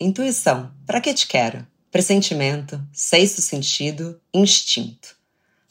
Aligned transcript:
Intuição, 0.00 0.70
para 0.86 1.00
que 1.00 1.12
te 1.12 1.26
quero? 1.26 1.66
Pressentimento, 1.90 2.80
sexto 2.92 3.42
sentido, 3.42 4.20
instinto. 4.32 5.16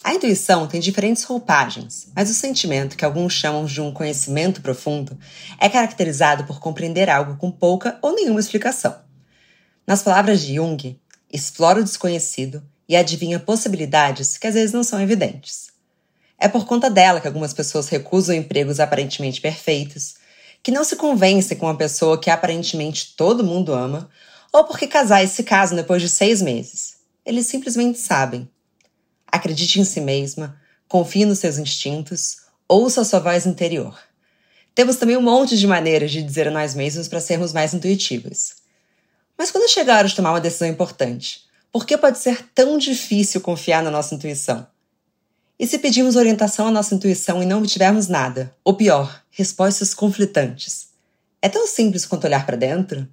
A 0.03 0.13
intuição 0.13 0.67
tem 0.67 0.81
diferentes 0.81 1.23
roupagens, 1.23 2.10
mas 2.13 2.29
o 2.29 2.34
sentimento, 2.34 2.98
que 2.98 3.05
alguns 3.05 3.32
chamam 3.32 3.63
de 3.63 3.79
um 3.79 3.94
conhecimento 3.94 4.62
profundo, 4.62 5.18
é 5.58 5.70
caracterizado 5.70 6.44
por 6.44 6.60
compreender 6.60 7.10
algo 7.10 7.38
com 7.38 7.50
pouca 7.50 7.98
ou 8.02 8.16
nenhuma 8.16 8.42
explicação. 8.42 9.00
Nas 9.88 10.04
palavras 10.04 10.41
de 10.41 10.55
Jung, 10.55 11.00
explora 11.32 11.80
o 11.80 11.84
desconhecido 11.86 12.62
e 12.86 12.98
adivinha 12.98 13.39
possibilidades 13.39 14.38
que 14.38 14.46
às 14.46 14.55
vezes 14.55 14.73
não 14.73 14.84
são 14.84 15.00
evidentes. 15.00 15.68
É 16.38 16.50
por 16.50 16.66
conta 16.66 16.89
dela 16.89 17.21
que 17.21 17.28
algumas 17.28 17.54
pessoas 17.54 17.88
recusam 17.88 18.36
empregos 18.36 18.82
aparentemente 18.82 19.39
perfeitos, 19.39 20.16
que 20.68 20.71
não 20.71 20.84
se 20.84 20.97
convencem 20.97 21.55
com 21.55 21.65
uma 21.65 21.77
pessoa 21.77 22.20
que 22.20 22.29
aparentemente 22.29 23.13
todo 23.15 23.41
mundo 23.41 23.73
ama, 23.73 24.09
ou 24.52 24.65
porque 24.65 24.86
casais 24.86 25.32
se 25.32 25.41
casam 25.41 25.77
depois 25.77 26.01
de 26.01 26.09
seis 26.09 26.42
meses. 26.42 26.97
Eles 27.25 27.47
simplesmente 27.47 27.97
sabem. 27.97 28.50
Acredite 29.32 29.79
em 29.79 29.86
si 29.86 30.01
mesma, 30.01 30.59
confie 30.86 31.23
nos 31.23 31.39
seus 31.39 31.57
instintos, 31.57 32.39
ouça 32.67 33.00
a 33.00 33.06
sua 33.06 33.22
voz 33.22 33.45
interior. 33.45 33.97
Temos 34.75 34.97
também 34.97 35.16
um 35.16 35.22
monte 35.22 35.58
de 35.58 35.66
maneiras 35.66 36.11
de 36.11 36.22
dizer 36.22 36.50
a 36.50 36.52
nós 36.52 36.75
mesmos 36.75 37.08
para 37.08 37.22
sermos 37.22 37.53
mais 37.53 37.73
intuitivas. 37.73 38.56
Mas 39.38 39.52
quando 39.52 39.72
chegar 39.72 39.95
a 39.95 39.97
hora 40.00 40.08
de 40.09 40.16
tomar 40.17 40.34
uma 40.34 40.42
decisão 40.42 40.67
importante, 40.67 41.45
por 41.72 41.86
que 41.86 41.97
pode 41.97 42.17
ser 42.17 42.45
tão 42.53 42.78
difícil 42.78 43.39
confiar 43.39 43.81
na 43.81 43.89
nossa 43.89 44.14
intuição? 44.14 44.67
E 45.59 45.66
se 45.66 45.80
pedimos 45.80 46.16
orientação 46.16 46.67
à 46.67 46.72
nossa 46.72 46.94
intuição 46.94 47.42
e 47.42 47.45
não 47.45 47.58
obtivermos 47.58 48.08
nada? 48.08 48.56
Ou 48.64 48.75
pior, 48.75 49.23
respostas 49.31 49.92
conflitantes. 49.92 50.89
É 51.42 51.50
tão 51.50 51.66
simples 51.66 52.06
quanto 52.06 52.25
olhar 52.25 52.45
para 52.45 52.56
dentro? 52.56 53.08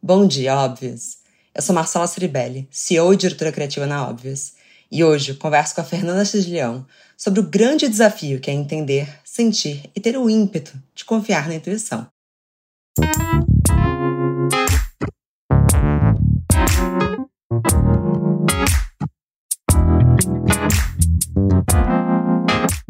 Bom 0.00 0.24
dia, 0.24 0.56
Óbvios! 0.56 1.18
Eu 1.52 1.60
sou 1.60 1.74
Marcela 1.74 2.06
Ceribelli, 2.06 2.68
CEO 2.70 3.12
e 3.12 3.16
diretora 3.16 3.50
criativa 3.50 3.86
na 3.86 4.08
Óbvios, 4.08 4.52
e 4.88 5.02
hoje 5.02 5.34
converso 5.34 5.74
com 5.74 5.80
a 5.80 5.84
Fernanda 5.84 6.24
Cisleão 6.24 6.86
sobre 7.16 7.40
o 7.40 7.48
grande 7.48 7.88
desafio 7.88 8.38
que 8.38 8.52
é 8.52 8.54
entender, 8.54 9.08
sentir 9.24 9.90
e 9.96 10.00
ter 10.00 10.16
o 10.16 10.30
ímpeto 10.30 10.80
de 10.94 11.04
confiar 11.04 11.48
na 11.48 11.56
intuição. 11.56 12.06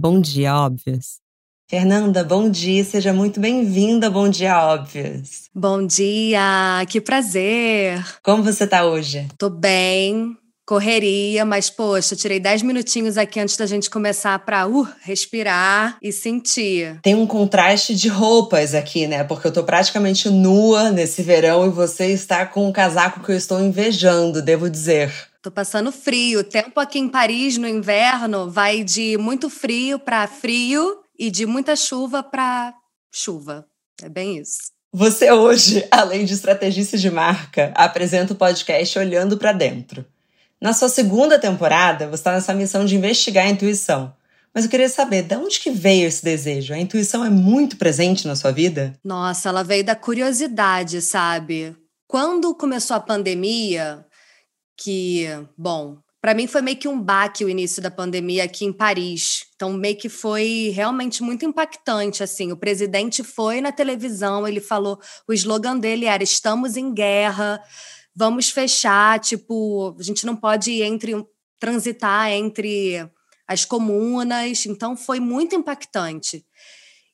Bom 0.00 0.20
dia, 0.20 0.54
óbvios. 0.54 1.16
Fernanda, 1.68 2.22
bom 2.22 2.48
dia, 2.48 2.84
seja 2.84 3.12
muito 3.12 3.40
bem-vinda. 3.40 4.08
Bom 4.08 4.28
dia, 4.28 4.56
óbvios. 4.56 5.48
Bom 5.52 5.84
dia, 5.84 6.86
que 6.88 7.00
prazer. 7.00 8.00
Como 8.22 8.44
você 8.44 8.64
tá 8.64 8.84
hoje? 8.84 9.26
Tô 9.36 9.50
bem, 9.50 10.36
correria, 10.64 11.44
mas 11.44 11.68
poxa, 11.68 12.14
tirei 12.14 12.38
10 12.38 12.62
minutinhos 12.62 13.18
aqui 13.18 13.40
antes 13.40 13.56
da 13.56 13.66
gente 13.66 13.90
começar 13.90 14.38
para 14.38 14.68
uh, 14.68 14.86
respirar 15.02 15.98
e 16.00 16.12
sentir. 16.12 17.00
Tem 17.02 17.16
um 17.16 17.26
contraste 17.26 17.92
de 17.96 18.06
roupas 18.06 18.76
aqui, 18.76 19.08
né? 19.08 19.24
Porque 19.24 19.48
eu 19.48 19.52
tô 19.52 19.64
praticamente 19.64 20.30
nua 20.30 20.92
nesse 20.92 21.22
verão 21.24 21.66
e 21.66 21.70
você 21.70 22.06
está 22.12 22.46
com 22.46 22.68
um 22.68 22.72
casaco 22.72 23.18
que 23.24 23.32
eu 23.32 23.36
estou 23.36 23.60
invejando, 23.60 24.40
devo 24.40 24.70
dizer. 24.70 25.12
Tô 25.48 25.52
passando 25.52 25.90
frio. 25.90 26.40
O 26.40 26.44
tempo 26.44 26.78
aqui 26.78 26.98
em 26.98 27.08
Paris 27.08 27.56
no 27.56 27.66
inverno 27.66 28.50
vai 28.50 28.84
de 28.84 29.16
muito 29.16 29.48
frio 29.48 29.98
para 29.98 30.28
frio 30.28 30.98
e 31.18 31.30
de 31.30 31.46
muita 31.46 31.74
chuva 31.74 32.22
para 32.22 32.74
chuva. 33.10 33.64
É 34.02 34.10
bem 34.10 34.36
isso. 34.36 34.58
Você 34.92 35.32
hoje, 35.32 35.88
além 35.90 36.26
de 36.26 36.34
estrategista 36.34 36.98
de 36.98 37.10
marca, 37.10 37.72
apresenta 37.74 38.34
o 38.34 38.36
podcast 38.36 38.98
Olhando 38.98 39.38
para 39.38 39.52
Dentro. 39.52 40.04
Na 40.60 40.74
sua 40.74 40.90
segunda 40.90 41.38
temporada, 41.38 42.08
você 42.08 42.20
está 42.20 42.32
nessa 42.32 42.52
missão 42.52 42.84
de 42.84 42.94
investigar 42.94 43.46
a 43.46 43.50
intuição. 43.50 44.14
Mas 44.52 44.64
eu 44.64 44.70
queria 44.70 44.90
saber, 44.90 45.22
de 45.22 45.34
onde 45.34 45.60
que 45.60 45.70
veio 45.70 46.08
esse 46.08 46.22
desejo? 46.22 46.74
A 46.74 46.78
intuição 46.78 47.24
é 47.24 47.30
muito 47.30 47.78
presente 47.78 48.28
na 48.28 48.36
sua 48.36 48.52
vida? 48.52 48.94
Nossa, 49.02 49.48
ela 49.48 49.64
veio 49.64 49.82
da 49.82 49.96
curiosidade, 49.96 51.00
sabe? 51.00 51.74
Quando 52.06 52.54
começou 52.54 52.96
a 52.96 53.00
pandemia, 53.00 54.04
que, 54.78 55.26
bom, 55.56 55.98
para 56.20 56.34
mim 56.34 56.46
foi 56.46 56.62
meio 56.62 56.76
que 56.76 56.86
um 56.86 57.00
baque 57.00 57.44
o 57.44 57.48
início 57.48 57.82
da 57.82 57.90
pandemia 57.90 58.44
aqui 58.44 58.64
em 58.64 58.72
Paris. 58.72 59.46
Então 59.56 59.72
meio 59.72 59.96
que 59.96 60.08
foi 60.08 60.72
realmente 60.74 61.22
muito 61.22 61.44
impactante 61.44 62.22
assim. 62.22 62.52
O 62.52 62.56
presidente 62.56 63.24
foi 63.24 63.60
na 63.60 63.72
televisão, 63.72 64.46
ele 64.46 64.60
falou, 64.60 65.00
o 65.26 65.32
slogan 65.32 65.76
dele 65.76 66.06
era 66.06 66.22
estamos 66.22 66.76
em 66.76 66.94
guerra, 66.94 67.60
vamos 68.14 68.50
fechar, 68.50 69.18
tipo, 69.18 69.96
a 69.98 70.02
gente 70.02 70.24
não 70.24 70.36
pode 70.36 70.82
entre 70.82 71.14
transitar 71.58 72.30
entre 72.30 73.08
as 73.46 73.64
comunas. 73.64 74.64
Então 74.66 74.96
foi 74.96 75.18
muito 75.18 75.56
impactante. 75.56 76.44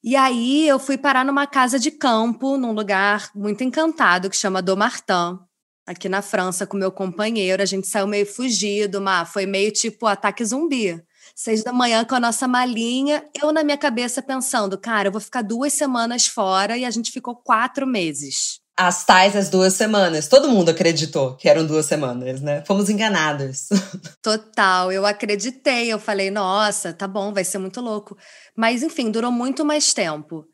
E 0.03 0.17
aí 0.17 0.69
eu 0.69 0.79
fui 0.79 0.99
parar 0.99 1.25
numa 1.25 1.47
casa 1.47 1.79
de 1.79 1.91
campo, 1.91 2.59
num 2.59 2.73
lugar 2.73 3.31
muito 3.35 3.65
encantado 3.65 4.29
que 4.29 4.37
chama 4.37 4.61
Domartin 4.61 5.39
aqui 5.87 6.09
na 6.09 6.23
França 6.23 6.67
com 6.67 6.77
meu 6.77 6.91
companheiro. 6.91 7.63
A 7.63 7.67
gente 7.67 7.87
saiu 7.87 8.07
meio 8.07 8.27
fugido, 8.27 9.01
mas 9.01 9.29
foi 9.29 9.47
meio 9.47 9.71
tipo 9.71 10.07
ataque 10.07 10.45
zumbi. 10.45 11.03
Seis 11.35 11.65
da 11.65 11.73
manhã 11.73 12.05
com 12.05 12.15
a 12.15 12.21
nossa 12.21 12.47
malinha, 12.47 13.25
eu 13.41 13.53
na 13.53 13.65
minha 13.65 13.79
cabeça 13.79 14.23
pensando, 14.23 14.79
cara, 14.79 15.09
eu 15.09 15.13
vou 15.13 15.21
ficar 15.21 15.43
duas 15.43 15.73
semanas 15.73 16.27
fora 16.27 16.77
e 16.77 16.85
a 16.85 16.91
gente 16.91 17.11
ficou 17.11 17.35
quatro 17.35 17.87
meses. 17.87 18.61
As 18.77 19.05
tais 19.05 19.37
as 19.37 19.49
duas 19.49 19.73
semanas. 19.75 20.27
Todo 20.27 20.49
mundo 20.49 20.69
acreditou 20.69 21.37
que 21.37 21.49
eram 21.49 21.65
duas 21.65 21.87
semanas, 21.87 22.41
né? 22.41 22.63
Fomos 22.67 22.91
enganados. 22.91 23.69
Total, 24.21 24.91
eu 24.91 25.07
acreditei. 25.07 25.93
Eu 25.93 25.99
falei, 25.99 26.31
nossa, 26.31 26.93
tá 26.93 27.07
bom, 27.07 27.33
vai 27.33 27.45
ser 27.45 27.59
muito 27.59 27.81
louco. 27.81 28.17
Mas, 28.57 28.83
enfim, 28.83 29.13
durou 29.13 29.31
muito 29.31 29.65
mais 29.65 29.95
tempo. 29.95 30.45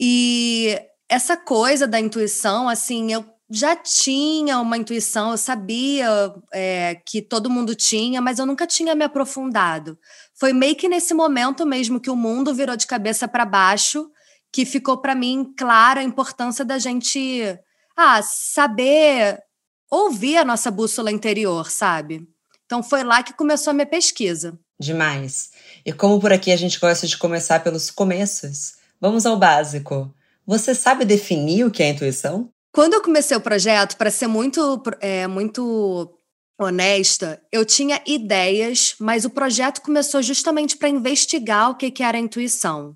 E 0.00 0.80
essa 1.06 1.36
coisa 1.36 1.86
da 1.86 2.00
intuição, 2.00 2.66
assim, 2.66 3.12
eu 3.12 3.26
já 3.50 3.74
tinha 3.74 4.60
uma 4.60 4.76
intuição, 4.76 5.32
eu 5.32 5.36
sabia 5.36 6.08
é, 6.52 6.94
que 7.04 7.20
todo 7.20 7.50
mundo 7.50 7.74
tinha, 7.74 8.20
mas 8.20 8.38
eu 8.38 8.46
nunca 8.46 8.64
tinha 8.64 8.94
me 8.94 9.04
aprofundado. 9.04 9.98
Foi 10.34 10.52
meio 10.52 10.76
que 10.76 10.88
nesse 10.88 11.12
momento 11.12 11.66
mesmo 11.66 11.98
que 11.98 12.08
o 12.10 12.14
mundo 12.14 12.54
virou 12.54 12.76
de 12.76 12.86
cabeça 12.86 13.26
para 13.26 13.44
baixo, 13.44 14.08
que 14.52 14.64
ficou 14.64 14.98
para 14.98 15.16
mim 15.16 15.52
clara 15.56 16.00
a 16.00 16.04
importância 16.04 16.64
da 16.64 16.78
gente 16.78 17.42
ah, 17.96 18.22
saber 18.22 19.38
ouvir 19.90 20.36
a 20.36 20.44
nossa 20.44 20.70
bússola 20.70 21.10
interior, 21.10 21.70
sabe? 21.70 22.28
Então 22.64 22.84
foi 22.84 23.02
lá 23.02 23.20
que 23.20 23.32
começou 23.32 23.72
a 23.72 23.74
minha 23.74 23.86
pesquisa. 23.86 24.56
Demais. 24.78 25.50
E 25.84 25.92
como 25.92 26.20
por 26.20 26.32
aqui 26.32 26.52
a 26.52 26.56
gente 26.56 26.78
gosta 26.78 27.04
de 27.06 27.18
começar 27.18 27.64
pelos 27.64 27.90
começos, 27.90 28.74
vamos 29.00 29.26
ao 29.26 29.36
básico. 29.36 30.14
Você 30.46 30.72
sabe 30.72 31.04
definir 31.04 31.64
o 31.64 31.70
que 31.70 31.82
é 31.82 31.88
intuição? 31.88 32.48
Quando 32.72 32.94
eu 32.94 33.02
comecei 33.02 33.36
o 33.36 33.40
projeto, 33.40 33.96
para 33.96 34.10
ser 34.10 34.28
muito, 34.28 34.80
é, 35.00 35.26
muito 35.26 36.08
honesta, 36.58 37.42
eu 37.50 37.64
tinha 37.64 38.00
ideias, 38.06 38.94
mas 39.00 39.24
o 39.24 39.30
projeto 39.30 39.82
começou 39.82 40.22
justamente 40.22 40.76
para 40.76 40.88
investigar 40.88 41.70
o 41.70 41.74
que, 41.74 41.90
que 41.90 42.02
era 42.02 42.18
intuição. 42.18 42.94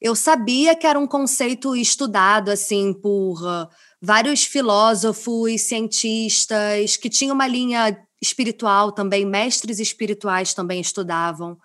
Eu 0.00 0.14
sabia 0.14 0.74
que 0.74 0.86
era 0.86 0.98
um 0.98 1.06
conceito 1.06 1.74
estudado 1.74 2.50
assim 2.50 2.92
por 2.92 3.42
uh, 3.42 3.68
vários 4.00 4.44
filósofos, 4.44 5.62
cientistas, 5.62 6.96
que 6.96 7.10
tinha 7.10 7.32
uma 7.32 7.46
linha 7.46 7.96
espiritual 8.22 8.92
também, 8.92 9.26
mestres 9.26 9.78
espirituais 9.78 10.54
também 10.54 10.80
estudavam, 10.80 11.58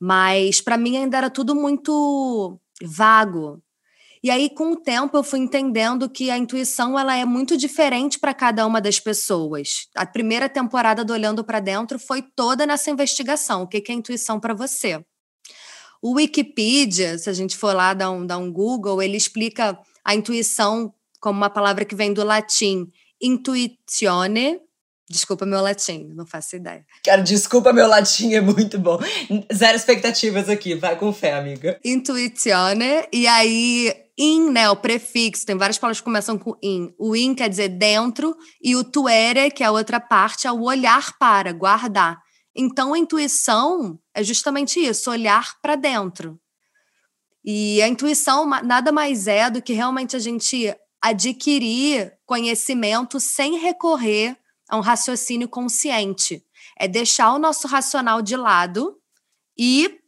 mas 0.00 0.60
para 0.60 0.76
mim 0.76 0.96
ainda 0.96 1.18
era 1.18 1.30
tudo 1.30 1.54
muito 1.54 2.58
vago. 2.82 3.62
E 4.22 4.30
aí, 4.30 4.48
com 4.48 4.72
o 4.72 4.76
tempo, 4.76 5.16
eu 5.16 5.24
fui 5.24 5.40
entendendo 5.40 6.08
que 6.08 6.30
a 6.30 6.38
intuição 6.38 6.96
ela 6.96 7.16
é 7.16 7.24
muito 7.24 7.56
diferente 7.56 8.20
para 8.20 8.32
cada 8.32 8.64
uma 8.64 8.80
das 8.80 9.00
pessoas. 9.00 9.88
A 9.96 10.06
primeira 10.06 10.48
temporada 10.48 11.04
do 11.04 11.12
Olhando 11.12 11.42
para 11.42 11.58
Dentro 11.58 11.98
foi 11.98 12.22
toda 12.22 12.64
nessa 12.64 12.90
investigação. 12.90 13.62
O 13.62 13.66
que 13.66 13.82
é 13.90 13.94
intuição 13.94 14.38
para 14.38 14.54
você? 14.54 15.04
O 16.00 16.14
Wikipedia, 16.14 17.18
se 17.18 17.28
a 17.28 17.32
gente 17.32 17.56
for 17.56 17.74
lá 17.74 17.94
dar 17.94 18.12
um, 18.12 18.24
dar 18.24 18.38
um 18.38 18.52
Google, 18.52 19.02
ele 19.02 19.16
explica 19.16 19.76
a 20.04 20.14
intuição 20.14 20.94
como 21.20 21.38
uma 21.38 21.50
palavra 21.50 21.84
que 21.84 21.94
vem 21.94 22.12
do 22.12 22.24
latim 22.24 22.86
intuitione, 23.20 24.60
Desculpa 25.12 25.44
meu 25.44 25.60
latim, 25.60 26.08
não 26.14 26.24
faço 26.24 26.56
ideia. 26.56 26.86
Cara, 27.04 27.20
desculpa 27.20 27.70
meu 27.70 27.86
latim, 27.86 28.32
é 28.32 28.40
muito 28.40 28.78
bom. 28.78 28.98
Zero 29.52 29.76
expectativas 29.76 30.48
aqui, 30.48 30.74
vai 30.74 30.96
com 30.96 31.12
fé, 31.12 31.34
amiga. 31.34 31.78
Intuitione, 31.84 33.06
e 33.12 33.26
aí 33.26 33.94
in, 34.18 34.50
né, 34.50 34.68
o 34.70 34.76
prefixo, 34.76 35.46
tem 35.46 35.56
várias 35.56 35.78
palavras 35.78 36.00
que 36.00 36.04
começam 36.04 36.38
com 36.38 36.56
in. 36.62 36.92
O 36.98 37.16
in 37.16 37.34
quer 37.34 37.48
dizer 37.48 37.68
dentro, 37.68 38.36
e 38.62 38.76
o 38.76 38.84
tuere, 38.84 39.50
que 39.50 39.62
é 39.62 39.66
a 39.66 39.72
outra 39.72 39.98
parte, 39.98 40.46
é 40.46 40.52
o 40.52 40.62
olhar 40.62 41.16
para, 41.18 41.52
guardar. 41.52 42.18
Então, 42.54 42.92
a 42.92 42.98
intuição 42.98 43.98
é 44.14 44.22
justamente 44.22 44.78
isso, 44.78 45.10
olhar 45.10 45.60
para 45.62 45.74
dentro. 45.74 46.38
E 47.44 47.82
a 47.82 47.88
intuição 47.88 48.46
nada 48.46 48.92
mais 48.92 49.26
é 49.26 49.50
do 49.50 49.62
que 49.62 49.72
realmente 49.72 50.14
a 50.14 50.18
gente 50.18 50.74
adquirir 51.02 52.12
conhecimento 52.24 53.18
sem 53.18 53.58
recorrer 53.58 54.36
a 54.68 54.76
um 54.76 54.80
raciocínio 54.80 55.48
consciente. 55.48 56.44
É 56.78 56.86
deixar 56.86 57.32
o 57.32 57.38
nosso 57.38 57.66
racional 57.66 58.22
de 58.22 58.36
lado 58.36 58.96
e 59.58 59.98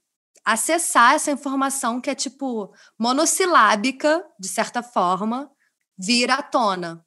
acessar 0.44 1.14
essa 1.14 1.30
informação 1.30 2.00
que 2.00 2.10
é 2.10 2.14
tipo 2.14 2.72
monossilábica, 2.98 4.22
de 4.38 4.48
certa 4.48 4.82
forma, 4.82 5.50
vir 5.98 6.30
à 6.30 6.42
tona. 6.42 7.04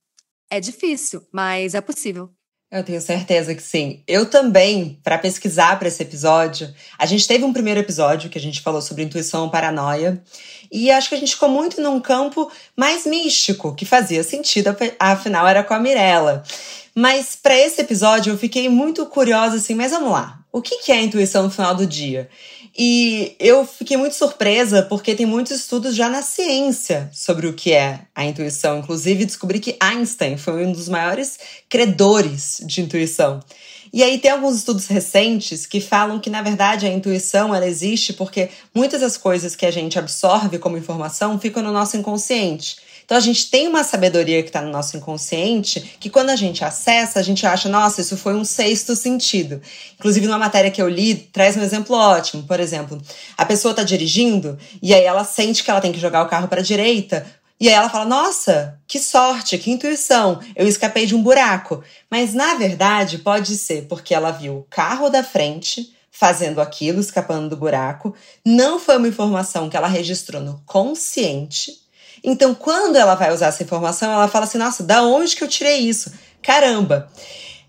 É 0.49 0.59
difícil, 0.59 1.21
mas 1.31 1.75
é 1.75 1.81
possível. 1.81 2.31
Eu 2.69 2.83
tenho 2.83 2.99
certeza 3.01 3.55
que 3.55 3.63
sim. 3.63 4.03
Eu 4.05 4.29
também, 4.29 4.99
para 5.01 5.17
pesquisar 5.17 5.79
para 5.79 5.87
esse 5.87 6.03
episódio, 6.03 6.73
a 6.99 7.05
gente 7.05 7.25
teve 7.25 7.45
um 7.45 7.53
primeiro 7.53 7.79
episódio 7.79 8.29
que 8.29 8.37
a 8.37 8.41
gente 8.41 8.61
falou 8.61 8.81
sobre 8.81 9.03
intuição 9.03 9.49
paranoia, 9.49 10.21
e 10.69 10.91
acho 10.91 11.07
que 11.07 11.15
a 11.15 11.17
gente 11.17 11.33
ficou 11.33 11.47
muito 11.47 11.81
num 11.81 12.01
campo 12.01 12.51
mais 12.75 13.05
místico, 13.05 13.73
que 13.73 13.85
fazia 13.85 14.21
sentido, 14.21 14.75
afinal 14.99 15.47
era 15.47 15.63
com 15.63 15.73
a 15.73 15.79
Mirella. 15.79 16.43
Mas 16.93 17.37
para 17.41 17.57
esse 17.57 17.79
episódio 17.79 18.33
eu 18.33 18.37
fiquei 18.37 18.67
muito 18.67 19.05
curiosa 19.05 19.55
assim, 19.55 19.73
mas 19.73 19.91
vamos 19.91 20.11
lá. 20.11 20.39
O 20.51 20.61
que 20.61 20.91
é 20.91 20.95
a 20.95 21.01
intuição 21.01 21.43
no 21.43 21.51
final 21.51 21.73
do 21.73 21.85
dia? 21.85 22.29
E 22.77 23.35
eu 23.39 23.65
fiquei 23.65 23.97
muito 23.97 24.13
surpresa 24.13 24.83
porque 24.83 25.15
tem 25.15 25.25
muitos 25.25 25.53
estudos 25.53 25.95
já 25.95 26.07
na 26.07 26.21
ciência 26.21 27.09
sobre 27.11 27.47
o 27.47 27.53
que 27.53 27.73
é 27.73 28.01
a 28.13 28.23
intuição. 28.23 28.77
Inclusive, 28.77 29.25
descobri 29.25 29.59
que 29.59 29.75
Einstein 29.79 30.37
foi 30.37 30.63
um 30.63 30.71
dos 30.71 30.87
maiores 30.87 31.39
credores 31.67 32.61
de 32.63 32.81
intuição. 32.81 33.39
E 33.91 34.03
aí 34.03 34.19
tem 34.19 34.29
alguns 34.29 34.57
estudos 34.57 34.85
recentes 34.85 35.65
que 35.65 35.81
falam 35.81 36.19
que, 36.19 36.29
na 36.29 36.43
verdade, 36.43 36.85
a 36.85 36.91
intuição 36.91 37.55
ela 37.55 37.65
existe 37.65 38.13
porque 38.13 38.49
muitas 38.75 39.01
das 39.01 39.17
coisas 39.17 39.55
que 39.55 39.65
a 39.65 39.71
gente 39.71 39.97
absorve 39.97 40.59
como 40.59 40.77
informação 40.77 41.39
ficam 41.39 41.63
no 41.63 41.71
nosso 41.71 41.97
inconsciente. 41.97 42.77
Então 43.07 43.15
a 43.15 43.21
gente 43.21 43.49
tem 43.49 43.69
uma 43.69 43.85
sabedoria 43.85 44.43
que 44.43 44.49
está 44.49 44.61
no 44.61 44.69
nosso 44.69 44.97
inconsciente 44.97 45.95
que 45.97 46.09
quando 46.09 46.29
a 46.29 46.35
gente 46.35 46.65
acessa, 46.65 47.21
a 47.21 47.23
gente 47.23 47.47
acha, 47.47 47.69
nossa, 47.69 48.01
isso 48.01 48.17
foi 48.17 48.35
um 48.35 48.43
sexto 48.43 48.97
sentido. 48.97 49.61
Inclusive, 49.97 50.27
numa 50.27 50.37
matéria 50.37 50.69
que 50.69 50.81
eu 50.81 50.89
li, 50.89 51.15
traz 51.15 51.55
um 51.55 51.61
exemplo 51.61 51.95
ótimo. 51.95 52.43
Por 52.43 52.59
exemplo, 52.59 53.01
a 53.37 53.45
pessoa 53.45 53.71
está 53.71 53.81
dirigindo 53.81 54.59
e 54.83 54.93
aí 54.93 55.05
ela 55.05 55.23
sente 55.23 55.63
que 55.63 55.71
ela 55.71 55.79
tem 55.79 55.93
que 55.93 56.01
jogar 56.01 56.21
o 56.21 56.27
carro 56.27 56.49
para 56.49 56.59
a 56.59 56.63
direita. 56.63 57.25
E 57.57 57.69
aí 57.69 57.75
ela 57.75 57.89
fala: 57.89 58.03
Nossa, 58.03 58.77
que 58.85 58.99
sorte, 58.99 59.57
que 59.57 59.71
intuição, 59.71 60.41
eu 60.53 60.67
escapei 60.67 61.05
de 61.05 61.15
um 61.15 61.23
buraco. 61.23 61.81
Mas 62.11 62.33
na 62.33 62.55
verdade 62.55 63.19
pode 63.19 63.55
ser 63.55 63.87
porque 63.87 64.13
ela 64.13 64.31
viu 64.31 64.57
o 64.57 64.67
carro 64.69 65.07
da 65.07 65.23
frente 65.23 65.93
fazendo 66.11 66.59
aquilo, 66.59 66.99
escapando 66.99 67.47
do 67.47 67.55
buraco. 67.55 68.13
Não 68.45 68.77
foi 68.77 68.97
uma 68.97 69.07
informação 69.07 69.69
que 69.69 69.77
ela 69.77 69.87
registrou 69.87 70.41
no 70.41 70.61
consciente. 70.65 71.86
Então, 72.29 72.53
quando 72.53 72.97
ela 72.97 73.15
vai 73.15 73.33
usar 73.33 73.47
essa 73.47 73.63
informação, 73.63 74.11
ela 74.11 74.27
fala 74.27 74.43
assim: 74.43 74.57
nossa, 74.57 74.83
da 74.83 75.01
onde 75.01 75.33
que 75.33 75.45
eu 75.45 75.47
tirei 75.47 75.77
isso? 75.77 76.11
Caramba! 76.41 77.09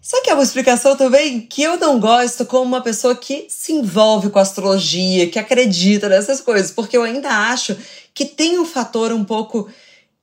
Só 0.03 0.21
que 0.21 0.31
é 0.31 0.35
uma 0.35 0.43
explicação 0.43 0.97
também 0.97 1.41
que 1.43 1.63
eu 1.63 1.77
não 1.77 2.01
gosto 2.01 2.45
como 2.45 2.65
uma 2.65 2.81
pessoa 2.81 3.15
que 3.15 3.47
se 3.49 3.73
envolve 3.73 4.31
com 4.31 4.39
astrologia, 4.41 5.31
que 5.31 5.39
acredita 5.39 6.09
nessas 6.09 6.41
coisas, 6.41 6.73
porque 6.73 6.97
eu 6.97 7.05
ainda 7.05 7.29
acho 7.29 7.77
que 8.13 8.25
tem 8.25 8.59
um 8.59 8.65
fator 8.65 9.13
um 9.13 9.25
pouco 9.25 9.69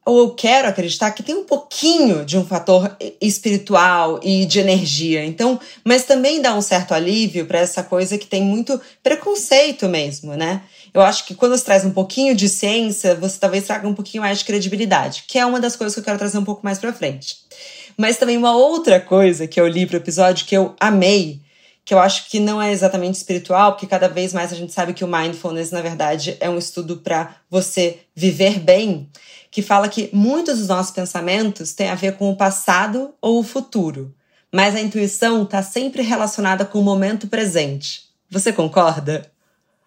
ou 0.06 0.20
eu 0.20 0.30
quero 0.32 0.68
acreditar 0.68 1.12
que 1.12 1.24
tem 1.24 1.34
um 1.34 1.46
pouquinho 1.46 2.24
de 2.26 2.38
um 2.38 2.46
fator 2.46 2.96
espiritual 3.20 4.20
e 4.22 4.46
de 4.46 4.60
energia. 4.60 5.26
Então, 5.26 5.60
mas 5.84 6.04
também 6.04 6.42
dá 6.42 6.54
um 6.54 6.62
certo 6.62 6.94
alívio 6.94 7.46
para 7.46 7.60
essa 7.60 7.82
coisa 7.82 8.18
que 8.18 8.28
tem 8.28 8.42
muito 8.42 8.80
preconceito 9.02 9.88
mesmo, 9.88 10.36
né? 10.36 10.62
Eu 10.96 11.02
acho 11.02 11.26
que 11.26 11.36
quando 11.36 11.58
você 11.58 11.66
traz 11.66 11.84
um 11.84 11.92
pouquinho 11.92 12.34
de 12.34 12.48
ciência, 12.48 13.16
você 13.16 13.38
talvez 13.38 13.66
traga 13.66 13.86
um 13.86 13.94
pouquinho 13.94 14.24
mais 14.24 14.40
de 14.40 14.46
credibilidade, 14.46 15.26
que 15.28 15.38
é 15.38 15.46
uma 15.46 15.60
das 15.60 15.76
coisas 15.76 15.94
que 15.94 16.00
eu 16.00 16.06
quero 16.06 16.18
trazer 16.18 16.38
um 16.38 16.46
pouco 16.46 16.62
mais 16.64 16.80
para 16.80 16.94
frente. 16.94 17.40
Mas 17.98 18.16
também 18.16 18.38
uma 18.38 18.56
outra 18.56 18.98
coisa 19.02 19.46
que 19.46 19.60
eu 19.60 19.68
li 19.68 19.86
pro 19.86 19.98
episódio 19.98 20.46
que 20.46 20.56
eu 20.56 20.74
amei, 20.80 21.42
que 21.84 21.94
eu 21.94 22.00
acho 22.00 22.30
que 22.30 22.40
não 22.40 22.62
é 22.62 22.72
exatamente 22.72 23.16
espiritual, 23.16 23.74
porque 23.74 23.86
cada 23.86 24.08
vez 24.08 24.34
mais 24.34 24.54
a 24.54 24.56
gente 24.56 24.72
sabe 24.72 24.94
que 24.94 25.04
o 25.04 25.08
mindfulness, 25.08 25.70
na 25.70 25.82
verdade, 25.82 26.38
é 26.40 26.50
um 26.50 26.58
estudo 26.58 26.96
para 26.96 27.36
você 27.50 28.00
viver 28.16 28.62
bem 28.62 29.10
que 29.52 29.62
fala 29.62 29.90
que 29.90 30.10
muitos 30.14 30.60
dos 30.60 30.70
nossos 30.70 30.94
pensamentos 30.94 31.74
têm 31.74 31.90
a 31.90 31.96
ver 31.96 32.16
com 32.16 32.30
o 32.30 32.38
passado 32.38 33.14
ou 33.22 33.40
o 33.40 33.44
futuro, 33.44 34.16
mas 34.50 34.74
a 34.74 34.80
intuição 34.80 35.44
está 35.44 35.62
sempre 35.62 36.02
relacionada 36.02 36.64
com 36.64 36.80
o 36.80 36.84
momento 36.84 37.28
presente. 37.28 38.04
Você 38.30 38.54
concorda? 38.54 39.35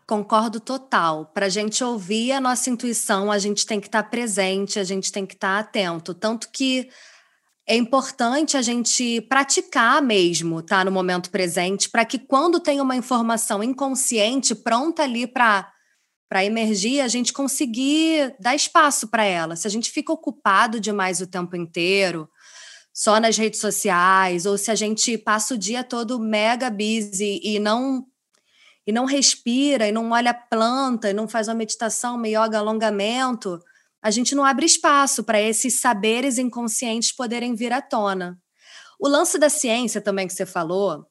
Concordo 0.09 0.59
total. 0.59 1.27
Para 1.35 1.45
a 1.45 1.49
gente 1.51 1.85
ouvir 1.85 2.33
a 2.33 2.41
nossa 2.41 2.71
intuição, 2.71 3.31
a 3.31 3.39
gente 3.39 3.67
tem 3.67 3.79
que 3.79 3.89
estar 3.89 4.03
tá 4.03 4.09
presente, 4.09 4.79
a 4.79 4.85
gente 4.85 5.13
tem 5.13 5.27
que 5.27 5.35
estar 5.35 5.57
tá 5.57 5.69
atento. 5.69 6.15
Tanto 6.15 6.49
que 6.51 6.89
é 7.69 7.77
importante 7.77 8.57
a 8.57 8.63
gente 8.63 9.21
praticar 9.29 10.01
mesmo, 10.01 10.63
tá? 10.63 10.83
No 10.83 10.91
momento 10.91 11.31
presente, 11.31 11.91
para 11.91 12.07
que 12.07 12.19
quando 12.19 12.59
tem 12.59 12.81
uma 12.81 12.97
informação 12.97 13.63
inconsciente 13.63 14.55
pronta 14.55 15.03
ali 15.03 15.27
para 15.27 15.71
para 16.27 16.45
emergir, 16.45 17.01
a 17.01 17.09
gente 17.09 17.33
conseguir 17.33 18.35
dar 18.39 18.55
espaço 18.55 19.09
para 19.09 19.25
ela. 19.25 19.57
Se 19.57 19.67
a 19.67 19.71
gente 19.71 19.91
fica 19.91 20.13
ocupado 20.13 20.79
demais 20.79 21.23
o 21.23 21.27
tempo 21.27 21.57
inteiro, 21.57 22.29
só 22.95 23.19
nas 23.19 23.37
redes 23.39 23.61
sociais, 23.61 24.45
ou 24.45 24.59
se 24.59 24.71
a 24.71 24.75
gente 24.75 25.17
passa 25.17 25.55
o 25.55 25.59
dia 25.59 25.83
todo 25.83 26.19
mega 26.19 26.69
busy 26.69 27.41
e 27.43 27.59
não 27.59 28.07
e 28.88 28.93
não 28.93 29.05
respira, 29.05 29.87
e 29.87 29.93
não 29.93 30.11
olha 30.12 30.31
a 30.31 30.35
planta, 30.35 31.11
e 31.11 31.12
não 31.12 31.29
faz 31.29 31.46
uma 31.46 31.55
meditação, 31.55 32.17
uma 32.17 32.26
yoga, 32.26 32.56
alongamento, 32.56 33.62
a 34.00 34.11
gente 34.11 34.35
não 34.35 34.43
abre 34.43 34.64
espaço 34.64 35.23
para 35.23 35.38
esses 35.38 35.79
saberes 35.79 36.38
inconscientes 36.38 37.12
poderem 37.12 37.55
vir 37.55 37.70
à 37.70 37.82
tona. 37.82 38.40
O 38.99 39.06
lance 39.06 39.38
da 39.38 39.50
ciência 39.50 40.00
também 40.00 40.26
que 40.26 40.32
você 40.32 40.46
falou 40.46 41.05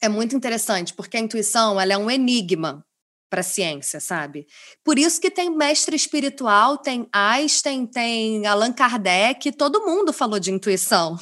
é 0.00 0.08
muito 0.08 0.34
interessante, 0.34 0.94
porque 0.94 1.18
a 1.18 1.20
intuição 1.20 1.78
ela 1.78 1.92
é 1.92 1.98
um 1.98 2.10
enigma 2.10 2.82
para 3.28 3.40
a 3.40 3.44
ciência, 3.44 4.00
sabe? 4.00 4.46
Por 4.82 4.98
isso 4.98 5.20
que 5.20 5.30
tem 5.30 5.54
mestre 5.54 5.94
espiritual, 5.96 6.78
tem 6.78 7.06
Einstein, 7.12 7.84
tem 7.86 8.46
Allan 8.46 8.72
Kardec, 8.72 9.52
todo 9.52 9.84
mundo 9.84 10.14
falou 10.14 10.38
de 10.38 10.50
intuição. 10.50 11.18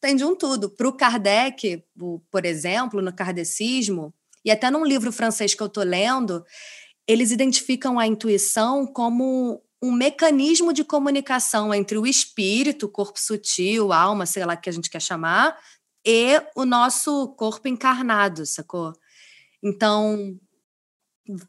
Tem 0.00 0.16
de 0.16 0.24
um 0.24 0.34
tudo. 0.34 0.70
Para 0.70 0.88
o 0.88 0.92
Kardec, 0.92 1.84
por 2.32 2.44
exemplo, 2.44 3.00
no 3.00 3.14
kardecismo, 3.14 4.12
e 4.44 4.50
até 4.50 4.70
num 4.70 4.84
livro 4.84 5.10
francês 5.12 5.54
que 5.54 5.62
eu 5.62 5.66
estou 5.66 5.84
lendo, 5.84 6.44
eles 7.06 7.30
identificam 7.30 7.98
a 7.98 8.06
intuição 8.06 8.86
como 8.86 9.62
um 9.82 9.92
mecanismo 9.92 10.72
de 10.72 10.82
comunicação 10.82 11.72
entre 11.74 11.98
o 11.98 12.06
espírito, 12.06 12.86
o 12.86 12.90
corpo 12.90 13.20
sutil, 13.20 13.92
alma, 13.92 14.24
sei 14.24 14.44
lá 14.44 14.56
que 14.56 14.70
a 14.70 14.72
gente 14.72 14.88
quer 14.88 15.00
chamar, 15.00 15.58
e 16.06 16.40
o 16.56 16.64
nosso 16.64 17.28
corpo 17.36 17.68
encarnado, 17.68 18.46
sacou? 18.46 18.92
Então, 19.62 20.38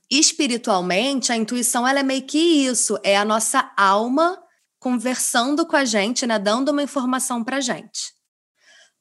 espiritualmente, 0.10 1.32
a 1.32 1.38
intuição 1.38 1.88
ela 1.88 2.00
é 2.00 2.04
meio 2.04 2.24
que 2.24 2.38
isso, 2.38 2.98
é 3.04 3.18
a 3.18 3.26
nossa 3.26 3.72
alma 3.78 4.42
conversando 4.80 5.66
com 5.66 5.76
a 5.76 5.84
gente, 5.84 6.28
né, 6.28 6.38
dando 6.38 6.70
uma 6.70 6.84
informação 6.84 7.44
para 7.44 7.60
gente. 7.60 8.15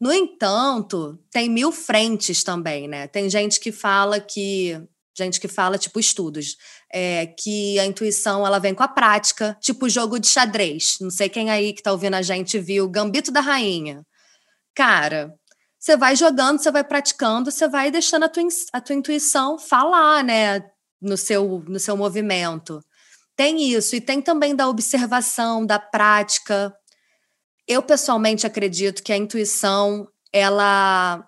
No 0.01 0.13
entanto, 0.13 1.19
tem 1.31 1.49
mil 1.49 1.71
frentes 1.73 2.43
também, 2.43 2.89
né? 2.89 3.07
Tem 3.07 3.29
gente 3.31 3.61
que 3.61 3.73
fala 3.73 4.21
que 4.21 4.81
gente 5.17 5.41
que 5.41 5.47
fala 5.47 5.79
tipo 5.79 6.01
estudos, 6.01 6.57
é, 6.93 7.27
que 7.27 7.79
a 7.79 7.87
intuição 7.87 8.45
ela 8.45 8.59
vem 8.59 8.75
com 8.75 8.83
a 8.83 8.89
prática, 8.89 9.57
tipo 9.61 9.89
jogo 9.89 10.19
de 10.19 10.27
xadrez. 10.27 10.97
Não 11.01 11.11
sei 11.11 11.29
quem 11.29 11.51
aí 11.51 11.73
que 11.73 11.83
tá 11.83 11.93
ouvindo 11.93 12.15
a 12.15 12.23
gente 12.23 12.59
viu 12.59 12.89
Gambito 12.89 13.31
da 13.31 13.41
Rainha. 13.41 14.05
Cara, 14.75 15.33
você 15.79 15.97
vai 15.97 16.17
jogando, 16.17 16.59
você 16.59 16.71
vai 16.71 16.83
praticando, 16.83 17.51
você 17.51 17.69
vai 17.69 17.91
deixando 17.91 18.25
a 18.25 18.29
tua, 18.29 18.43
a 18.73 18.81
tua 18.81 18.97
intuição 18.97 19.59
falar, 19.59 20.25
né, 20.25 20.65
no 21.01 21.17
seu, 21.17 21.63
no 21.69 21.79
seu 21.79 21.97
movimento. 21.97 22.81
Tem 23.37 23.71
isso, 23.73 23.95
e 23.95 24.01
tem 24.01 24.23
também 24.23 24.55
da 24.55 24.69
observação, 24.69 25.65
da 25.67 25.79
prática. 25.79 26.75
Eu, 27.67 27.83
pessoalmente, 27.83 28.47
acredito 28.47 29.03
que 29.03 29.13
a 29.13 29.17
intuição, 29.17 30.07
ela 30.33 31.27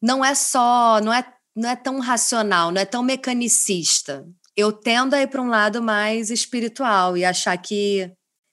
não 0.00 0.24
é 0.24 0.34
só, 0.34 1.00
não 1.00 1.12
é, 1.12 1.24
não 1.54 1.68
é 1.70 1.76
tão 1.76 2.00
racional, 2.00 2.70
não 2.70 2.80
é 2.80 2.84
tão 2.84 3.02
mecanicista. 3.02 4.26
Eu 4.56 4.72
tendo 4.72 5.14
a 5.14 5.22
ir 5.22 5.28
para 5.28 5.42
um 5.42 5.48
lado 5.48 5.82
mais 5.82 6.30
espiritual 6.30 7.16
e 7.16 7.24
achar 7.24 7.56
que 7.58 8.10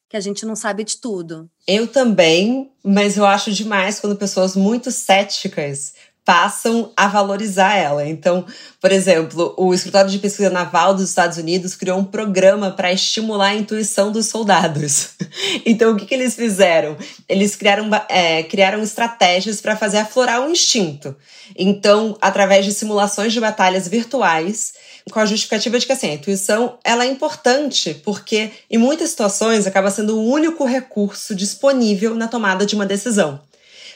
que 0.07 0.17
a 0.17 0.21
gente 0.21 0.45
não 0.45 0.55
sabe 0.55 0.83
de 0.83 0.97
tudo. 0.97 1.49
Eu 1.67 1.87
também, 1.87 2.71
mas 2.83 3.17
eu 3.17 3.25
acho 3.25 3.51
demais 3.51 3.99
quando 3.99 4.15
pessoas 4.15 4.55
muito 4.55 4.91
céticas 4.91 5.93
passam 6.25 6.91
a 6.97 7.07
valorizar 7.07 7.75
ela. 7.75 8.05
Então, 8.05 8.43
por 8.81 8.91
exemplo, 8.91 9.53
o 9.57 9.73
Escritório 9.73 10.09
de 10.09 10.17
Pesquisa 10.17 10.49
Naval 10.49 10.95
dos 10.95 11.07
Estados 11.07 11.37
Unidos 11.37 11.75
criou 11.75 11.99
um 11.99 12.03
programa 12.03 12.71
para 12.71 12.91
estimular 12.91 13.49
a 13.49 13.55
intuição 13.55 14.11
dos 14.11 14.25
soldados. 14.25 15.09
Então, 15.65 15.91
o 15.91 15.97
que, 15.97 16.05
que 16.05 16.13
eles 16.13 16.33
fizeram? 16.33 16.95
Eles 17.27 17.55
criaram, 17.55 17.89
é, 18.07 18.43
criaram 18.43 18.81
estratégias 18.81 19.59
para 19.59 19.75
fazer 19.75 19.97
aflorar 19.97 20.41
o 20.41 20.49
instinto. 20.49 21.13
Então, 21.57 22.17
através 22.21 22.63
de 22.63 22.71
simulações 22.71 23.33
de 23.33 23.39
batalhas 23.39 23.87
virtuais, 23.87 24.73
com 25.11 25.19
a 25.19 25.25
justificativa 25.25 25.77
de 25.77 25.85
que 25.85 25.91
assim, 25.91 26.09
a 26.09 26.13
intuição 26.13 26.77
ela 26.83 27.03
é 27.03 27.07
importante 27.07 27.93
porque 28.05 28.51
em 28.69 28.77
muitas 28.77 29.09
situações 29.09 29.67
acaba 29.67 29.91
sendo 29.91 30.17
o 30.17 30.25
único 30.25 30.65
recurso 30.65 31.35
disponível 31.35 32.15
na 32.15 32.27
tomada 32.27 32.65
de 32.65 32.75
uma 32.75 32.85
decisão. 32.85 33.39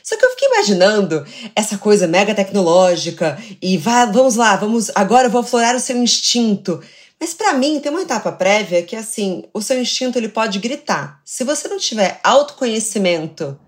Só 0.04 0.18
que 0.18 0.26
eu 0.26 0.30
fiquei 0.32 0.48
imaginando 0.50 1.26
essa 1.56 1.78
coisa 1.78 2.08
mega 2.08 2.36
tecnológica 2.36 3.38
e 3.62 3.78
vamos 3.78 4.36
lá, 4.36 4.56
vamos 4.56 4.92
agora 4.96 5.28
eu 5.28 5.32
vou 5.32 5.42
aflorar 5.42 5.76
o 5.76 5.80
seu 5.80 5.98
instinto. 5.98 6.82
Mas 7.20 7.34
para 7.34 7.54
mim 7.54 7.80
tem 7.80 7.92
uma 7.92 8.02
etapa 8.02 8.32
prévia 8.32 8.84
que 8.84 8.96
assim, 8.96 9.44
o 9.54 9.62
seu 9.62 9.80
instinto 9.82 10.18
ele 10.18 10.30
pode 10.30 10.60
gritar. 10.60 11.22
Se 11.26 11.44
você 11.44 11.68
não 11.68 11.78
tiver 11.78 12.20
autoconhecimento 12.24 13.60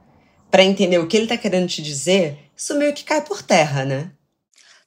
para 0.49 0.63
entender 0.63 0.97
o 0.99 1.07
que 1.07 1.17
ele 1.17 1.27
tá 1.27 1.37
querendo 1.37 1.67
te 1.67 1.81
dizer, 1.81 2.37
isso 2.55 2.75
meio 2.75 2.93
que 2.93 3.03
cai 3.03 3.21
por 3.21 3.41
terra, 3.41 3.83
né? 3.83 4.11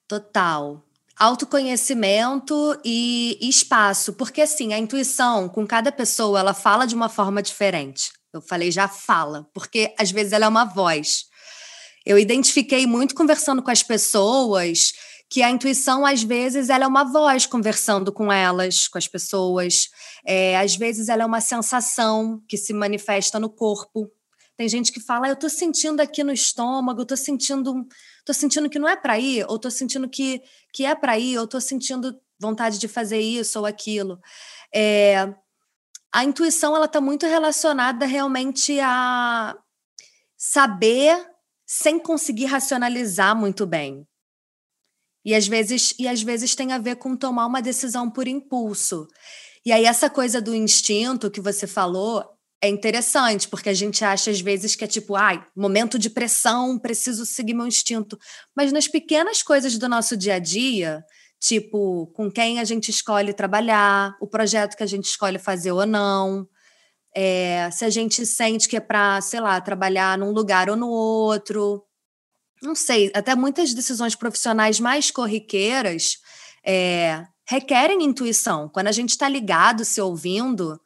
Total 0.09 0.83
autoconhecimento 1.17 2.79
e 2.85 3.39
espaço, 3.41 4.15
porque 4.15 4.43
assim, 4.43 4.73
a 4.73 4.79
intuição 4.79 5.49
com 5.49 5.67
cada 5.67 5.93
pessoa, 5.93 6.41
ela 6.41 6.55
fala 6.55 6.87
de 6.87 6.95
uma 6.95 7.09
forma 7.09 7.43
diferente. 7.43 8.13
Eu 8.33 8.41
falei 8.41 8.71
já 8.71 8.89
fala, 8.89 9.49
porque 9.55 9.95
às 9.99 10.11
vezes 10.11 10.33
ela 10.33 10.47
é 10.47 10.49
uma 10.49 10.65
voz. 10.65 11.27
Eu 12.04 12.18
identifiquei 12.18 12.87
muito 12.87 13.14
conversando 13.14 13.62
com 13.62 13.70
as 13.70 13.82
pessoas 13.82 14.92
que 15.30 15.42
a 15.42 15.50
intuição, 15.50 16.04
às 16.04 16.23
vezes, 16.23 16.68
ela 16.68 16.84
é 16.84 16.87
uma 16.87 17.04
voz 17.04 17.46
conversando 17.46 18.12
com 18.12 18.32
elas, 18.32 18.87
com 18.87 18.99
as 18.99 19.08
pessoas. 19.08 19.88
É, 20.25 20.56
às 20.58 20.76
vezes, 20.76 21.08
ela 21.08 21.23
é 21.23 21.26
uma 21.26 21.40
sensação 21.40 22.42
que 22.49 22.56
se 22.56 22.73
manifesta 22.73 23.40
no 23.40 23.49
corpo. 23.49 24.11
Tem 24.56 24.68
gente 24.68 24.92
que 24.92 25.00
fala, 25.00 25.26
ah, 25.26 25.30
eu 25.30 25.37
tô 25.37 25.49
sentindo 25.49 26.00
aqui 26.00 26.23
no 26.23 26.32
estômago, 26.32 27.00
eu 27.00 27.06
tô 27.06 27.16
sentindo, 27.16 27.84
tô 28.25 28.32
sentindo 28.32 28.70
que 28.70 28.78
não 28.78 28.88
é 28.88 28.94
para 28.94 29.18
ir, 29.18 29.44
ou 29.49 29.58
tô 29.58 29.70
sentindo 29.70 30.08
que, 30.08 30.40
que 30.73 30.84
é 30.84 30.94
para 30.94 31.18
ir, 31.18 31.38
ou 31.38 31.49
tô 31.49 31.61
sentindo 31.61 32.16
vontade 32.38 32.78
de 32.78 32.87
fazer 32.87 33.18
isso 33.18 33.58
ou 33.58 33.66
aquilo. 33.66 34.20
É, 34.73 35.34
a 36.12 36.23
intuição 36.23 36.76
ela 36.76 36.84
está 36.84 37.00
muito 37.00 37.26
relacionada 37.26 38.06
realmente 38.06 38.78
a 38.78 39.56
saber 40.37 41.34
sem 41.76 41.99
conseguir 41.99 42.45
racionalizar 42.45 43.37
muito 43.37 43.66
bem. 43.66 44.07
E 45.25 45.35
às 45.35 45.49
vezes 45.49 45.93
e 45.99 46.07
às 46.07 46.23
vezes 46.23 46.54
tem 46.54 46.73
a 46.73 46.78
ver 46.78 46.97
com 46.97 47.16
tomar 47.16 47.47
uma 47.47 47.61
decisão 47.61 48.09
por 48.09 48.28
impulso. 48.28 49.09
E 49.66 49.73
aí 49.73 49.85
essa 49.85 50.09
coisa 50.09 50.40
do 50.40 50.54
instinto 50.54 51.31
que 51.31 51.40
você 51.40 51.66
falou 51.66 52.25
é 52.62 52.69
interessante, 52.69 53.49
porque 53.49 53.69
a 53.69 53.75
gente 53.75 54.04
acha 54.04 54.31
às 54.31 54.40
vezes 54.40 54.76
que 54.76 54.85
é 54.85 54.87
tipo, 54.87 55.16
ai, 55.16 55.45
momento 55.57 55.99
de 55.99 56.09
pressão, 56.09 56.78
preciso 56.78 57.26
seguir 57.26 57.54
meu 57.54 57.66
instinto. 57.66 58.16
Mas 58.57 58.73
nas 58.73 58.87
pequenas 58.87 59.43
coisas 59.43 59.76
do 59.76 59.88
nosso 59.88 60.16
dia 60.16 60.35
a 60.35 60.38
dia, 60.38 61.02
tipo, 61.40 62.07
com 62.14 62.31
quem 62.31 62.61
a 62.61 62.64
gente 62.64 62.88
escolhe 62.88 63.33
trabalhar, 63.33 64.16
o 64.21 64.28
projeto 64.28 64.76
que 64.76 64.83
a 64.85 64.87
gente 64.87 65.07
escolhe 65.07 65.40
fazer 65.40 65.73
ou 65.73 65.85
não, 65.85 66.47
é, 67.14 67.71
se 67.71 67.85
a 67.85 67.90
gente 67.90 68.26
sente 68.26 68.68
que 68.68 68.76
é 68.76 68.80
para, 68.80 69.21
sei 69.21 69.40
lá, 69.40 69.61
trabalhar 69.61 70.18
num 70.18 70.33
lugar 70.33 70.68
ou 70.68 70.76
no 70.76 70.88
outro. 70.88 71.85
Não 72.61 72.75
sei, 72.75 73.12
até 73.14 73.35
muitas 73.35 73.73
decisões 73.73 74.14
profissionais 74.14 74.80
mais 74.80 75.11
corriqueiras 75.11 76.18
é, 76.64 77.25
requerem 77.47 78.02
intuição. 78.02 78.68
Quando 78.68 78.88
a 78.88 78.92
gente 78.92 79.11
está 79.11 79.28
ligado, 79.28 79.85
se 79.85 80.00
ouvindo, 80.00 80.80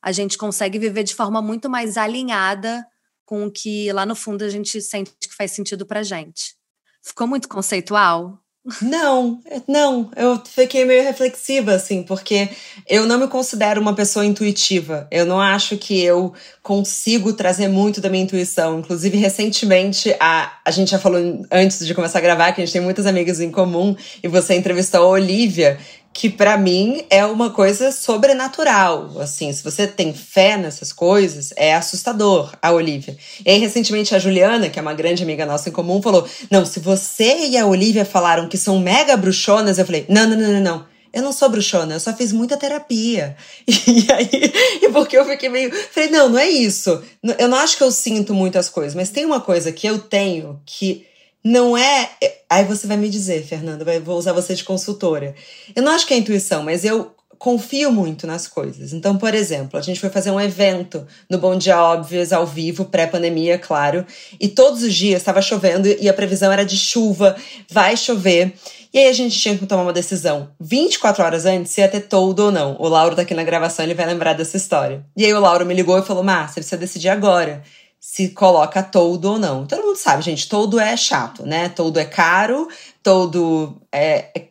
a 0.00 0.12
gente 0.12 0.38
consegue 0.38 0.78
viver 0.78 1.02
de 1.02 1.14
forma 1.14 1.42
muito 1.42 1.68
mais 1.68 1.96
alinhada 1.96 2.86
com 3.24 3.44
o 3.44 3.50
que 3.50 3.92
lá 3.92 4.06
no 4.06 4.14
fundo 4.14 4.44
a 4.44 4.48
gente 4.48 4.80
sente 4.80 5.12
que 5.20 5.34
faz 5.34 5.50
sentido 5.50 5.84
para 5.84 6.02
gente. 6.02 6.54
Ficou 7.02 7.26
muito 7.26 7.48
conceitual? 7.48 8.40
Não, 8.82 9.38
não, 9.68 10.10
eu 10.16 10.42
fiquei 10.44 10.84
meio 10.84 11.04
reflexiva, 11.04 11.72
assim, 11.72 12.02
porque 12.02 12.48
eu 12.88 13.06
não 13.06 13.16
me 13.16 13.28
considero 13.28 13.80
uma 13.80 13.94
pessoa 13.94 14.26
intuitiva. 14.26 15.06
Eu 15.08 15.24
não 15.24 15.40
acho 15.40 15.76
que 15.76 16.02
eu 16.02 16.34
consigo 16.64 17.32
trazer 17.32 17.68
muito 17.68 18.00
da 18.00 18.08
minha 18.08 18.24
intuição. 18.24 18.80
Inclusive, 18.80 19.16
recentemente, 19.18 20.16
a, 20.18 20.52
a 20.64 20.70
gente 20.72 20.90
já 20.90 20.98
falou 20.98 21.46
antes 21.50 21.86
de 21.86 21.94
começar 21.94 22.18
a 22.18 22.22
gravar 22.22 22.52
que 22.52 22.60
a 22.60 22.64
gente 22.64 22.72
tem 22.72 22.82
muitas 22.82 23.06
amigas 23.06 23.40
em 23.40 23.52
comum, 23.52 23.94
e 24.20 24.26
você 24.26 24.56
entrevistou 24.56 25.00
a 25.00 25.08
Olivia, 25.10 25.78
que 26.16 26.30
para 26.30 26.56
mim 26.56 27.04
é 27.10 27.26
uma 27.26 27.50
coisa 27.50 27.92
sobrenatural. 27.92 29.20
Assim, 29.20 29.52
se 29.52 29.62
você 29.62 29.86
tem 29.86 30.14
fé 30.14 30.56
nessas 30.56 30.90
coisas, 30.90 31.52
é 31.56 31.74
assustador, 31.74 32.54
a 32.62 32.72
Olivia. 32.72 33.14
E 33.44 33.50
aí, 33.50 33.58
recentemente, 33.58 34.14
a 34.14 34.18
Juliana, 34.18 34.70
que 34.70 34.78
é 34.78 34.82
uma 34.82 34.94
grande 34.94 35.22
amiga 35.22 35.44
nossa 35.44 35.68
em 35.68 35.72
comum, 35.72 36.00
falou: 36.00 36.26
Não, 36.50 36.64
se 36.64 36.80
você 36.80 37.48
e 37.48 37.58
a 37.58 37.66
Olivia 37.66 38.06
falaram 38.06 38.48
que 38.48 38.56
são 38.56 38.78
mega 38.78 39.14
bruxonas, 39.14 39.78
eu 39.78 39.84
falei: 39.84 40.06
Não, 40.08 40.26
não, 40.26 40.38
não, 40.38 40.52
não, 40.54 40.60
não. 40.60 40.86
Eu 41.12 41.22
não 41.22 41.32
sou 41.32 41.50
bruxona, 41.50 41.94
eu 41.94 42.00
só 42.00 42.14
fiz 42.14 42.32
muita 42.32 42.56
terapia. 42.56 43.36
E 43.68 44.10
aí, 44.10 44.52
e 44.82 44.88
porque 44.88 45.18
eu 45.18 45.24
fiquei 45.26 45.50
meio. 45.50 45.70
Falei, 45.90 46.08
não, 46.08 46.30
não 46.30 46.38
é 46.38 46.48
isso. 46.48 47.02
Eu 47.38 47.48
não 47.48 47.58
acho 47.58 47.76
que 47.76 47.82
eu 47.82 47.92
sinto 47.92 48.32
muitas 48.32 48.70
coisas, 48.70 48.94
mas 48.94 49.10
tem 49.10 49.26
uma 49.26 49.40
coisa 49.40 49.70
que 49.70 49.86
eu 49.86 49.98
tenho 49.98 50.60
que 50.64 51.06
não 51.46 51.76
é. 51.76 52.10
Aí 52.50 52.64
você 52.64 52.88
vai 52.88 52.96
me 52.96 53.08
dizer, 53.08 53.46
Fernanda, 53.46 53.84
vou 54.00 54.18
usar 54.18 54.32
você 54.32 54.52
de 54.52 54.64
consultora. 54.64 55.32
Eu 55.76 55.82
não 55.82 55.92
acho 55.92 56.04
que 56.04 56.12
é 56.12 56.16
intuição, 56.16 56.64
mas 56.64 56.84
eu 56.84 57.14
confio 57.38 57.92
muito 57.92 58.26
nas 58.26 58.48
coisas. 58.48 58.92
Então, 58.92 59.16
por 59.16 59.32
exemplo, 59.32 59.78
a 59.78 59.82
gente 59.82 60.00
foi 60.00 60.10
fazer 60.10 60.32
um 60.32 60.40
evento 60.40 61.06
no 61.30 61.38
Bom 61.38 61.56
Dia 61.56 61.80
Óbvios, 61.80 62.32
ao 62.32 62.44
vivo, 62.44 62.86
pré-pandemia, 62.86 63.58
claro, 63.58 64.04
e 64.40 64.48
todos 64.48 64.82
os 64.82 64.92
dias 64.92 65.20
estava 65.20 65.40
chovendo 65.40 65.86
e 65.86 66.08
a 66.08 66.14
previsão 66.14 66.50
era 66.50 66.64
de 66.64 66.76
chuva, 66.76 67.36
vai 67.70 67.96
chover. 67.96 68.52
E 68.92 68.98
aí 68.98 69.08
a 69.08 69.12
gente 69.12 69.38
tinha 69.38 69.56
que 69.56 69.66
tomar 69.66 69.82
uma 69.82 69.92
decisão 69.92 70.48
24 70.58 71.22
horas 71.22 71.46
antes 71.46 71.70
se 71.70 71.80
ia 71.80 71.88
ter 71.88 72.00
todo 72.00 72.40
ou 72.40 72.50
não. 72.50 72.76
O 72.80 72.88
Lauro 72.88 73.14
tá 73.14 73.22
aqui 73.22 73.34
na 73.34 73.44
gravação, 73.44 73.84
ele 73.84 73.94
vai 73.94 74.06
lembrar 74.06 74.32
dessa 74.32 74.56
história. 74.56 75.04
E 75.16 75.24
aí 75.24 75.32
o 75.32 75.40
Lauro 75.40 75.64
me 75.64 75.74
ligou 75.74 75.96
e 75.96 76.02
falou: 76.02 76.24
Márcia, 76.24 76.54
você 76.54 76.60
precisa 76.60 76.76
decidir 76.78 77.10
agora 77.10 77.62
se 78.08 78.28
coloca 78.28 78.84
todo 78.84 79.24
ou 79.24 79.38
não. 79.38 79.66
Todo 79.66 79.82
mundo 79.82 79.96
sabe, 79.96 80.22
gente, 80.22 80.48
todo 80.48 80.78
é 80.78 80.96
chato, 80.96 81.44
né? 81.44 81.68
Todo 81.68 81.98
é 81.98 82.04
caro, 82.04 82.68
todo 83.02 83.82
é, 83.90 84.30
é, 84.32 84.48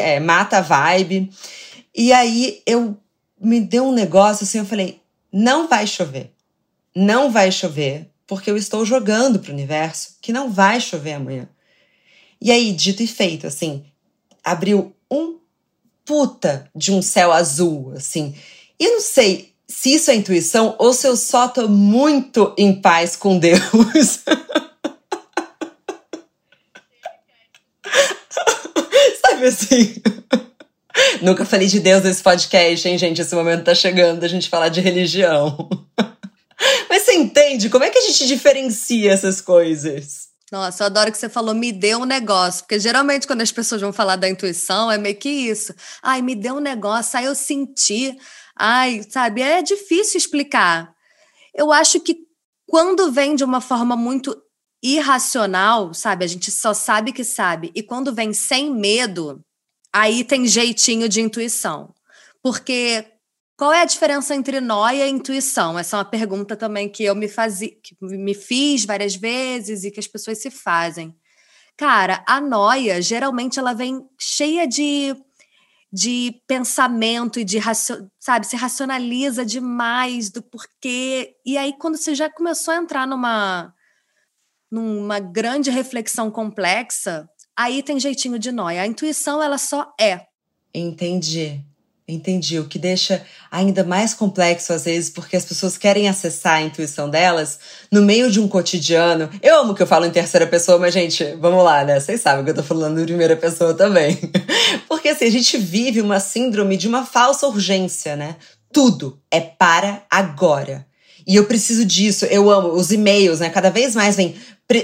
é 0.00 0.20
mata 0.20 0.58
a 0.58 0.60
vibe. 0.60 1.30
E 1.94 2.12
aí 2.12 2.60
eu 2.66 2.98
me 3.40 3.60
deu 3.60 3.84
um 3.84 3.92
negócio 3.92 4.42
assim, 4.42 4.58
eu 4.58 4.66
falei: 4.66 5.00
não 5.32 5.68
vai 5.68 5.86
chover. 5.86 6.32
Não 6.92 7.30
vai 7.30 7.52
chover, 7.52 8.10
porque 8.26 8.50
eu 8.50 8.56
estou 8.56 8.84
jogando 8.84 9.38
pro 9.38 9.52
universo 9.52 10.16
que 10.20 10.32
não 10.32 10.50
vai 10.50 10.80
chover 10.80 11.12
amanhã. 11.12 11.48
E 12.40 12.50
aí, 12.50 12.72
dito 12.72 13.00
e 13.00 13.06
feito, 13.06 13.46
assim, 13.46 13.84
abriu 14.42 14.92
um 15.08 15.38
puta 16.04 16.68
de 16.74 16.90
um 16.90 17.00
céu 17.00 17.30
azul, 17.30 17.92
assim. 17.96 18.34
E 18.78 18.84
eu 18.84 18.92
não 18.94 19.00
sei, 19.00 19.51
se 19.74 19.94
isso 19.94 20.10
é 20.10 20.14
intuição 20.14 20.76
ou 20.78 20.92
se 20.92 21.06
eu 21.06 21.16
só 21.16 21.48
tô 21.48 21.66
muito 21.66 22.54
em 22.58 22.80
paz 22.80 23.16
com 23.16 23.38
Deus. 23.38 23.58
Sabe 29.20 29.46
assim? 29.46 29.94
Nunca 31.22 31.44
falei 31.44 31.66
de 31.66 31.80
Deus 31.80 32.04
nesse 32.04 32.22
podcast, 32.22 32.86
hein, 32.88 32.98
gente? 32.98 33.20
Esse 33.20 33.34
momento 33.34 33.64
tá 33.64 33.74
chegando 33.74 34.22
a 34.22 34.28
gente 34.28 34.48
falar 34.48 34.68
de 34.68 34.80
religião. 34.80 35.68
Mas 36.88 37.02
você 37.02 37.14
entende 37.14 37.68
como 37.68 37.84
é 37.84 37.90
que 37.90 37.98
a 37.98 38.02
gente 38.02 38.26
diferencia 38.26 39.10
essas 39.10 39.40
coisas? 39.40 40.28
Nossa, 40.52 40.82
eu 40.82 40.86
adoro 40.86 41.10
que 41.10 41.16
você 41.16 41.30
falou, 41.30 41.54
me 41.54 41.72
deu 41.72 42.00
um 42.00 42.04
negócio. 42.04 42.62
Porque 42.62 42.78
geralmente, 42.78 43.26
quando 43.26 43.40
as 43.40 43.50
pessoas 43.50 43.80
vão 43.80 43.92
falar 43.92 44.16
da 44.16 44.28
intuição, 44.28 44.92
é 44.92 44.98
meio 44.98 45.16
que 45.16 45.30
isso. 45.30 45.74
Ai, 46.02 46.20
me 46.20 46.34
deu 46.34 46.56
um 46.56 46.60
negócio, 46.60 47.18
aí 47.18 47.24
eu 47.24 47.34
senti. 47.34 48.16
Ai, 48.56 49.02
sabe, 49.08 49.42
é 49.42 49.62
difícil 49.62 50.18
explicar. 50.18 50.94
Eu 51.54 51.72
acho 51.72 52.00
que 52.00 52.16
quando 52.66 53.12
vem 53.12 53.34
de 53.34 53.44
uma 53.44 53.60
forma 53.60 53.96
muito 53.96 54.36
irracional, 54.82 55.94
sabe, 55.94 56.24
a 56.24 56.28
gente 56.28 56.50
só 56.50 56.74
sabe 56.74 57.12
que 57.12 57.22
sabe, 57.22 57.70
e 57.74 57.82
quando 57.82 58.14
vem 58.14 58.32
sem 58.32 58.74
medo, 58.74 59.44
aí 59.92 60.24
tem 60.24 60.46
jeitinho 60.46 61.08
de 61.08 61.20
intuição. 61.20 61.94
Porque 62.42 63.06
qual 63.56 63.72
é 63.72 63.82
a 63.82 63.86
diferença 63.86 64.34
entre 64.34 64.60
noia 64.60 65.06
e 65.06 65.10
intuição? 65.10 65.78
Essa 65.78 65.96
é 65.96 65.98
uma 65.98 66.04
pergunta 66.04 66.56
também 66.56 66.88
que 66.88 67.04
eu 67.04 67.14
me 67.14 67.28
fazia, 67.28 67.68
que 67.68 67.96
me 68.00 68.34
fiz 68.34 68.84
várias 68.84 69.14
vezes 69.14 69.84
e 69.84 69.90
que 69.90 70.00
as 70.00 70.08
pessoas 70.08 70.38
se 70.38 70.50
fazem. 70.50 71.14
Cara, 71.76 72.24
a 72.26 72.40
noia 72.40 73.00
geralmente 73.00 73.58
ela 73.58 73.72
vem 73.72 74.04
cheia 74.18 74.66
de 74.66 75.14
de 75.92 76.40
pensamento 76.46 77.38
e 77.38 77.44
de 77.44 77.58
sabe, 78.18 78.46
se 78.46 78.56
racionaliza 78.56 79.44
demais 79.44 80.30
do 80.30 80.42
porquê. 80.42 81.36
E 81.44 81.58
aí 81.58 81.74
quando 81.78 81.96
você 81.96 82.14
já 82.14 82.30
começou 82.30 82.72
a 82.72 82.78
entrar 82.78 83.06
numa 83.06 83.74
numa 84.70 85.18
grande 85.18 85.70
reflexão 85.70 86.30
complexa, 86.30 87.28
aí 87.54 87.82
tem 87.82 88.00
jeitinho 88.00 88.38
de 88.38 88.50
nóia. 88.50 88.80
A 88.80 88.86
intuição, 88.86 89.42
ela 89.42 89.58
só 89.58 89.92
é. 90.00 90.26
Entendi. 90.74 91.62
Entendi. 92.12 92.58
O 92.58 92.66
que 92.66 92.78
deixa 92.78 93.22
ainda 93.50 93.82
mais 93.82 94.12
complexo 94.14 94.72
às 94.72 94.84
vezes, 94.84 95.10
porque 95.10 95.36
as 95.36 95.44
pessoas 95.44 95.76
querem 95.78 96.08
acessar 96.08 96.56
a 96.56 96.62
intuição 96.62 97.08
delas 97.08 97.58
no 97.90 98.02
meio 98.02 98.30
de 98.30 98.38
um 98.38 98.46
cotidiano. 98.46 99.30
Eu 99.42 99.60
amo 99.60 99.74
que 99.74 99.82
eu 99.82 99.86
falo 99.86 100.06
em 100.06 100.10
terceira 100.10 100.46
pessoa, 100.46 100.78
mas, 100.78 100.92
gente, 100.92 101.24
vamos 101.40 101.64
lá, 101.64 101.84
né? 101.84 101.98
Vocês 101.98 102.20
sabem 102.20 102.44
que 102.44 102.50
eu 102.50 102.54
tô 102.54 102.62
falando 102.62 103.00
em 103.00 103.04
primeira 103.04 103.36
pessoa 103.36 103.74
também. 103.74 104.18
Porque 104.88 105.08
assim, 105.08 105.24
a 105.24 105.30
gente 105.30 105.56
vive 105.56 106.00
uma 106.00 106.20
síndrome 106.20 106.76
de 106.76 106.86
uma 106.86 107.04
falsa 107.04 107.46
urgência, 107.46 108.14
né? 108.16 108.36
Tudo 108.72 109.18
é 109.30 109.40
para 109.40 110.02
agora. 110.10 110.86
E 111.26 111.36
eu 111.36 111.44
preciso 111.46 111.84
disso. 111.84 112.24
Eu 112.26 112.50
amo 112.50 112.68
os 112.72 112.90
e-mails, 112.90 113.40
né? 113.40 113.48
Cada 113.48 113.70
vez 113.70 113.94
mais 113.94 114.16
vem 114.16 114.34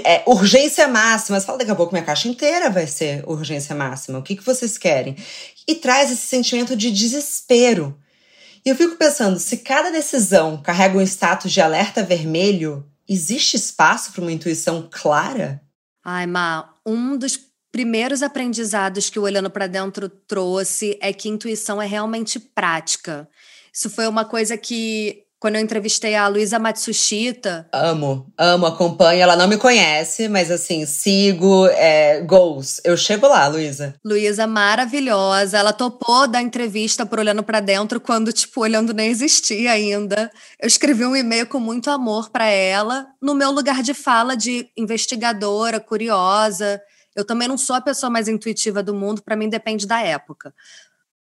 é, 0.03 0.23
urgência 0.25 0.87
máxima. 0.87 1.39
Você 1.39 1.45
fala, 1.45 1.57
daqui 1.57 1.71
a 1.71 1.75
pouco 1.75 1.93
minha 1.93 2.05
caixa 2.05 2.27
inteira 2.27 2.69
vai 2.69 2.87
ser 2.87 3.23
urgência 3.25 3.75
máxima. 3.75 4.19
O 4.19 4.23
que, 4.23 4.35
que 4.35 4.45
vocês 4.45 4.77
querem? 4.77 5.15
E 5.69 5.75
traz 5.75 6.09
esse 6.09 6.25
sentimento 6.25 6.75
de 6.75 6.89
desespero. 6.89 7.95
E 8.65 8.69
eu 8.69 8.75
fico 8.75 8.95
pensando, 8.95 9.37
se 9.37 9.57
cada 9.57 9.91
decisão 9.91 10.59
carrega 10.59 10.97
um 10.97 11.01
status 11.01 11.51
de 11.51 11.61
alerta 11.61 12.01
vermelho, 12.01 12.83
existe 13.07 13.55
espaço 13.55 14.11
para 14.11 14.23
uma 14.23 14.31
intuição 14.31 14.89
clara? 14.91 15.61
Ai, 16.03 16.25
Ma, 16.25 16.73
um 16.83 17.15
dos 17.15 17.39
primeiros 17.71 18.23
aprendizados 18.23 19.11
que 19.11 19.19
o 19.19 19.21
Olhando 19.21 19.51
para 19.51 19.67
Dentro 19.67 20.09
trouxe 20.09 20.97
é 20.99 21.13
que 21.13 21.29
intuição 21.29 21.79
é 21.79 21.85
realmente 21.85 22.39
prática. 22.39 23.29
Isso 23.71 23.91
foi 23.91 24.07
uma 24.07 24.25
coisa 24.25 24.57
que 24.57 25.23
quando 25.39 25.55
eu 25.55 25.61
entrevistei 25.61 26.15
a 26.15 26.27
Luísa 26.27 26.59
Matsushita. 26.59 27.67
Amo, 27.71 28.31
amo, 28.37 28.65
acompanho. 28.65 29.21
Ela 29.21 29.37
não 29.37 29.47
me 29.47 29.57
conhece, 29.57 30.27
mas 30.27 30.51
assim, 30.51 30.85
sigo, 30.85 31.65
é, 31.67 32.19
goals. 32.21 32.81
Eu 32.83 32.97
chego 32.97 33.27
lá, 33.27 33.47
Luísa. 33.47 33.95
Luísa 34.03 34.45
maravilhosa. 34.45 35.57
Ela 35.57 35.71
topou 35.71 36.27
da 36.27 36.41
entrevista 36.41 37.05
por 37.05 37.19
Olhando 37.19 37.41
para 37.41 37.61
Dentro 37.61 38.01
quando, 38.01 38.33
tipo, 38.33 38.61
Olhando 38.61 38.93
nem 38.93 39.09
existia 39.09 39.71
ainda. 39.71 40.29
Eu 40.59 40.67
escrevi 40.67 41.05
um 41.05 41.15
e-mail 41.15 41.47
com 41.47 41.59
muito 41.59 41.89
amor 41.89 42.29
para 42.29 42.45
ela, 42.45 43.07
no 43.21 43.33
meu 43.33 43.51
lugar 43.51 43.81
de 43.81 43.93
fala 43.93 44.35
de 44.35 44.67
investigadora, 44.75 45.79
curiosa. 45.79 46.81
Eu 47.15 47.25
também 47.25 47.47
não 47.47 47.57
sou 47.57 47.75
a 47.75 47.81
pessoa 47.81 48.09
mais 48.09 48.27
intuitiva 48.27 48.83
do 48.83 48.93
mundo, 48.93 49.21
para 49.21 49.35
mim 49.35 49.49
depende 49.49 49.87
da 49.87 50.01
época. 50.01 50.53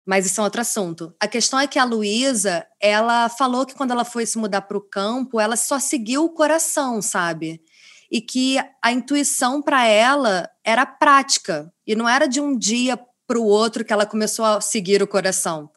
Mas 0.08 0.24
isso 0.24 0.40
é 0.40 0.44
outro 0.44 0.62
assunto. 0.62 1.14
A 1.20 1.28
questão 1.28 1.60
é 1.60 1.66
que 1.66 1.78
a 1.78 1.84
Luísa, 1.84 2.66
ela 2.80 3.28
falou 3.28 3.66
que 3.66 3.74
quando 3.74 3.90
ela 3.90 4.06
foi 4.06 4.24
se 4.24 4.38
mudar 4.38 4.62
para 4.62 4.78
o 4.78 4.80
campo, 4.80 5.38
ela 5.38 5.54
só 5.54 5.78
seguiu 5.78 6.24
o 6.24 6.30
coração, 6.30 7.02
sabe? 7.02 7.60
E 8.10 8.22
que 8.22 8.56
a 8.82 8.90
intuição 8.90 9.60
para 9.60 9.86
ela 9.86 10.48
era 10.64 10.86
prática. 10.86 11.70
E 11.86 11.94
não 11.94 12.08
era 12.08 12.26
de 12.26 12.40
um 12.40 12.56
dia 12.56 12.98
para 13.26 13.38
o 13.38 13.44
outro 13.44 13.84
que 13.84 13.92
ela 13.92 14.06
começou 14.06 14.46
a 14.46 14.62
seguir 14.62 15.02
o 15.02 15.06
coração. 15.06 15.70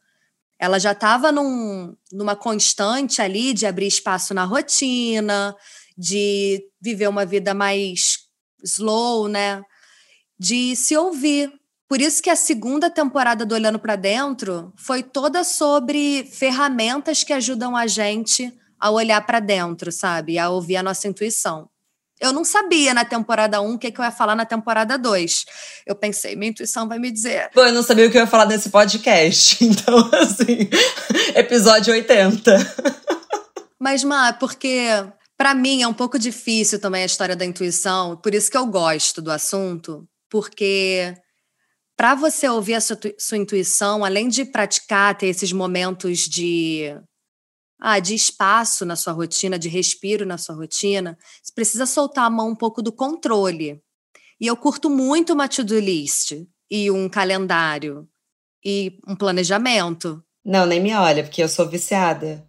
Ela 0.58 0.80
já 0.80 0.94
estava 0.94 1.30
num, 1.30 1.94
numa 2.10 2.34
constante 2.34 3.22
ali 3.22 3.54
de 3.54 3.66
abrir 3.66 3.88
espaço 3.88 4.34
na 4.34 4.46
rotina, 4.46 5.54
de 5.98 6.64
viver 6.82 7.10
uma 7.10 7.26
vida 7.26 7.54
mais 7.54 8.20
slow, 8.64 9.28
né? 9.28 9.62
De 10.40 10.74
se 10.78 10.96
ouvir, 10.96 11.52
por 11.92 12.00
isso 12.00 12.24
que 12.24 12.30
a 12.30 12.38
segunda 12.38 12.90
temporada 12.90 13.46
do 13.46 13.54
Olhando 13.54 13.78
para 13.78 13.98
Dentro 13.98 14.72
foi 14.78 15.04
toda 15.04 15.44
sobre 15.44 16.24
ferramentas 16.24 17.22
que 17.22 17.34
ajudam 17.34 17.76
a 17.76 17.86
gente 17.86 18.50
a 18.80 18.90
olhar 18.90 19.20
para 19.26 19.42
dentro, 19.42 19.92
sabe? 19.92 20.40
A 20.40 20.50
ouvir 20.50 20.78
a 20.78 20.84
nossa 20.84 21.10
intuição. 21.10 21.68
Eu 22.18 22.32
não 22.32 22.46
sabia 22.46 22.94
na 22.94 23.04
temporada 23.04 23.60
1 23.60 23.74
o 23.74 23.78
que, 23.78 23.92
que 23.92 24.00
eu 24.00 24.06
ia 24.06 24.12
falar 24.12 24.38
na 24.38 24.46
temporada 24.46 24.98
2. 24.98 25.44
Eu 25.86 25.94
pensei, 25.94 26.34
minha 26.34 26.52
intuição 26.52 26.88
vai 26.88 26.98
me 26.98 27.12
dizer. 27.12 27.50
Pô, 27.54 27.60
eu 27.66 27.74
não 27.74 27.84
sabia 27.84 28.08
o 28.08 28.10
que 28.10 28.16
eu 28.16 28.22
ia 28.22 28.28
falar 28.28 28.46
nesse 28.46 28.70
podcast. 28.70 29.58
Então, 29.68 29.98
assim, 30.14 30.70
episódio 31.36 31.92
80. 31.94 32.56
Mas, 33.78 34.02
Má, 34.02 34.32
porque 34.32 34.88
para 35.38 35.54
mim 35.54 35.82
é 35.82 35.88
um 35.90 35.94
pouco 35.94 36.18
difícil 36.18 36.80
também 36.80 37.04
a 37.04 37.08
história 37.08 37.36
da 37.36 37.44
intuição, 37.44 38.16
por 38.16 38.34
isso 38.34 38.50
que 38.50 38.56
eu 38.56 38.66
gosto 38.66 39.22
do 39.22 39.30
assunto, 39.30 40.08
porque 40.30 41.18
para 42.02 42.16
você 42.16 42.50
ouvir 42.50 42.74
a 42.74 42.82
sua, 42.82 42.98
sua, 43.16 43.38
intuição, 43.38 44.04
além 44.04 44.28
de 44.28 44.44
praticar, 44.44 45.16
ter 45.16 45.28
esses 45.28 45.54
momentos 45.54 46.22
de, 46.22 47.00
ah, 47.80 48.00
de 48.00 48.16
espaço 48.16 48.84
na 48.88 48.96
sua 48.96 49.14
rotina, 49.14 49.60
de 49.60 49.70
respiro 49.70 50.26
na 50.26 50.36
sua 50.40 50.56
rotina, 50.56 51.16
você 51.44 51.54
precisa 51.54 51.86
soltar 51.86 52.26
a 52.26 52.30
mão 52.32 52.50
um 52.50 52.56
pouco 52.56 52.82
do 52.82 52.92
controle. 52.92 53.80
E 54.40 54.48
eu 54.48 54.58
curto 54.58 54.90
muito 54.90 55.34
uma 55.34 55.48
to-do 55.48 55.80
list 55.80 56.44
e 56.72 56.90
um 56.90 57.08
calendário 57.08 58.10
e 58.66 58.98
um 59.08 59.16
planejamento. 59.16 60.24
Não, 60.44 60.66
nem 60.66 60.80
me 60.80 60.96
olha, 60.96 61.24
porque 61.24 61.44
eu 61.44 61.48
sou 61.48 61.70
viciada. 61.70 62.44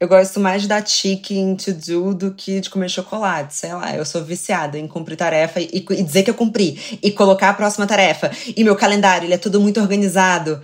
Eu 0.00 0.08
gosto 0.08 0.40
mais 0.40 0.62
de 0.62 0.68
dar 0.68 0.80
tique 0.80 1.36
em 1.36 1.54
to-do 1.54 2.14
do 2.14 2.32
que 2.32 2.58
de 2.58 2.70
comer 2.70 2.88
chocolate. 2.88 3.54
Sei 3.54 3.70
lá, 3.70 3.94
eu 3.94 4.06
sou 4.06 4.24
viciada 4.24 4.78
em 4.78 4.88
cumprir 4.88 5.14
tarefa 5.14 5.60
e, 5.60 5.68
e, 5.90 6.02
dizer 6.02 6.22
que 6.22 6.30
eu 6.30 6.34
cumpri. 6.34 6.98
E 7.02 7.10
colocar 7.12 7.50
a 7.50 7.54
próxima 7.54 7.86
tarefa. 7.86 8.30
E 8.56 8.64
meu 8.64 8.74
calendário, 8.74 9.26
ele 9.26 9.34
é 9.34 9.38
tudo 9.38 9.60
muito 9.60 9.78
organizado. 9.78 10.62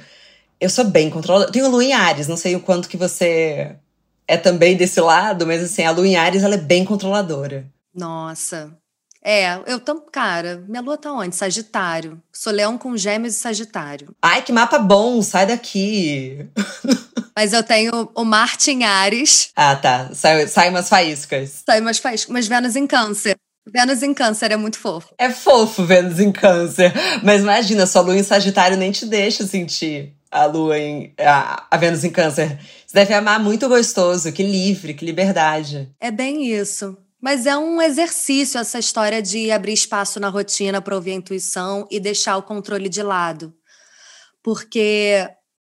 Eu 0.58 0.70
sou 0.70 0.86
bem 0.86 1.10
controlada. 1.10 1.52
Tenho 1.52 1.68
Lu 1.68 1.82
em 1.82 1.92
Ares, 1.92 2.26
não 2.26 2.36
sei 2.36 2.56
o 2.56 2.60
quanto 2.60 2.88
que 2.88 2.96
você 2.96 3.76
é 4.26 4.38
também 4.38 4.74
desse 4.74 5.02
lado, 5.02 5.46
mas 5.46 5.62
assim, 5.62 5.84
a 5.84 5.90
Lu 5.90 6.06
em 6.06 6.16
Ares, 6.16 6.42
ela 6.42 6.54
é 6.54 6.58
bem 6.58 6.82
controladora. 6.82 7.66
Nossa. 7.94 8.74
É, 9.22 9.60
eu 9.66 9.78
tô. 9.78 10.00
Cara, 10.00 10.64
minha 10.66 10.80
lua 10.80 10.96
tá 10.96 11.12
onde? 11.12 11.36
Sagitário. 11.36 12.22
Sou 12.32 12.52
leão 12.52 12.78
com 12.78 12.96
gêmeos 12.96 13.34
e 13.34 13.38
Sagitário. 13.38 14.14
Ai, 14.22 14.40
que 14.40 14.52
mapa 14.52 14.78
bom, 14.78 15.20
sai 15.20 15.46
daqui. 15.46 16.48
Mas 17.36 17.52
eu 17.52 17.62
tenho 17.62 18.10
o 18.14 18.24
Marte 18.24 18.70
em 18.70 18.84
Ares. 18.84 19.50
Ah, 19.54 19.76
tá. 19.76 20.10
Sai, 20.14 20.48
sai 20.48 20.70
umas 20.70 20.88
faíscas. 20.88 21.62
Sai 21.66 21.82
umas 21.82 21.98
faíscas. 21.98 22.32
Mas 22.32 22.48
Vênus 22.48 22.74
em 22.76 22.86
Câncer. 22.86 23.36
Vênus 23.68 24.02
em 24.02 24.14
Câncer 24.14 24.52
é 24.52 24.56
muito 24.56 24.78
fofo. 24.78 25.14
É 25.18 25.28
fofo 25.28 25.84
Vênus 25.84 26.18
em 26.18 26.32
Câncer. 26.32 26.94
Mas 27.22 27.42
imagina, 27.42 27.86
sua 27.86 28.00
lua 28.00 28.16
em 28.16 28.22
Sagitário 28.22 28.78
nem 28.78 28.90
te 28.90 29.04
deixa 29.04 29.46
sentir 29.46 30.14
a 30.30 30.46
lua 30.46 30.78
em. 30.78 31.12
a, 31.18 31.66
a 31.70 31.76
Vênus 31.76 32.04
em 32.04 32.10
Câncer. 32.10 32.58
Você 32.86 32.94
deve 32.94 33.12
amar 33.12 33.38
muito 33.38 33.68
gostoso, 33.68 34.32
que 34.32 34.42
livre, 34.42 34.94
que 34.94 35.04
liberdade. 35.04 35.90
É 36.00 36.10
bem 36.10 36.50
isso. 36.50 36.96
Mas 37.20 37.44
é 37.44 37.56
um 37.56 37.82
exercício 37.82 38.58
essa 38.58 38.78
história 38.78 39.20
de 39.20 39.50
abrir 39.50 39.74
espaço 39.74 40.18
na 40.18 40.30
rotina 40.30 40.80
para 40.80 40.94
ouvir 40.94 41.10
a 41.10 41.16
intuição 41.16 41.86
e 41.90 42.00
deixar 42.00 42.38
o 42.38 42.42
controle 42.42 42.88
de 42.88 43.02
lado. 43.02 43.52
Porque 44.42 45.28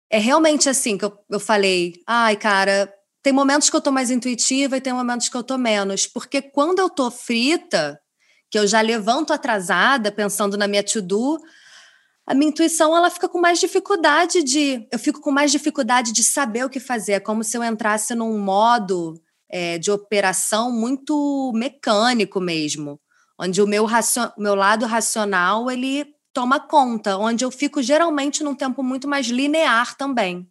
é 0.09 0.17
realmente 0.17 0.69
assim 0.69 0.97
que 0.97 1.05
eu, 1.05 1.17
eu 1.29 1.39
falei, 1.39 1.93
ai, 2.07 2.35
cara, 2.35 2.91
tem 3.21 3.33
momentos 3.33 3.69
que 3.69 3.75
eu 3.75 3.81
tô 3.81 3.91
mais 3.91 4.09
intuitiva 4.09 4.77
e 4.77 4.81
tem 4.81 4.93
momentos 4.93 5.27
que 5.27 5.35
eu 5.35 5.43
tô 5.43 5.57
menos. 5.57 6.07
Porque 6.07 6.41
quando 6.41 6.79
eu 6.79 6.89
tô 6.89 7.11
frita, 7.11 7.99
que 8.49 8.57
eu 8.57 8.65
já 8.65 8.81
levanto 8.81 9.33
atrasada, 9.33 10.11
pensando 10.11 10.57
na 10.57 10.67
minha 10.67 10.83
to-do, 10.83 11.37
a 12.25 12.33
minha 12.33 12.49
intuição 12.49 12.95
ela 12.95 13.09
fica 13.09 13.27
com 13.27 13.39
mais 13.39 13.59
dificuldade 13.59 14.43
de. 14.43 14.87
Eu 14.91 14.99
fico 14.99 15.21
com 15.21 15.31
mais 15.31 15.51
dificuldade 15.51 16.11
de 16.11 16.23
saber 16.23 16.65
o 16.65 16.69
que 16.69 16.79
fazer. 16.79 17.13
É 17.13 17.19
como 17.19 17.43
se 17.43 17.57
eu 17.57 17.63
entrasse 17.63 18.13
num 18.15 18.37
modo 18.37 19.21
é, 19.49 19.77
de 19.77 19.91
operação 19.91 20.71
muito 20.71 21.51
mecânico 21.55 22.39
mesmo, 22.39 22.99
onde 23.39 23.61
o 23.61 23.67
meu, 23.67 23.85
racio, 23.85 24.31
meu 24.37 24.55
lado 24.55 24.85
racional 24.85 25.71
ele 25.71 26.05
toma 26.37 26.59
conta, 26.59 27.17
onde 27.17 27.43
eu 27.43 27.49
fico 27.49 27.81
geralmente 27.81 28.43
num 28.43 28.53
tempo 28.53 28.83
muito 28.83 29.07
mais 29.07 29.25
linear 29.25 29.97
também. 29.97 30.47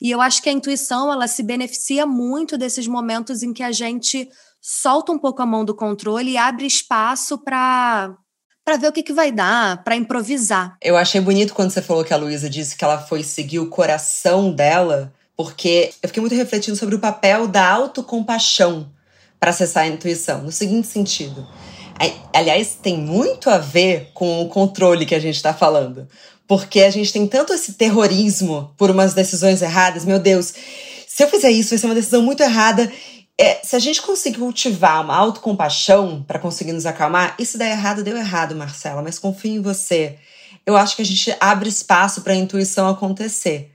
E 0.00 0.10
eu 0.10 0.20
acho 0.20 0.42
que 0.42 0.48
a 0.48 0.52
intuição 0.52 1.12
ela 1.12 1.28
se 1.28 1.40
beneficia 1.40 2.04
muito 2.04 2.58
desses 2.58 2.88
momentos 2.88 3.44
em 3.44 3.52
que 3.52 3.62
a 3.62 3.70
gente 3.70 4.28
solta 4.60 5.12
um 5.12 5.18
pouco 5.18 5.40
a 5.40 5.46
mão 5.46 5.64
do 5.64 5.72
controle 5.72 6.32
e 6.32 6.36
abre 6.36 6.66
espaço 6.66 7.38
para 7.38 8.12
para 8.64 8.76
ver 8.76 8.88
o 8.88 8.92
que, 8.92 9.04
que 9.04 9.12
vai 9.12 9.30
dar, 9.30 9.84
para 9.84 9.94
improvisar. 9.94 10.76
Eu 10.82 10.96
achei 10.96 11.20
bonito 11.20 11.54
quando 11.54 11.70
você 11.70 11.80
falou 11.80 12.04
que 12.04 12.12
a 12.12 12.16
Luísa 12.16 12.50
disse 12.50 12.76
que 12.76 12.84
ela 12.84 12.98
foi 12.98 13.22
seguir 13.22 13.60
o 13.60 13.70
coração 13.70 14.52
dela, 14.52 15.14
porque 15.36 15.92
eu 16.02 16.08
fiquei 16.08 16.20
muito 16.20 16.34
refletindo 16.34 16.76
sobre 16.76 16.96
o 16.96 16.98
papel 16.98 17.46
da 17.46 17.66
autocompaixão 17.66 18.90
para 19.38 19.50
acessar 19.50 19.84
a 19.84 19.86
intuição, 19.86 20.42
no 20.42 20.50
seguinte 20.50 20.88
sentido. 20.88 21.46
Aliás, 22.32 22.78
tem 22.80 22.96
muito 22.96 23.50
a 23.50 23.58
ver 23.58 24.10
com 24.14 24.42
o 24.42 24.48
controle 24.48 25.04
que 25.04 25.14
a 25.14 25.18
gente 25.18 25.36
está 25.36 25.52
falando. 25.52 26.08
Porque 26.46 26.80
a 26.82 26.90
gente 26.90 27.12
tem 27.12 27.26
tanto 27.26 27.52
esse 27.52 27.74
terrorismo 27.74 28.72
por 28.76 28.90
umas 28.90 29.12
decisões 29.12 29.60
erradas. 29.60 30.04
Meu 30.04 30.18
Deus, 30.18 30.54
se 31.06 31.24
eu 31.24 31.28
fizer 31.28 31.50
isso, 31.50 31.70
vai 31.70 31.78
ser 31.78 31.86
uma 31.86 31.94
decisão 31.94 32.22
muito 32.22 32.42
errada. 32.42 32.90
É, 33.36 33.60
se 33.62 33.74
a 33.74 33.78
gente 33.78 34.00
conseguir 34.00 34.38
cultivar 34.38 35.04
uma 35.04 35.16
autocompaixão 35.16 36.24
para 36.26 36.38
conseguir 36.38 36.72
nos 36.72 36.86
acalmar, 36.86 37.34
isso 37.38 37.58
der 37.58 37.72
errado, 37.72 38.04
deu 38.04 38.16
errado, 38.16 38.54
Marcela, 38.54 39.02
mas 39.02 39.18
confio 39.18 39.52
em 39.52 39.60
você. 39.60 40.16
Eu 40.64 40.76
acho 40.76 40.96
que 40.96 41.02
a 41.02 41.04
gente 41.04 41.34
abre 41.40 41.68
espaço 41.68 42.22
para 42.22 42.32
a 42.32 42.36
intuição 42.36 42.88
acontecer. 42.88 43.72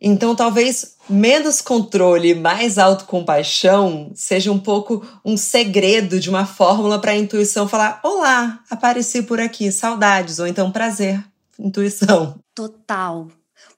Então, 0.00 0.34
talvez 0.36 0.96
menos 1.08 1.60
controle, 1.60 2.34
mais 2.34 2.78
autocompaixão 2.78 4.12
seja 4.14 4.52
um 4.52 4.58
pouco 4.58 5.04
um 5.24 5.36
segredo 5.36 6.20
de 6.20 6.30
uma 6.30 6.46
fórmula 6.46 7.00
para 7.00 7.12
a 7.12 7.16
intuição 7.16 7.68
falar: 7.68 8.00
Olá, 8.04 8.60
apareci 8.70 9.22
por 9.22 9.40
aqui, 9.40 9.72
saudades, 9.72 10.38
ou 10.38 10.46
então 10.46 10.70
prazer, 10.70 11.22
intuição. 11.58 12.38
Total. 12.54 13.28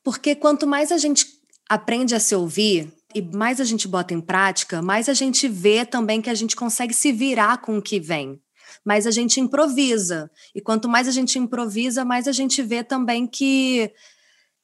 Porque 0.04 0.34
quanto 0.34 0.66
mais 0.66 0.92
a 0.92 0.98
gente 0.98 1.26
aprende 1.68 2.14
a 2.14 2.20
se 2.20 2.34
ouvir 2.34 2.92
e 3.14 3.22
mais 3.22 3.60
a 3.60 3.64
gente 3.64 3.88
bota 3.88 4.14
em 4.14 4.20
prática, 4.20 4.82
mais 4.82 5.08
a 5.08 5.14
gente 5.14 5.48
vê 5.48 5.84
também 5.84 6.20
que 6.20 6.30
a 6.30 6.34
gente 6.34 6.54
consegue 6.54 6.92
se 6.92 7.12
virar 7.12 7.58
com 7.58 7.78
o 7.78 7.82
que 7.82 7.98
vem. 7.98 8.40
Mais 8.84 9.06
a 9.06 9.10
gente 9.10 9.40
improvisa. 9.40 10.30
E 10.54 10.60
quanto 10.60 10.88
mais 10.88 11.08
a 11.08 11.10
gente 11.10 11.38
improvisa, 11.38 12.04
mais 12.04 12.28
a 12.28 12.32
gente 12.32 12.62
vê 12.62 12.82
também 12.82 13.26
que 13.26 13.90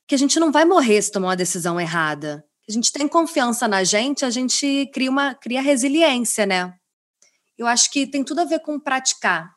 que 0.07 0.15
a 0.15 0.19
gente 0.19 0.39
não 0.39 0.53
vai 0.53 0.65
morrer 0.65 1.01
se 1.03 1.11
tomar 1.11 1.29
uma 1.29 1.37
decisão 1.37 1.81
errada. 1.81 2.45
A 2.69 2.73
gente 2.73 2.93
tem 2.93 3.07
confiança 3.07 3.69
na 3.69 3.85
gente, 3.85 4.25
a 4.25 4.31
gente 4.31 4.91
cria 4.93 5.11
uma 5.11 5.35
cria 5.35 5.61
resiliência, 5.61 6.45
né? 6.47 6.73
Eu 7.57 7.67
acho 7.67 7.91
que 7.91 8.07
tem 8.07 8.25
tudo 8.25 8.41
a 8.41 8.45
ver 8.45 8.61
com 8.61 8.79
praticar. 8.79 9.51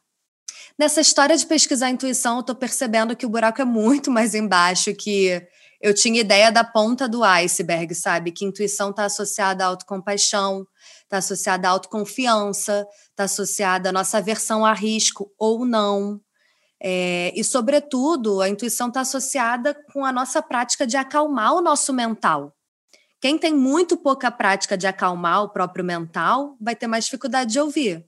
Nessa 0.78 1.02
história 1.02 1.36
de 1.36 1.46
pesquisar 1.46 1.88
a 1.88 1.92
intuição, 1.92 2.38
eu 2.38 2.44
tô 2.44 2.56
percebendo 2.56 3.16
que 3.16 3.26
o 3.26 3.30
buraco 3.30 3.62
é 3.62 3.66
muito 3.66 4.10
mais 4.10 4.34
embaixo, 4.34 4.94
que 4.96 5.42
eu 5.82 5.94
tinha 5.94 6.22
ideia 6.22 6.52
da 6.52 6.64
ponta 6.64 7.08
do 7.08 7.24
iceberg, 7.24 7.94
sabe? 7.96 8.32
Que 8.32 8.46
intuição 8.46 8.92
está 8.92 9.06
associada 9.06 9.64
à 9.64 9.68
autocompaixão, 9.68 10.66
está 11.04 11.18
associada 11.18 11.68
à 11.68 11.72
autoconfiança, 11.72 12.86
está 13.10 13.24
associada 13.24 13.90
à 13.90 13.92
nossa 13.92 14.18
aversão 14.18 14.66
a 14.66 14.74
risco 14.74 15.32
ou 15.38 15.66
não. 15.66 16.20
É, 16.82 17.34
e, 17.36 17.44
sobretudo, 17.44 18.42
a 18.42 18.48
intuição 18.48 18.88
está 18.88 19.02
associada 19.02 19.74
com 19.92 20.06
a 20.06 20.12
nossa 20.12 20.42
prática 20.42 20.88
de 20.88 20.96
acalmar 20.96 21.54
o 21.54 21.62
nosso 21.62 21.94
mental. 21.94 22.56
Quem 23.22 23.38
tem 23.38 23.54
muito 23.54 23.98
pouca 23.98 24.32
prática 24.32 24.78
de 24.78 24.88
acalmar 24.88 25.44
o 25.44 25.50
próprio 25.50 25.84
mental 25.84 26.56
vai 26.60 26.76
ter 26.76 26.88
mais 26.88 27.06
dificuldade 27.06 27.52
de 27.52 27.60
ouvir. 27.60 28.06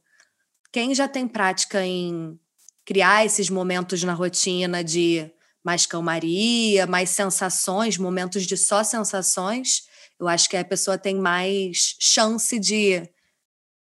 Quem 0.71 0.95
já 0.95 1.07
tem 1.07 1.27
prática 1.27 1.85
em 1.85 2.39
criar 2.85 3.25
esses 3.25 3.49
momentos 3.49 4.03
na 4.03 4.13
rotina 4.13 4.81
de 4.83 5.29
mais 5.63 5.85
calmaria, 5.85 6.87
mais 6.87 7.09
sensações, 7.09 7.97
momentos 7.97 8.43
de 8.45 8.55
só 8.55 8.83
sensações, 8.83 9.83
eu 10.19 10.27
acho 10.27 10.49
que 10.49 10.55
a 10.55 10.63
pessoa 10.63 10.97
tem 10.97 11.15
mais 11.15 11.95
chance 11.99 12.57
de, 12.59 13.09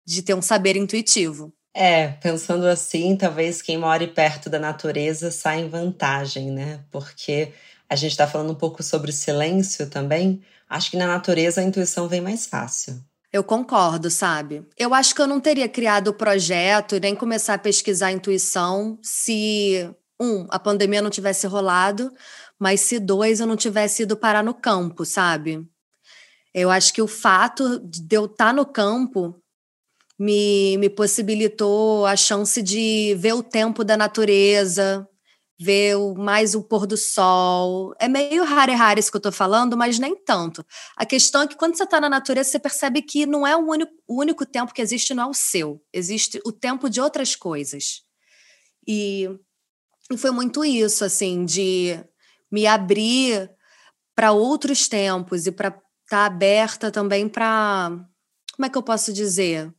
de 0.05 0.21
ter 0.21 0.33
um 0.33 0.41
saber 0.41 0.75
intuitivo. 0.75 1.54
É, 1.77 2.07
pensando 2.07 2.65
assim, 2.67 3.17
talvez 3.17 3.61
quem 3.61 3.77
more 3.77 4.07
perto 4.07 4.49
da 4.49 4.57
natureza 4.57 5.29
saia 5.29 5.59
em 5.59 5.67
vantagem, 5.67 6.49
né? 6.49 6.79
Porque 6.89 7.51
a 7.89 7.97
gente 7.97 8.11
está 8.11 8.25
falando 8.25 8.53
um 8.53 8.55
pouco 8.55 8.81
sobre 8.81 9.11
silêncio 9.11 9.89
também. 9.89 10.41
Acho 10.69 10.89
que 10.89 10.95
na 10.95 11.05
natureza 11.05 11.59
a 11.59 11.63
intuição 11.65 12.07
vem 12.07 12.21
mais 12.21 12.47
fácil. 12.47 13.03
Eu 13.31 13.43
concordo, 13.43 14.09
sabe? 14.09 14.65
Eu 14.77 14.93
acho 14.93 15.13
que 15.13 15.21
eu 15.21 15.27
não 15.27 15.41
teria 15.41 15.67
criado 15.67 16.07
o 16.07 16.13
projeto 16.13 16.95
e 16.95 16.99
nem 17.01 17.13
começar 17.13 17.55
a 17.55 17.59
pesquisar 17.59 18.07
a 18.07 18.11
intuição 18.13 18.97
se, 19.01 19.93
um, 20.17 20.47
a 20.49 20.57
pandemia 20.57 21.01
não 21.01 21.09
tivesse 21.09 21.45
rolado, 21.45 22.09
mas 22.57 22.79
se, 22.79 22.99
dois, 22.99 23.41
eu 23.41 23.47
não 23.47 23.57
tivesse 23.57 24.03
ido 24.03 24.15
parar 24.15 24.41
no 24.41 24.53
campo, 24.53 25.03
sabe? 25.03 25.67
Eu 26.53 26.71
acho 26.71 26.93
que 26.93 27.01
o 27.01 27.07
fato 27.07 27.81
de 27.81 28.15
eu 28.15 28.23
estar 28.23 28.45
tá 28.45 28.53
no 28.53 28.65
campo 28.65 29.43
me, 30.17 30.77
me 30.77 30.89
possibilitou 30.89 32.05
a 32.05 32.15
chance 32.15 32.61
de 32.61 33.15
ver 33.17 33.33
o 33.33 33.43
tempo 33.43 33.83
da 33.83 33.97
natureza, 33.97 35.07
ver 35.59 35.95
o, 35.95 36.13
mais 36.15 36.55
o 36.55 36.63
pôr 36.63 36.85
do 36.85 36.97
sol. 36.97 37.93
É 37.99 38.07
meio 38.07 38.43
raro 38.43 38.71
e 38.71 38.75
raro 38.75 38.99
isso 38.99 39.11
que 39.11 39.17
eu 39.17 39.19
estou 39.19 39.31
falando, 39.31 39.77
mas 39.77 39.99
nem 39.99 40.15
tanto. 40.15 40.65
A 40.95 41.05
questão 41.05 41.41
é 41.41 41.47
que 41.47 41.55
quando 41.55 41.75
você 41.75 41.83
está 41.83 41.99
na 41.99 42.09
natureza, 42.09 42.49
você 42.51 42.59
percebe 42.59 43.01
que 43.01 43.25
não 43.25 43.45
é 43.45 43.55
o 43.55 43.67
único, 43.67 43.91
o 44.07 44.19
único 44.19 44.45
tempo 44.45 44.73
que 44.73 44.81
existe, 44.81 45.13
não 45.13 45.23
é 45.23 45.27
o 45.27 45.33
seu. 45.33 45.81
Existe 45.93 46.41
o 46.45 46.51
tempo 46.51 46.89
de 46.89 47.01
outras 47.01 47.35
coisas. 47.35 48.01
E, 48.87 49.29
e 50.11 50.17
foi 50.17 50.31
muito 50.31 50.63
isso, 50.63 51.03
assim, 51.03 51.45
de 51.45 51.99
me 52.51 52.67
abrir 52.67 53.49
para 54.15 54.31
outros 54.31 54.87
tempos 54.87 55.45
e 55.45 55.51
para 55.51 55.69
estar 55.69 55.83
tá 56.09 56.25
aberta 56.25 56.91
também 56.91 57.27
para. 57.27 57.91
Como 58.55 58.65
é 58.65 58.69
que 58.69 58.77
eu 58.77 58.83
posso 58.83 59.11
dizer? 59.11 59.73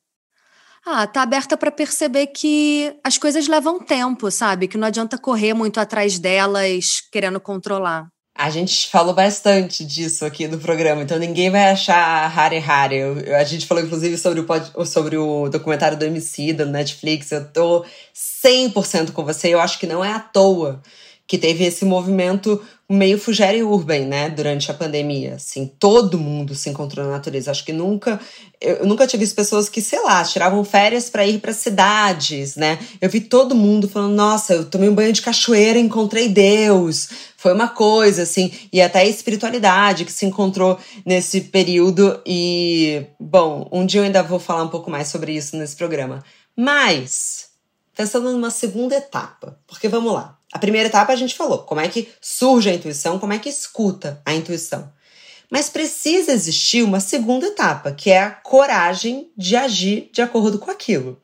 Ah, 0.89 1.05
tá 1.05 1.23
aberta 1.23 1.57
para 1.57 1.73
perceber 1.73 2.29
que 2.29 2.95
as 3.03 3.19
coisas 3.19 3.49
levam 3.49 3.81
tempo, 3.81 4.31
sabe? 4.31 4.69
Que 4.69 4.79
não 4.79 4.87
adianta 4.87 5.19
correr 5.19 5.53
muito 5.53 5.81
atrás 5.81 6.17
delas 6.17 7.01
querendo 7.11 7.41
controlar. 7.41 8.07
A 8.39 8.51
gente 8.51 8.89
falou 8.89 9.13
bastante 9.13 9.85
disso 9.85 10.25
aqui 10.25 10.47
no 10.47 10.59
programa, 10.59 11.03
então 11.03 11.19
ninguém 11.19 11.51
vai 11.51 11.71
achar 11.71 12.39
Hare 12.39 12.59
Hare. 12.59 13.35
a 13.35 13.43
gente 13.43 13.67
falou, 13.67 13.83
inclusive, 13.83 14.17
sobre 14.17 14.41
o, 14.41 14.85
sobre 14.85 15.17
o 15.17 15.49
documentário 15.49 15.99
do 15.99 16.05
MC 16.05 16.53
da 16.53 16.67
Netflix. 16.67 17.33
Eu 17.33 17.51
tô 17.51 17.85
100% 18.15 19.11
com 19.11 19.25
você. 19.25 19.49
Eu 19.49 19.59
acho 19.59 19.81
que 19.81 19.87
não 19.89 20.05
é 20.05 20.13
à 20.13 20.21
toa 20.21 20.81
que 21.27 21.37
teve 21.37 21.65
esse 21.65 21.85
movimento 21.85 22.63
meio 22.89 23.19
fugere 23.19 23.65
urban, 23.65 24.07
né, 24.07 24.31
durante 24.31 24.71
a 24.71 24.75
pandemia, 24.75 25.35
assim, 25.35 25.67
todo 25.67 26.17
mundo 26.19 26.55
se 26.55 26.71
encontrou 26.71 27.05
na 27.05 27.13
natureza. 27.13 27.51
Acho 27.51 27.65
que 27.65 27.73
nunca 27.73 28.21
eu 28.61 28.87
nunca 28.87 29.07
tive 29.07 29.27
pessoas 29.27 29.69
que, 29.69 29.83
sei 29.83 30.01
lá, 30.03 30.23
tiravam 30.25 30.65
férias 30.65 31.11
para 31.11 31.27
ir 31.27 31.41
para 31.41 31.53
cidades, 31.53 32.55
né? 32.57 32.79
Eu 33.01 33.11
vi 33.11 33.21
todo 33.21 33.55
mundo 33.55 33.89
falando: 33.89 34.15
"Nossa, 34.15 34.55
eu 34.55 34.65
tomei 34.65 34.89
um 34.89 34.95
banho 34.95 35.13
de 35.13 35.21
cachoeira, 35.21 35.79
encontrei 35.79 36.29
Deus". 36.29 37.09
Foi 37.37 37.53
uma 37.53 37.69
coisa 37.69 38.23
assim, 38.23 38.53
e 38.73 38.81
até 38.81 39.01
a 39.01 39.05
espiritualidade 39.05 40.05
que 40.05 40.13
se 40.13 40.25
encontrou 40.25 40.79
nesse 41.05 41.43
período 41.43 42.21
e, 42.25 43.05
bom, 43.21 43.69
um 43.73 43.85
dia 43.85 44.01
eu 44.01 44.05
ainda 44.05 44.23
vou 44.23 44.39
falar 44.39 44.63
um 44.63 44.69
pouco 44.69 44.91
mais 44.91 45.09
sobre 45.09 45.33
isso 45.33 45.57
nesse 45.57 45.77
programa. 45.77 46.25
Mas 46.57 47.47
pensando 47.97 48.31
numa 48.33 48.51
segunda 48.51 48.97
etapa, 48.97 49.59
porque 49.67 49.89
vamos 49.89 50.13
lá. 50.13 50.36
A 50.57 50.59
primeira 50.59 50.89
etapa 50.89 51.13
a 51.13 51.17
gente 51.17 51.35
falou, 51.35 51.59
como 51.65 51.83
é 51.83 51.89
que 51.89 52.09
surge 52.19 52.71
a 52.71 52.73
intuição, 52.73 53.19
como 53.19 53.35
é 53.35 53.39
que 53.39 53.51
escuta 53.51 54.23
a 54.25 54.33
intuição. 54.33 54.91
Mas 55.51 55.69
precisa 55.69 56.33
existir 56.33 56.83
uma 56.83 56.99
segunda 56.99 57.49
etapa, 57.49 57.93
que 57.93 58.11
é 58.11 58.23
a 58.23 58.31
coragem 58.31 59.31
de 59.37 59.55
agir 59.55 60.09
de 60.11 60.23
acordo 60.23 60.59
com 60.59 60.71
aquilo. 60.71 61.21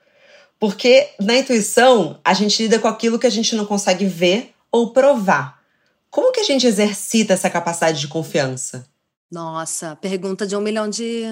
Porque 0.61 1.09
na 1.19 1.35
intuição, 1.35 2.21
a 2.23 2.35
gente 2.35 2.63
lida 2.63 2.79
com 2.79 2.87
aquilo 2.87 3.19
que 3.19 3.27
a 3.27 3.31
gente 3.31 3.57
não 3.57 3.65
consegue 3.65 4.05
ver 4.05 4.53
ou 4.71 4.93
provar. 4.93 5.63
Como 6.11 6.31
que 6.31 6.41
a 6.41 6.45
gente 6.45 6.67
exercita 6.67 7.33
essa 7.33 7.49
capacidade 7.49 8.01
de 8.01 8.09
confiança? 8.09 8.87
Nossa, 9.31 9.97
pergunta 9.97 10.47
de 10.47 10.55
um 10.55 10.61
milhão 10.61 10.91
de, 10.91 11.25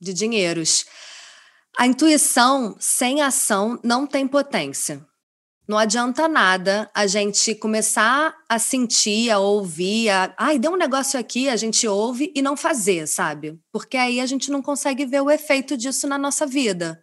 de 0.00 0.12
dinheiros. 0.12 0.84
A 1.78 1.86
intuição 1.86 2.74
sem 2.80 3.22
ação 3.22 3.78
não 3.84 4.04
tem 4.04 4.26
potência. 4.26 5.00
Não 5.68 5.76
adianta 5.76 6.28
nada 6.28 6.88
a 6.94 7.08
gente 7.08 7.52
começar 7.56 8.36
a 8.48 8.58
sentir, 8.58 9.30
a 9.30 9.38
ouvir, 9.38 10.08
a, 10.10 10.32
ai, 10.38 10.58
deu 10.60 10.72
um 10.72 10.76
negócio 10.76 11.18
aqui, 11.18 11.48
a 11.48 11.56
gente 11.56 11.88
ouve 11.88 12.32
e 12.36 12.40
não 12.40 12.56
fazer, 12.56 13.08
sabe? 13.08 13.58
Porque 13.72 13.96
aí 13.96 14.20
a 14.20 14.26
gente 14.26 14.48
não 14.50 14.62
consegue 14.62 15.04
ver 15.04 15.22
o 15.22 15.30
efeito 15.30 15.76
disso 15.76 16.06
na 16.06 16.16
nossa 16.16 16.46
vida. 16.46 17.02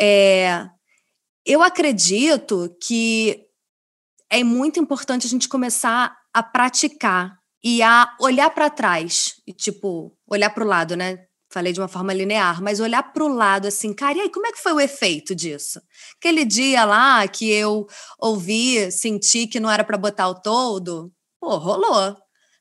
É, 0.00 0.66
eu 1.44 1.62
acredito 1.62 2.74
que 2.82 3.44
é 4.30 4.42
muito 4.42 4.80
importante 4.80 5.26
a 5.26 5.30
gente 5.30 5.46
começar 5.46 6.16
a 6.32 6.42
praticar 6.42 7.38
e 7.62 7.82
a 7.82 8.16
olhar 8.18 8.50
para 8.50 8.70
trás, 8.70 9.34
e 9.46 9.52
tipo, 9.52 10.16
olhar 10.26 10.50
para 10.50 10.64
o 10.64 10.66
lado, 10.66 10.96
né? 10.96 11.26
Falei 11.54 11.72
de 11.72 11.80
uma 11.80 11.86
forma 11.86 12.12
linear, 12.12 12.60
mas 12.60 12.80
olhar 12.80 13.02
para 13.12 13.22
o 13.22 13.28
lado 13.28 13.68
assim, 13.68 13.94
cara, 13.94 14.18
e 14.18 14.22
aí, 14.22 14.28
como 14.28 14.44
é 14.46 14.50
que 14.50 14.60
foi 14.60 14.72
o 14.72 14.80
efeito 14.80 15.36
disso? 15.36 15.80
Aquele 16.18 16.44
dia 16.44 16.84
lá 16.84 17.26
que 17.28 17.48
eu 17.48 17.86
ouvi, 18.18 18.90
senti 18.90 19.46
que 19.46 19.60
não 19.60 19.70
era 19.70 19.84
para 19.84 19.96
botar 19.96 20.28
o 20.28 20.34
todo, 20.34 21.12
pô, 21.40 21.56
rolou. 21.56 22.16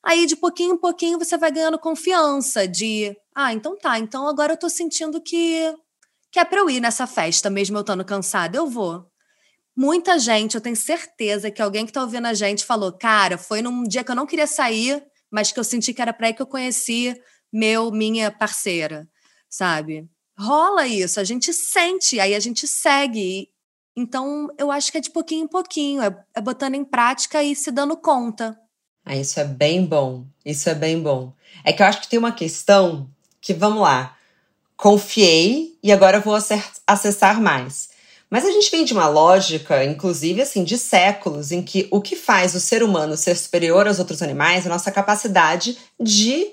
Aí, 0.06 0.28
de 0.28 0.36
pouquinho 0.36 0.76
em 0.76 0.78
pouquinho, 0.78 1.18
você 1.18 1.36
vai 1.38 1.52
ganhando 1.52 1.80
confiança 1.80 2.68
de, 2.68 3.16
ah, 3.36 3.52
então 3.52 3.76
tá, 3.76 3.98
então 3.98 4.28
agora 4.28 4.54
eu 4.54 4.58
tô 4.58 4.70
sentindo 4.70 5.20
que, 5.20 5.74
que 6.32 6.40
é 6.40 6.46
para 6.46 6.60
eu 6.60 6.70
ir 6.70 6.80
nessa 6.80 7.08
festa, 7.08 7.50
mesmo 7.50 7.78
eu 7.78 7.82
estando 7.82 8.06
cansada, 8.06 8.58
eu 8.58 8.68
vou. 8.68 9.08
Muita 9.76 10.20
gente, 10.20 10.54
eu 10.54 10.62
tenho 10.62 10.76
certeza 10.76 11.50
que 11.50 11.64
alguém 11.64 11.84
que 11.84 11.92
tá 11.92 12.04
ouvindo 12.04 12.28
a 12.28 12.34
gente 12.36 12.64
falou, 12.64 12.92
cara, 12.96 13.40
foi 13.40 13.64
num 13.64 13.84
dia 13.84 14.04
que 14.04 14.12
eu 14.12 14.16
não 14.16 14.28
queria 14.28 14.46
sair, 14.46 15.04
mas 15.32 15.52
que 15.52 15.60
eu 15.60 15.64
senti 15.64 15.96
que 15.96 16.02
era 16.02 16.14
para 16.14 16.30
ir 16.30 16.36
que 16.36 16.44
eu 16.44 16.48
conheci 16.48 17.20
meu, 17.54 17.92
minha 17.92 18.32
parceira, 18.32 19.08
sabe? 19.48 20.10
Rola 20.38 20.88
isso, 20.88 21.20
a 21.20 21.24
gente 21.24 21.54
sente, 21.54 22.20
aí 22.20 22.34
a 22.34 22.40
gente 22.40 22.68
segue. 22.68 23.48
Então, 23.96 24.48
eu 24.58 24.72
acho 24.72 24.92
que 24.92 24.98
é 24.98 25.02
de 25.02 25.12
pouquinho 25.12 25.46
em 25.46 25.48
pouquinho, 25.48 26.02
é, 26.02 26.26
é 26.36 26.42
botando 26.42 26.74
em 26.74 26.84
prática 26.84 27.44
e 27.44 27.56
se 27.56 27.72
dando 27.72 27.96
conta. 27.96 28.58
Ah, 29.06 29.16
isso 29.16 29.40
é 29.40 29.46
bem 29.46 29.86
bom, 29.86 30.26
isso 30.44 30.68
é 30.70 30.74
bem 30.74 31.00
bom. 31.00 31.34
É 31.64 31.72
que 31.72 31.84
eu 31.84 31.86
acho 31.86 32.02
que 32.02 32.08
tem 32.08 32.18
uma 32.18 32.32
questão 32.32 33.08
que, 33.40 33.54
vamos 33.54 33.82
lá, 33.82 34.18
confiei 34.76 35.78
e 35.84 35.92
agora 35.92 36.20
vou 36.20 36.36
acessar 36.88 37.40
mais. 37.40 37.90
Mas 38.30 38.46
a 38.46 38.52
gente 38.52 38.72
vem 38.72 38.84
de 38.84 38.94
uma 38.94 39.08
lógica, 39.08 39.86
inclusive 39.86 40.42
assim, 40.42 40.64
de 40.64 40.76
séculos, 40.76 41.52
em 41.52 41.62
que 41.62 41.88
o 41.92 42.02
que 42.02 42.16
faz 42.16 42.56
o 42.56 42.60
ser 42.60 42.82
humano 42.82 43.16
ser 43.16 43.36
superior 43.38 43.88
aos 43.88 44.00
outros 44.00 44.24
animais 44.24 44.66
é 44.66 44.70
a 44.70 44.72
nossa 44.72 44.92
capacidade 44.92 45.78
de 46.00 46.52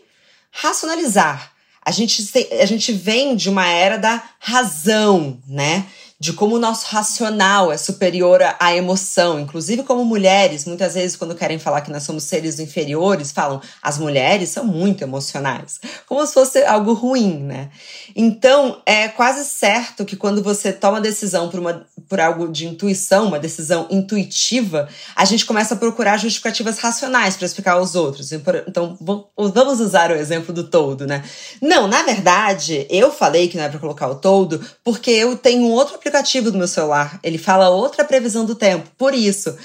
racionalizar. 0.51 1.53
A 1.85 1.91
gente, 1.91 2.23
a 2.61 2.67
gente 2.67 2.93
vem 2.93 3.35
de 3.35 3.49
uma 3.49 3.67
era 3.67 3.97
da 3.97 4.23
razão, 4.39 5.41
né? 5.47 5.87
De 6.21 6.35
como 6.35 6.57
o 6.57 6.59
nosso 6.59 6.85
racional 6.89 7.73
é 7.73 7.79
superior 7.79 8.43
à 8.61 8.77
emoção. 8.77 9.41
Inclusive, 9.41 9.85
como 9.85 10.05
mulheres, 10.05 10.67
muitas 10.67 10.93
vezes, 10.93 11.17
quando 11.17 11.35
querem 11.35 11.59
falar 11.59 11.81
que 11.81 11.91
nós 11.91 12.03
somos 12.03 12.25
seres 12.25 12.61
inferiores, 12.61 13.33
falam 13.33 13.59
as 13.81 13.97
mulheres 13.97 14.51
são 14.51 14.67
muito 14.67 15.03
emocionais, 15.03 15.81
como 16.07 16.25
se 16.27 16.35
fosse 16.35 16.63
algo 16.65 16.93
ruim, 16.93 17.39
né? 17.39 17.71
Então, 18.15 18.83
é 18.85 19.09
quase 19.09 19.49
certo 19.49 20.05
que 20.05 20.15
quando 20.15 20.43
você 20.43 20.75
toma 20.75 21.01
decisão 21.01 21.49
por, 21.49 21.59
uma, 21.59 21.87
por 22.07 22.21
algo 22.21 22.49
de 22.49 22.67
intuição, 22.67 23.29
uma 23.29 23.39
decisão 23.39 23.87
intuitiva, 23.91 24.91
a 25.17 25.25
gente 25.25 25.47
começa 25.47 25.73
a 25.73 25.79
procurar 25.79 26.19
justificativas 26.19 26.79
racionais 26.81 27.35
para 27.35 27.47
explicar 27.47 27.73
aos 27.73 27.95
outros. 27.95 28.31
Então, 28.31 28.99
vamos 29.01 29.81
usar 29.81 30.11
o 30.11 30.17
exemplo 30.17 30.53
do 30.53 30.65
todo, 30.65 31.07
né? 31.07 31.25
Não, 31.63 31.89
na 31.89 32.03
verdade, 32.03 32.87
eu 32.91 33.11
falei 33.11 33.49
que 33.49 33.57
não 33.57 33.65
é 33.65 33.71
para 33.71 33.79
colocar 33.79 34.09
o 34.09 34.17
todo 34.17 34.61
porque 34.85 35.11
eu 35.11 35.35
tenho 35.35 35.65
outro 35.65 35.95
aplicativo 35.95 36.10
aplicativo 36.11 36.51
do 36.51 36.59
meu 36.59 36.67
celular. 36.67 37.19
Ele 37.23 37.39
fala 37.39 37.71
outra 37.71 38.05
previsão 38.05 38.45
do 38.45 38.55
tempo. 38.55 38.91
Por 38.99 39.15
isso. 39.15 39.57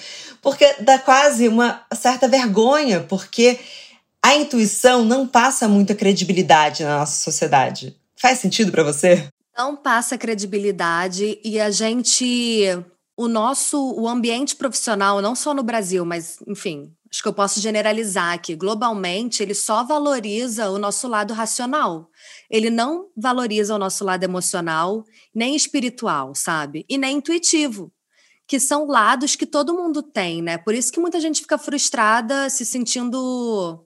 Porque 0.42 0.76
dá 0.80 1.00
quase 1.00 1.48
uma 1.48 1.84
certa 1.94 2.28
vergonha, 2.28 3.02
porque 3.02 3.60
a 4.22 4.36
intuição 4.36 5.04
não 5.04 5.28
passa 5.28 5.68
muita 5.68 5.96
credibilidade 5.96 6.84
na 6.84 7.00
nossa 7.00 7.24
sociedade. 7.24 7.96
Faz 8.16 8.40
sentido 8.40 8.72
para 8.72 8.84
você? 8.84 9.28
Não 9.58 9.76
passa 9.76 10.18
credibilidade 10.18 11.40
e 11.44 11.60
a 11.60 11.72
gente 11.72 12.68
o 13.18 13.28
nosso 13.28 13.94
o 13.98 14.08
ambiente 14.08 14.56
profissional, 14.56 15.22
não 15.22 15.36
só 15.36 15.54
no 15.54 15.64
Brasil, 15.64 16.06
mas 16.06 16.38
enfim, 16.46 16.92
acho 17.10 17.22
que 17.22 17.28
eu 17.28 17.34
posso 17.34 17.62
generalizar 17.62 18.34
aqui, 18.34 18.56
globalmente, 18.56 19.42
ele 19.42 19.56
só 19.56 19.84
valoriza 19.84 20.70
o 20.70 20.78
nosso 20.78 21.08
lado 21.08 21.34
racional. 21.34 22.10
Ele 22.50 22.70
não 22.70 23.10
valoriza 23.16 23.76
o 23.76 23.80
nosso 23.80 24.04
lado 24.04 24.24
emocional, 24.24 25.04
nem 25.34 25.56
espiritual, 25.56 26.34
sabe? 26.36 26.86
E 26.88 26.98
nem 26.98 27.18
intuitivo, 27.18 27.92
que 28.48 28.60
são 28.60 28.86
lados 28.86 29.36
que 29.36 29.46
todo 29.46 29.74
mundo 29.74 30.04
tem, 30.04 30.42
né? 30.42 30.58
Por 30.58 30.74
isso 30.74 30.92
que 30.92 31.00
muita 31.00 31.20
gente 31.20 31.42
fica 31.42 31.58
frustrada, 31.58 32.50
se 32.50 32.66
sentindo 32.66 33.86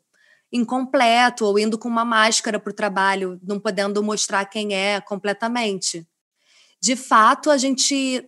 incompleto 0.51 1.45
ou 1.45 1.59
indo 1.59 1.77
com 1.77 1.87
uma 1.87 2.03
máscara 2.03 2.59
para 2.59 2.71
o 2.71 2.75
trabalho, 2.75 3.39
não 3.43 3.59
podendo 3.59 4.01
mostrar 4.03 4.45
quem 4.45 4.73
é 4.73 4.99
completamente. 4.99 6.07
De 6.81 6.95
fato, 6.95 7.51
a 7.51 7.57
gente 7.57 8.27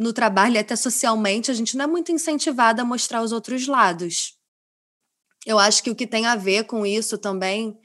no 0.00 0.14
trabalho, 0.14 0.58
até 0.58 0.74
socialmente, 0.74 1.50
a 1.50 1.54
gente 1.54 1.76
não 1.76 1.84
é 1.84 1.86
muito 1.86 2.10
incentivada 2.10 2.80
a 2.80 2.86
mostrar 2.86 3.20
os 3.20 3.32
outros 3.32 3.66
lados. 3.66 4.34
Eu 5.44 5.58
acho 5.58 5.82
que 5.82 5.90
o 5.90 5.94
que 5.94 6.06
tem 6.06 6.24
a 6.24 6.36
ver 6.36 6.64
com 6.64 6.86
isso 6.86 7.18
também 7.18 7.78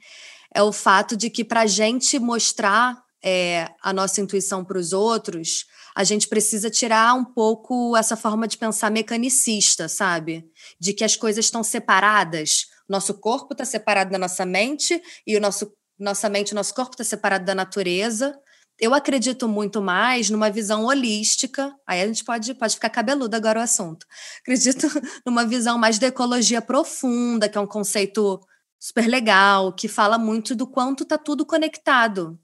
é 0.56 0.62
o 0.62 0.72
fato 0.72 1.14
de 1.14 1.28
que, 1.28 1.44
para 1.44 1.60
a 1.60 1.66
gente 1.66 2.18
mostrar 2.18 3.04
é, 3.22 3.68
a 3.82 3.92
nossa 3.92 4.22
intuição 4.22 4.64
para 4.64 4.78
os 4.78 4.94
outros, 4.94 5.66
a 5.94 6.02
gente 6.02 6.26
precisa 6.26 6.70
tirar 6.70 7.14
um 7.14 7.26
pouco 7.26 7.94
essa 7.94 8.16
forma 8.16 8.48
de 8.48 8.56
pensar 8.56 8.90
mecanicista, 8.90 9.86
sabe? 9.86 10.46
De 10.80 10.94
que 10.94 11.04
as 11.04 11.14
coisas 11.14 11.44
estão 11.44 11.62
separadas. 11.62 12.68
Nosso 12.88 13.12
corpo 13.12 13.52
está 13.52 13.66
separado 13.66 14.10
da 14.10 14.18
nossa 14.18 14.46
mente 14.46 14.98
e 15.26 15.36
o 15.36 15.40
nosso 15.40 15.70
nossa 15.98 16.28
mente, 16.28 16.54
nosso 16.54 16.74
corpo 16.74 16.92
está 16.92 17.04
separado 17.04 17.46
da 17.46 17.54
natureza 17.54 18.34
eu 18.78 18.92
acredito 18.92 19.48
muito 19.48 19.80
mais 19.80 20.28
numa 20.28 20.50
visão 20.50 20.84
holística. 20.84 21.74
Aí 21.86 22.02
a 22.02 22.06
gente 22.06 22.24
pode, 22.24 22.52
pode 22.54 22.74
ficar 22.74 22.90
cabeludo 22.90 23.34
agora 23.34 23.60
o 23.60 23.62
assunto. 23.62 24.06
Acredito 24.40 24.86
numa 25.24 25.46
visão 25.46 25.78
mais 25.78 25.98
da 25.98 26.08
ecologia 26.08 26.60
profunda, 26.60 27.48
que 27.48 27.56
é 27.56 27.60
um 27.60 27.66
conceito 27.66 28.38
super 28.78 29.06
legal, 29.06 29.72
que 29.72 29.88
fala 29.88 30.18
muito 30.18 30.54
do 30.54 30.66
quanto 30.66 31.04
tá 31.04 31.18
tudo 31.18 31.44
conectado. 31.44 32.38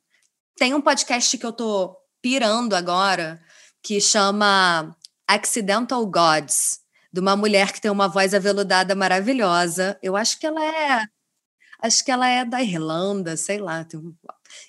Tem 0.56 0.74
um 0.74 0.80
podcast 0.80 1.36
que 1.36 1.46
eu 1.46 1.52
tô 1.52 1.96
pirando 2.20 2.74
agora, 2.74 3.40
que 3.82 4.00
chama 4.00 4.96
Accidental 5.26 6.06
Gods, 6.06 6.80
de 7.12 7.20
uma 7.20 7.36
mulher 7.36 7.72
que 7.72 7.80
tem 7.80 7.90
uma 7.90 8.08
voz 8.08 8.34
aveludada 8.34 8.94
maravilhosa. 8.94 9.98
Eu 10.02 10.16
acho 10.16 10.38
que 10.38 10.46
ela 10.46 10.64
é 10.64 11.04
acho 11.80 12.04
que 12.04 12.12
ela 12.12 12.28
é 12.28 12.44
da 12.44 12.62
Irlanda, 12.62 13.36
sei 13.36 13.58
lá, 13.58 13.84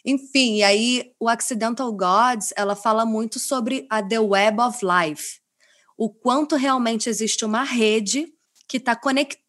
enfim, 0.03 0.55
e 0.55 0.63
aí 0.63 1.11
o 1.19 1.29
Accidental 1.29 1.91
Gods, 1.91 2.51
ela 2.55 2.75
fala 2.75 3.05
muito 3.05 3.37
sobre 3.37 3.85
a 3.87 4.01
The 4.01 4.19
Web 4.19 4.59
of 4.59 4.79
Life, 4.83 5.39
o 5.95 6.09
quanto 6.09 6.55
realmente 6.55 7.09
existe 7.09 7.45
uma 7.45 7.63
rede 7.63 8.33
que 8.67 8.77
está 8.77 8.95
conectada 8.95 9.42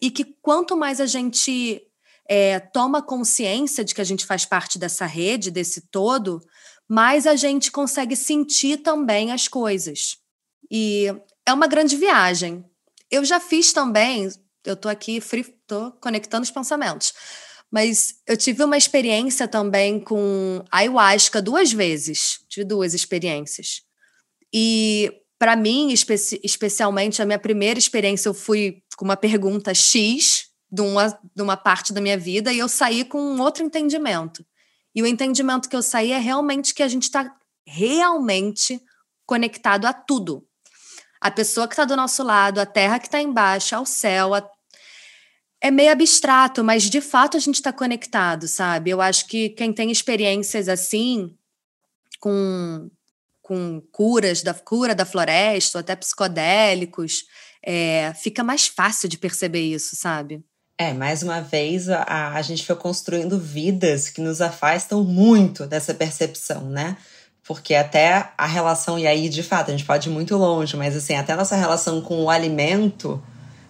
e 0.00 0.10
que 0.10 0.24
quanto 0.42 0.76
mais 0.76 1.00
a 1.00 1.06
gente 1.06 1.82
é, 2.28 2.60
toma 2.60 3.02
consciência 3.02 3.84
de 3.84 3.94
que 3.94 4.00
a 4.00 4.04
gente 4.04 4.26
faz 4.26 4.44
parte 4.44 4.78
dessa 4.78 5.06
rede, 5.06 5.50
desse 5.50 5.88
todo, 5.90 6.40
mais 6.88 7.26
a 7.26 7.36
gente 7.36 7.70
consegue 7.70 8.14
sentir 8.14 8.78
também 8.78 9.32
as 9.32 9.48
coisas. 9.48 10.18
E 10.70 11.06
é 11.46 11.52
uma 11.52 11.66
grande 11.66 11.96
viagem. 11.96 12.64
Eu 13.10 13.24
já 13.24 13.40
fiz 13.40 13.72
também, 13.72 14.28
eu 14.64 14.74
estou 14.74 14.90
aqui, 14.90 15.16
estou 15.16 15.92
conectando 16.00 16.44
os 16.44 16.50
pensamentos. 16.50 17.12
Mas 17.70 18.16
eu 18.26 18.36
tive 18.36 18.62
uma 18.64 18.76
experiência 18.76 19.48
também 19.48 20.00
com 20.00 20.64
ayahuasca 20.70 21.40
duas 21.40 21.72
vezes. 21.72 22.40
Tive 22.48 22.64
duas 22.64 22.94
experiências. 22.94 23.82
E 24.52 25.12
para 25.38 25.56
mim, 25.56 25.90
espe 25.90 26.14
especialmente, 26.42 27.22
a 27.22 27.26
minha 27.26 27.38
primeira 27.38 27.78
experiência, 27.78 28.28
eu 28.28 28.34
fui 28.34 28.82
com 29.00 29.06
uma 29.06 29.16
pergunta 29.16 29.72
X 29.72 30.50
de 30.70 30.82
uma, 30.82 31.18
de 31.34 31.42
uma 31.42 31.56
parte 31.56 31.90
da 31.90 32.02
minha 32.02 32.18
vida 32.18 32.52
e 32.52 32.58
eu 32.58 32.68
saí 32.68 33.02
com 33.02 33.18
um 33.18 33.40
outro 33.40 33.64
entendimento. 33.64 34.44
E 34.94 35.02
o 35.02 35.06
entendimento 35.06 35.70
que 35.70 35.74
eu 35.74 35.82
saí 35.82 36.12
é 36.12 36.18
realmente 36.18 36.74
que 36.74 36.82
a 36.82 36.88
gente 36.88 37.04
está 37.04 37.34
realmente 37.66 38.78
conectado 39.24 39.86
a 39.86 39.94
tudo. 39.94 40.46
A 41.18 41.30
pessoa 41.30 41.66
que 41.66 41.72
está 41.72 41.86
do 41.86 41.96
nosso 41.96 42.22
lado, 42.22 42.58
a 42.60 42.66
terra 42.66 42.98
que 42.98 43.06
está 43.06 43.22
embaixo, 43.22 43.74
ao 43.74 43.86
céu, 43.86 44.34
a 44.34 44.46
é 45.62 45.70
meio 45.70 45.92
abstrato, 45.92 46.62
mas 46.62 46.82
de 46.90 47.00
fato 47.00 47.38
a 47.38 47.40
gente 47.40 47.54
está 47.54 47.72
conectado, 47.72 48.46
sabe? 48.46 48.90
Eu 48.90 49.00
acho 49.00 49.26
que 49.26 49.48
quem 49.48 49.72
tem 49.72 49.90
experiências 49.90 50.68
assim, 50.68 51.34
com, 52.18 52.90
com 53.40 53.80
curas 53.92 54.42
da 54.42 54.52
cura 54.52 54.94
da 54.94 55.06
floresta, 55.06 55.78
ou 55.78 55.80
até 55.80 55.96
psicodélicos, 55.96 57.24
é, 57.62 58.12
fica 58.14 58.42
mais 58.42 58.66
fácil 58.66 59.08
de 59.08 59.18
perceber 59.18 59.60
isso, 59.60 59.96
sabe? 59.96 60.42
É, 60.78 60.94
mais 60.94 61.22
uma 61.22 61.42
vez, 61.42 61.90
a, 61.90 62.32
a 62.34 62.40
gente 62.40 62.64
foi 62.64 62.74
construindo 62.74 63.38
vidas 63.38 64.08
que 64.08 64.20
nos 64.20 64.40
afastam 64.40 65.04
muito 65.04 65.66
dessa 65.66 65.92
percepção, 65.92 66.70
né? 66.70 66.96
Porque 67.44 67.74
até 67.74 68.32
a 68.38 68.46
relação, 68.46 68.98
e 68.98 69.06
aí 69.06 69.28
de 69.28 69.42
fato 69.42 69.68
a 69.68 69.72
gente 69.72 69.84
pode 69.84 70.08
ir 70.08 70.12
muito 70.12 70.36
longe, 70.36 70.76
mas 70.76 70.96
assim, 70.96 71.14
até 71.14 71.34
a 71.34 71.36
nossa 71.36 71.54
relação 71.54 72.00
com 72.00 72.24
o 72.24 72.30
alimento 72.30 73.22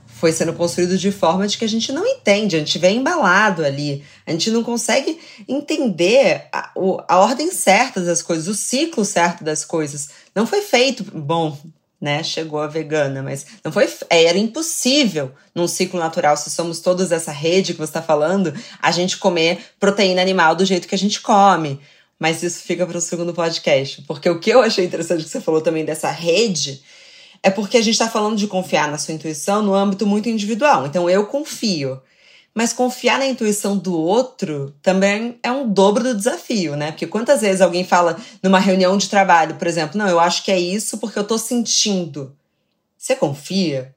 foi 0.06 0.32
sendo 0.32 0.52
construído 0.52 0.98
de 0.98 1.10
forma 1.10 1.48
de 1.48 1.56
que 1.56 1.64
a 1.64 1.68
gente 1.68 1.90
não 1.90 2.06
entende, 2.06 2.54
a 2.54 2.58
gente 2.58 2.78
vem 2.78 2.98
embalado 2.98 3.64
ali, 3.64 4.04
a 4.26 4.30
gente 4.30 4.50
não 4.50 4.62
consegue 4.62 5.18
entender 5.48 6.46
a, 6.52 6.70
a 7.08 7.18
ordem 7.18 7.50
certa 7.50 8.00
das 8.02 8.20
coisas, 8.20 8.46
o 8.46 8.54
ciclo 8.54 9.04
certo 9.04 9.42
das 9.42 9.64
coisas. 9.64 10.10
Não 10.34 10.46
foi 10.46 10.60
feito, 10.60 11.02
bom, 11.02 11.58
né? 12.00 12.22
Chegou 12.22 12.60
a 12.60 12.66
vegana, 12.66 13.22
mas 13.22 13.46
não 13.62 13.70
foi, 13.70 13.88
era 14.08 14.38
impossível 14.38 15.32
num 15.54 15.68
ciclo 15.68 16.00
natural, 16.00 16.36
se 16.36 16.50
somos 16.50 16.80
todos 16.80 17.12
essa 17.12 17.30
rede 17.30 17.74
que 17.74 17.78
você 17.78 17.90
está 17.90 18.02
falando, 18.02 18.54
a 18.80 18.90
gente 18.90 19.18
comer 19.18 19.58
proteína 19.78 20.22
animal 20.22 20.54
do 20.54 20.64
jeito 20.64 20.88
que 20.88 20.94
a 20.94 20.98
gente 20.98 21.20
come. 21.20 21.80
Mas 22.18 22.42
isso 22.42 22.62
fica 22.62 22.86
para 22.86 22.98
o 22.98 23.00
segundo 23.00 23.32
podcast, 23.32 24.02
porque 24.02 24.28
o 24.28 24.38
que 24.38 24.50
eu 24.50 24.60
achei 24.60 24.84
interessante 24.84 25.24
que 25.24 25.30
você 25.30 25.40
falou 25.40 25.62
também 25.62 25.84
dessa 25.84 26.10
rede 26.10 26.82
é 27.42 27.50
porque 27.50 27.78
a 27.78 27.82
gente 27.82 27.94
está 27.94 28.08
falando 28.08 28.36
de 28.36 28.46
confiar 28.46 28.90
na 28.90 28.98
sua 28.98 29.14
intuição 29.14 29.62
no 29.62 29.74
âmbito 29.74 30.06
muito 30.06 30.28
individual. 30.28 30.86
Então 30.86 31.08
eu 31.08 31.26
confio. 31.26 32.00
Mas 32.54 32.72
confiar 32.72 33.18
na 33.18 33.26
intuição 33.26 33.76
do 33.76 33.96
outro 33.96 34.74
também 34.82 35.38
é 35.42 35.52
um 35.52 35.68
dobro 35.68 36.02
do 36.02 36.14
desafio, 36.14 36.76
né? 36.76 36.90
Porque 36.90 37.06
quantas 37.06 37.40
vezes 37.40 37.60
alguém 37.60 37.84
fala 37.84 38.18
numa 38.42 38.58
reunião 38.58 38.96
de 38.98 39.08
trabalho, 39.08 39.54
por 39.54 39.68
exemplo, 39.68 39.96
não, 39.96 40.08
eu 40.08 40.18
acho 40.18 40.44
que 40.44 40.50
é 40.50 40.58
isso 40.58 40.98
porque 40.98 41.18
eu 41.18 41.26
tô 41.26 41.38
sentindo. 41.38 42.36
Você 42.98 43.14
confia? 43.14 43.94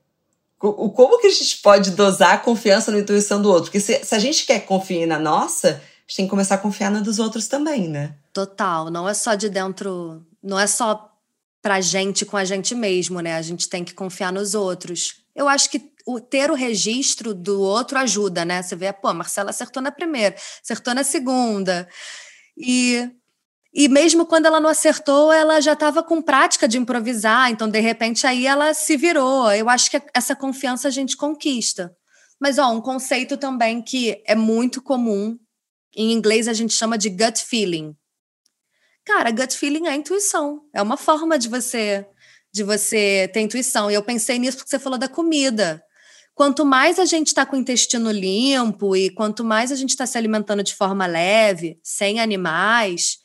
Como 0.58 1.20
que 1.20 1.28
a 1.28 1.32
gente 1.32 1.58
pode 1.58 1.92
dosar 1.92 2.36
a 2.36 2.38
confiança 2.38 2.90
na 2.90 3.00
intuição 3.00 3.42
do 3.42 3.50
outro? 3.50 3.66
Porque 3.66 3.82
se, 3.82 4.04
se 4.06 4.16
a 4.16 4.20
gente 4.20 4.46
quer 4.46 4.62
confiar 4.62 5.08
na 5.08 5.20
nossa, 5.20 5.70
a 5.70 5.72
gente 6.08 6.16
tem 6.16 6.26
que 6.26 6.30
começar 6.30 6.56
a 6.56 6.60
confiar 6.60 6.90
na 6.90 7.02
dos 7.02 7.20
outros 7.20 7.48
também, 7.48 7.90
né? 7.90 8.14
Total. 8.32 8.90
Não 8.90 9.10
é 9.10 9.14
só 9.14 9.36
de 9.36 9.50
dentro. 9.50 10.26
Não 10.42 10.58
é 10.58 10.66
só 10.66 11.12
pra 11.62 11.82
gente 11.82 12.26
com 12.26 12.38
a 12.38 12.46
gente 12.46 12.74
mesmo, 12.76 13.20
né? 13.20 13.36
A 13.36 13.42
gente 13.42 13.68
tem 13.68 13.84
que 13.84 13.94
confiar 13.94 14.32
nos 14.32 14.54
outros. 14.56 15.16
Eu 15.36 15.50
acho 15.50 15.70
que 15.70 15.80
o, 16.06 16.20
ter 16.20 16.52
o 16.52 16.56
registro 16.56 17.34
do 17.34 17.62
outro 17.62 17.98
ajuda, 17.98 18.44
né? 18.44 18.62
Você 18.62 18.76
vê, 18.76 18.92
pô, 18.92 19.14
Marcela 19.14 19.50
acertou 19.50 19.82
na 19.82 19.92
primeira, 19.92 20.36
acertou 20.62 20.94
na 20.94 21.04
segunda. 21.04 21.88
E, 22.58 23.10
e 23.74 23.88
mesmo 23.88 24.26
quando 24.26 24.46
ela 24.46 24.60
não 24.60 24.70
acertou, 24.70 25.32
ela 25.32 25.62
já 25.62 25.74
estava 25.74 26.04
com 26.04 26.22
prática 26.22 26.68
de 26.68 26.78
improvisar, 26.78 27.50
então 27.50 27.70
de 27.70 27.80
repente 27.80 28.28
aí 28.28 28.46
ela 28.46 28.74
se 28.74 28.98
virou. 28.98 29.52
Eu 29.52 29.70
acho 29.70 29.90
que 29.90 30.02
essa 30.14 30.36
confiança 30.36 30.88
a 30.88 30.92
gente 30.92 31.18
conquista. 31.18 31.96
Mas, 32.40 32.58
ó, 32.58 32.72
um 32.72 32.82
conceito 32.82 33.38
também 33.38 33.82
que 33.82 34.22
é 34.26 34.36
muito 34.36 34.82
comum, 34.82 35.38
em 35.96 36.12
inglês 36.12 36.48
a 36.48 36.54
gente 36.54 36.74
chama 36.74 36.98
de 36.98 37.10
gut 37.10 37.40
feeling. 37.40 37.96
Cara, 39.06 39.32
gut 39.32 39.56
feeling 39.58 39.88
é 39.88 39.96
intuição. 39.96 40.62
É 40.74 40.82
uma 40.82 40.98
forma 40.98 41.38
de 41.38 41.48
você 41.48 42.06
de 42.54 42.64
você 42.64 43.28
ter 43.34 43.42
intuição. 43.42 43.90
E 43.90 43.96
eu 43.96 44.04
pensei 44.04 44.38
nisso 44.38 44.58
porque 44.58 44.70
você 44.70 44.78
falou 44.78 45.00
da 45.00 45.10
comida. 45.10 45.84
Quanto 46.36 46.66
mais 46.66 46.98
a 46.98 47.06
gente 47.06 47.28
está 47.28 47.46
com 47.46 47.56
o 47.56 47.60
intestino 47.60 48.12
limpo 48.12 48.96
e 48.96 49.10
quanto 49.12 49.44
mais 49.44 49.72
a 49.72 49.76
gente 49.76 49.92
está 49.92 50.06
se 50.06 50.18
alimentando 50.18 50.64
de 50.64 50.74
forma 50.74 51.06
leve, 51.06 51.80
sem 51.84 52.20
animais, 52.20 53.20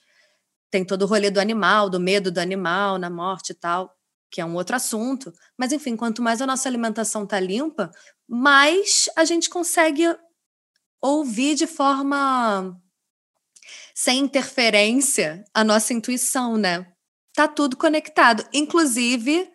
tem 0.70 0.84
todo 0.84 1.02
o 1.02 1.06
rolê 1.06 1.30
do 1.30 1.40
animal, 1.40 1.88
do 1.88 1.98
medo 1.98 2.30
do 2.30 2.38
animal, 2.38 2.98
na 2.98 3.08
morte 3.08 3.50
e 3.50 3.54
tal, 3.54 3.96
que 4.30 4.40
é 4.40 4.44
um 4.44 4.54
outro 4.54 4.76
assunto. 4.76 5.32
Mas, 5.56 5.72
enfim, 5.72 5.96
quanto 5.96 6.22
mais 6.22 6.42
a 6.42 6.46
nossa 6.46 6.68
alimentação 6.68 7.24
está 7.24 7.40
limpa, 7.40 7.90
mais 8.28 9.08
a 9.16 9.24
gente 9.24 9.48
consegue 9.48 10.04
ouvir 11.00 11.54
de 11.54 11.66
forma 11.66 12.78
sem 13.94 14.18
interferência 14.18 15.44
a 15.54 15.64
nossa 15.64 15.94
intuição, 15.94 16.58
né? 16.58 16.86
Tá 17.34 17.48
tudo 17.48 17.76
conectado, 17.76 18.46
inclusive 18.52 19.50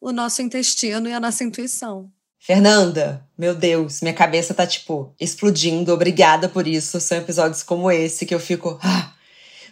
o 0.00 0.10
nosso 0.10 0.42
intestino 0.42 1.08
e 1.08 1.12
a 1.12 1.20
nossa 1.20 1.44
intuição. 1.44 2.12
Fernanda, 2.38 3.26
meu 3.36 3.54
Deus, 3.54 4.00
minha 4.00 4.14
cabeça 4.14 4.54
tá 4.54 4.66
tipo 4.66 5.14
explodindo. 5.20 5.92
Obrigada 5.92 6.48
por 6.48 6.66
isso. 6.66 7.00
São 7.00 7.18
episódios 7.18 7.62
como 7.62 7.90
esse 7.90 8.24
que 8.24 8.34
eu 8.34 8.40
fico. 8.40 8.78
Ah. 8.82 9.12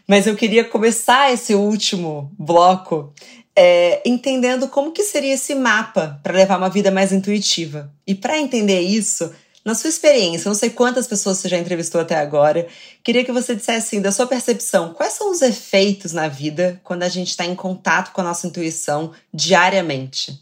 Mas 0.07 0.27
eu 0.27 0.37
queria 0.37 0.65
começar 0.65 1.33
esse 1.33 1.55
último 1.55 2.31
bloco 2.39 3.13
é, 3.57 4.03
entendendo 4.05 4.69
como 4.69 4.93
que 4.93 5.03
seria 5.03 5.35
esse 5.35 5.55
mapa 5.55 6.21
para 6.23 6.37
levar 6.37 6.59
uma 6.59 6.69
vida 6.69 6.91
mais 6.91 7.13
intuitiva. 7.13 7.93
E 8.07 8.15
para 8.15 8.39
entender 8.39 8.81
isso, 8.81 9.33
na 9.65 9.75
sua 9.75 9.89
experiência, 9.89 10.49
não 10.49 10.55
sei 10.55 10.71
quantas 10.71 11.07
pessoas 11.07 11.39
você 11.39 11.49
já 11.49 11.57
entrevistou 11.57 12.01
até 12.01 12.17
agora, 12.17 12.67
queria 13.03 13.25
que 13.25 13.33
você 13.33 13.55
dissesse 13.55 13.97
assim, 13.97 14.01
da 14.03 14.13
sua 14.13 14.27
percepção, 14.27 14.93
quais 14.93 15.15
são 15.15 15.31
os 15.31 15.41
efeitos 15.41 16.13
na 16.13 16.29
vida 16.29 16.81
quando 16.85 17.03
a 17.03 17.09
gente 17.09 17.29
está 17.29 17.47
em 17.47 17.55
contato 17.55 18.13
com 18.13 18.21
a 18.21 18.25
nossa 18.25 18.47
intuição 18.47 19.13
diariamente? 19.33 20.39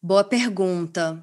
Boa 0.00 0.22
pergunta. 0.22 1.20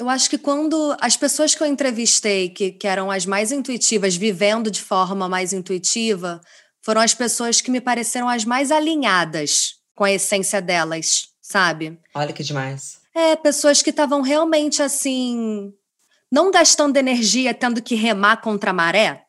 Eu 0.00 0.08
acho 0.08 0.30
que 0.30 0.38
quando 0.38 0.96
as 0.98 1.14
pessoas 1.14 1.54
que 1.54 1.62
eu 1.62 1.66
entrevistei, 1.66 2.48
que, 2.48 2.72
que 2.72 2.86
eram 2.86 3.10
as 3.10 3.26
mais 3.26 3.52
intuitivas, 3.52 4.16
vivendo 4.16 4.70
de 4.70 4.80
forma 4.80 5.28
mais 5.28 5.52
intuitiva, 5.52 6.40
foram 6.80 7.02
as 7.02 7.12
pessoas 7.12 7.60
que 7.60 7.70
me 7.70 7.82
pareceram 7.82 8.26
as 8.26 8.46
mais 8.46 8.70
alinhadas 8.70 9.74
com 9.94 10.04
a 10.04 10.10
essência 10.10 10.62
delas, 10.62 11.28
sabe? 11.42 12.00
Olha 12.14 12.32
que 12.32 12.42
demais. 12.42 12.98
É, 13.14 13.36
pessoas 13.36 13.82
que 13.82 13.90
estavam 13.90 14.22
realmente 14.22 14.82
assim, 14.82 15.70
não 16.32 16.50
gastando 16.50 16.96
energia 16.96 17.52
tendo 17.52 17.82
que 17.82 17.94
remar 17.94 18.38
contra 18.38 18.70
a 18.70 18.74
maré. 18.74 19.26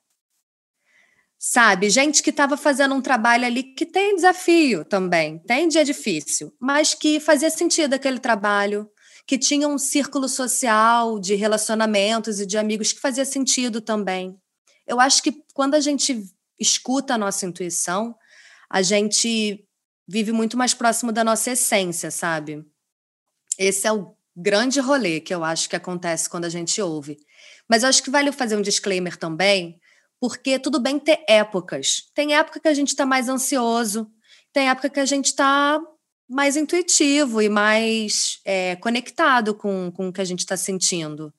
Sabe? 1.38 1.90
Gente 1.90 2.24
que 2.24 2.30
estava 2.30 2.56
fazendo 2.56 2.96
um 2.96 3.02
trabalho 3.02 3.46
ali 3.46 3.64
que 3.64 3.86
tem 3.86 4.16
desafio 4.16 4.86
também, 4.86 5.38
tem 5.40 5.68
dia 5.68 5.84
difícil, 5.84 6.54
mas 6.62 6.94
que 6.94 7.20
fazia 7.20 7.50
sentido 7.50 7.94
aquele 7.94 8.20
trabalho, 8.20 8.90
que 9.32 9.38
tinha 9.38 9.66
um 9.66 9.78
círculo 9.78 10.28
social 10.28 11.18
de 11.18 11.36
relacionamentos 11.36 12.42
e 12.42 12.46
de 12.46 12.58
amigos 12.58 12.92
que 12.92 13.00
fazia 13.00 13.24
sentido 13.24 13.80
também. 13.80 14.38
Eu 14.86 15.00
acho 15.00 15.24
que 15.24 15.42
quando 15.54 15.74
a 15.76 15.80
gente 15.80 16.26
escuta 16.60 17.14
a 17.14 17.18
nossa 17.18 17.46
intuição, 17.46 18.14
a 18.70 18.82
gente 18.82 19.66
vive 20.06 20.34
muito 20.34 20.58
mais 20.58 20.74
próximo 20.74 21.14
da 21.14 21.24
nossa 21.24 21.52
essência, 21.52 22.12
sabe? 22.12 22.62
Esse 23.58 23.88
é 23.88 23.94
o 23.94 24.14
grande 24.36 24.82
rolê 24.82 25.22
que 25.22 25.34
eu 25.34 25.46
acho 25.46 25.70
que 25.70 25.78
acontece 25.78 26.30
quando 26.30 26.44
a 26.44 26.50
gente 26.50 26.82
ouve. 26.82 27.16
Mas 27.70 27.84
eu 27.84 27.90
acho 27.90 28.04
que 28.04 28.12
vale 28.12 28.34
fazer 28.34 28.58
um 28.58 28.62
disclaimer 28.62 29.16
também, 29.16 29.80
porque 30.20 30.60
tudo 30.60 30.78
bem 30.78 31.00
ter 31.00 31.24
épocas. 31.26 32.04
Tem 32.14 32.36
época 32.36 32.60
que 32.60 32.68
a 32.68 32.74
gente 32.74 32.90
está 32.90 33.06
mais 33.06 33.30
ansioso, 33.30 34.12
tem 34.52 34.70
época 34.70 34.90
que 34.90 35.00
a 35.00 35.06
gente 35.06 35.28
está 35.28 35.80
mais 36.32 36.56
intuitivo 36.56 37.42
e 37.42 37.50
mais 37.50 38.40
é, 38.46 38.78
conectado 38.78 39.54
com, 39.54 39.92
com 39.92 40.08
o 40.08 40.14
que 40.14 40.22
a 40.22 40.26
gente 40.26 40.40
está 40.40 40.56
sentindo. 40.56 41.34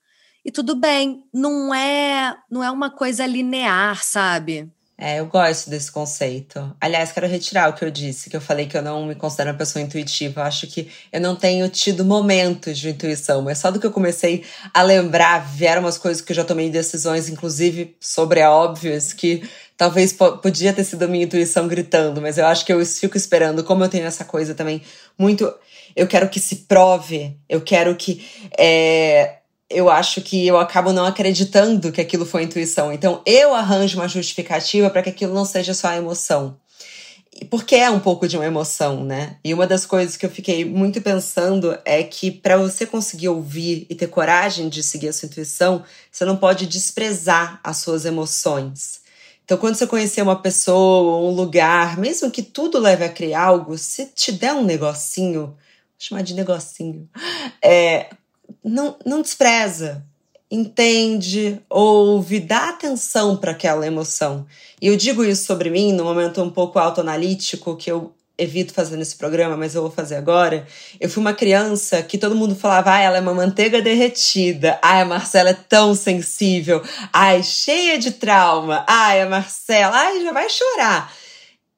E 0.44 0.52
tudo 0.52 0.76
bem, 0.76 1.24
não 1.32 1.74
é, 1.74 2.36
não 2.50 2.62
é 2.62 2.70
uma 2.70 2.90
coisa 2.90 3.24
linear, 3.24 4.04
sabe? 4.04 4.70
É, 4.98 5.18
eu 5.18 5.26
gosto 5.26 5.70
desse 5.70 5.90
conceito. 5.90 6.76
Aliás, 6.80 7.10
quero 7.10 7.26
retirar 7.26 7.68
o 7.68 7.72
que 7.72 7.84
eu 7.84 7.90
disse, 7.90 8.30
que 8.30 8.36
eu 8.36 8.40
falei 8.40 8.66
que 8.66 8.76
eu 8.76 8.82
não 8.82 9.06
me 9.06 9.14
considero 9.16 9.50
uma 9.50 9.56
pessoa 9.56 9.82
intuitiva. 9.82 10.40
Eu 10.40 10.44
acho 10.44 10.66
que 10.68 10.88
eu 11.10 11.20
não 11.20 11.34
tenho 11.34 11.68
tido 11.68 12.04
momentos 12.04 12.78
de 12.78 12.90
intuição, 12.90 13.42
mas 13.42 13.58
só 13.58 13.70
do 13.70 13.80
que 13.80 13.86
eu 13.86 13.90
comecei 13.90 14.44
a 14.72 14.82
lembrar, 14.82 15.40
vieram 15.40 15.82
umas 15.82 15.98
coisas 15.98 16.22
que 16.22 16.30
eu 16.30 16.36
já 16.36 16.44
tomei 16.44 16.70
decisões, 16.70 17.28
inclusive 17.28 17.96
sobre 17.98 18.42
óbvias, 18.42 19.12
que 19.12 19.42
Talvez 19.82 20.12
podia 20.12 20.72
ter 20.72 20.84
sido 20.84 21.02
a 21.02 21.08
minha 21.08 21.24
intuição 21.24 21.66
gritando, 21.66 22.22
mas 22.22 22.38
eu 22.38 22.46
acho 22.46 22.64
que 22.64 22.72
eu 22.72 22.86
fico 22.86 23.16
esperando, 23.16 23.64
como 23.64 23.82
eu 23.82 23.88
tenho 23.88 24.06
essa 24.06 24.24
coisa 24.24 24.54
também 24.54 24.80
muito. 25.18 25.52
Eu 25.96 26.06
quero 26.06 26.28
que 26.28 26.38
se 26.38 26.54
prove, 26.68 27.36
eu 27.48 27.60
quero 27.60 27.92
que. 27.96 28.24
É, 28.56 29.38
eu 29.68 29.90
acho 29.90 30.20
que 30.20 30.46
eu 30.46 30.56
acabo 30.56 30.92
não 30.92 31.04
acreditando 31.04 31.90
que 31.90 32.00
aquilo 32.00 32.24
foi 32.24 32.44
intuição. 32.44 32.92
Então 32.92 33.22
eu 33.26 33.52
arranjo 33.56 33.98
uma 33.98 34.06
justificativa 34.06 34.88
para 34.88 35.02
que 35.02 35.10
aquilo 35.10 35.34
não 35.34 35.44
seja 35.44 35.74
só 35.74 35.92
emoção. 35.94 36.56
Porque 37.50 37.74
é 37.74 37.90
um 37.90 37.98
pouco 37.98 38.28
de 38.28 38.36
uma 38.36 38.46
emoção, 38.46 39.04
né? 39.04 39.34
E 39.44 39.52
uma 39.52 39.66
das 39.66 39.84
coisas 39.84 40.16
que 40.16 40.24
eu 40.24 40.30
fiquei 40.30 40.64
muito 40.64 41.00
pensando 41.00 41.76
é 41.84 42.04
que 42.04 42.30
para 42.30 42.56
você 42.56 42.86
conseguir 42.86 43.30
ouvir 43.30 43.84
e 43.90 43.96
ter 43.96 44.06
coragem 44.06 44.68
de 44.68 44.80
seguir 44.80 45.08
a 45.08 45.12
sua 45.12 45.26
intuição, 45.26 45.82
você 46.08 46.24
não 46.24 46.36
pode 46.36 46.68
desprezar 46.68 47.58
as 47.64 47.78
suas 47.78 48.04
emoções. 48.04 49.01
Então, 49.52 49.60
quando 49.60 49.74
você 49.74 49.86
conhecer 49.86 50.22
uma 50.22 50.40
pessoa, 50.40 51.28
um 51.28 51.34
lugar, 51.34 51.98
mesmo 51.98 52.30
que 52.30 52.42
tudo 52.42 52.78
leve 52.78 53.04
a 53.04 53.08
criar 53.10 53.42
algo, 53.42 53.76
se 53.76 54.06
te 54.06 54.32
der 54.32 54.54
um 54.54 54.64
negocinho, 54.64 55.48
vou 55.48 55.56
chamar 55.98 56.22
de 56.22 56.32
negocinho, 56.32 57.06
é, 57.62 58.08
não, 58.64 58.96
não 59.04 59.20
despreza, 59.20 60.06
entende, 60.50 61.60
ouve, 61.68 62.40
dá 62.40 62.70
atenção 62.70 63.36
para 63.36 63.52
aquela 63.52 63.86
emoção. 63.86 64.46
E 64.80 64.86
eu 64.86 64.96
digo 64.96 65.22
isso 65.22 65.44
sobre 65.44 65.68
mim 65.68 65.92
no 65.92 66.04
momento 66.04 66.42
um 66.42 66.48
pouco 66.48 66.78
autoanalítico 66.78 67.76
que 67.76 67.92
eu 67.92 68.10
evito 68.36 68.72
fazer 68.72 68.96
nesse 68.96 69.16
programa, 69.16 69.56
mas 69.56 69.74
eu 69.74 69.82
vou 69.82 69.90
fazer 69.90 70.16
agora. 70.16 70.66
Eu 71.00 71.08
fui 71.08 71.20
uma 71.20 71.34
criança 71.34 72.02
que 72.02 72.18
todo 72.18 72.34
mundo 72.34 72.56
falava, 72.56 72.92
ah, 72.92 73.00
ela 73.00 73.18
é 73.18 73.20
uma 73.20 73.34
manteiga 73.34 73.80
derretida. 73.80 74.78
Ai, 74.82 75.02
a 75.02 75.04
Marcela 75.04 75.50
é 75.50 75.54
tão 75.54 75.94
sensível. 75.94 76.82
Ai, 77.12 77.42
cheia 77.42 77.98
de 77.98 78.12
trauma. 78.12 78.84
Ai, 78.88 79.22
a 79.22 79.28
Marcela, 79.28 79.96
ai, 79.96 80.22
já 80.22 80.32
vai 80.32 80.48
chorar. 80.48 81.12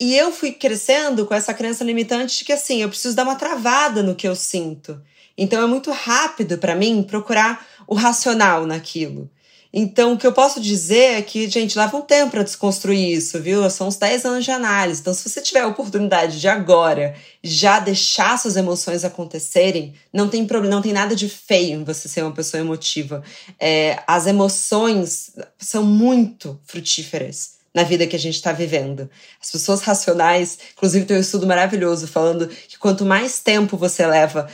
E 0.01 0.17
eu 0.17 0.33
fui 0.33 0.53
crescendo 0.53 1.27
com 1.27 1.35
essa 1.35 1.55
crença 1.55 1.85
limitante 1.85 2.39
de 2.39 2.45
que 2.45 2.53
assim, 2.53 2.83
eu 2.83 2.89
preciso 2.89 3.15
dar 3.15 3.23
uma 3.23 3.37
travada 3.37 4.03
no 4.03 4.15
que 4.15 4.27
eu 4.27 4.35
sinto. 4.35 5.01
Então 5.37 5.63
é 5.63 5.67
muito 5.67 5.91
rápido 5.91 6.59
para 6.59 6.75
mim 6.75 7.03
procurar 7.03 7.67
o 7.87 7.95
racional 7.95 8.67
naquilo. 8.67 9.31
Então, 9.77 10.13
o 10.13 10.17
que 10.17 10.25
eu 10.25 10.33
posso 10.33 10.61
dizer 10.61 11.19
é 11.19 11.23
que, 11.23 11.51
gente, 11.51 11.77
leva 11.77 11.97
um 11.97 12.01
tempo 12.01 12.31
para 12.31 12.45
desconstruir 12.45 13.17
isso, 13.17 13.43
viu? 13.43 13.69
São 13.69 13.89
uns 13.89 13.97
10 13.97 14.25
anos 14.25 14.45
de 14.45 14.53
análise. 14.53 15.01
Então, 15.01 15.13
se 15.13 15.29
você 15.29 15.43
tiver 15.43 15.63
a 15.63 15.67
oportunidade 15.67 16.41
de 16.41 16.47
agora 16.47 17.17
já 17.43 17.81
deixar 17.81 18.39
suas 18.39 18.55
emoções 18.55 19.05
acontecerem, 19.05 19.93
não 20.13 20.29
tem 20.29 20.47
problema, 20.47 20.77
não 20.77 20.83
tem 20.83 20.93
nada 20.93 21.17
de 21.17 21.29
feio 21.29 21.81
em 21.81 21.83
você 21.83 22.09
ser 22.09 22.23
uma 22.23 22.31
pessoa 22.31 22.61
emotiva. 22.61 23.21
É, 23.59 24.01
as 24.07 24.29
emoções 24.29 25.33
são 25.59 25.83
muito 25.83 26.57
frutíferas 26.65 27.54
na 27.75 27.83
vida 27.83 28.07
que 28.07 28.15
a 28.15 28.19
gente 28.19 28.37
está 28.37 28.53
vivendo. 28.53 29.11
As 29.43 29.51
pessoas 29.51 29.81
racionais, 29.81 30.59
inclusive 30.75 31.05
tem 31.05 31.17
um 31.17 31.21
estudo 31.21 31.47
maravilhoso 31.47 32.07
falando 32.07 32.47
que 32.47 32.79
quanto 32.79 33.05
mais 33.05 33.41
tempo 33.41 33.77
você 33.77 34.07
leva 34.07 34.49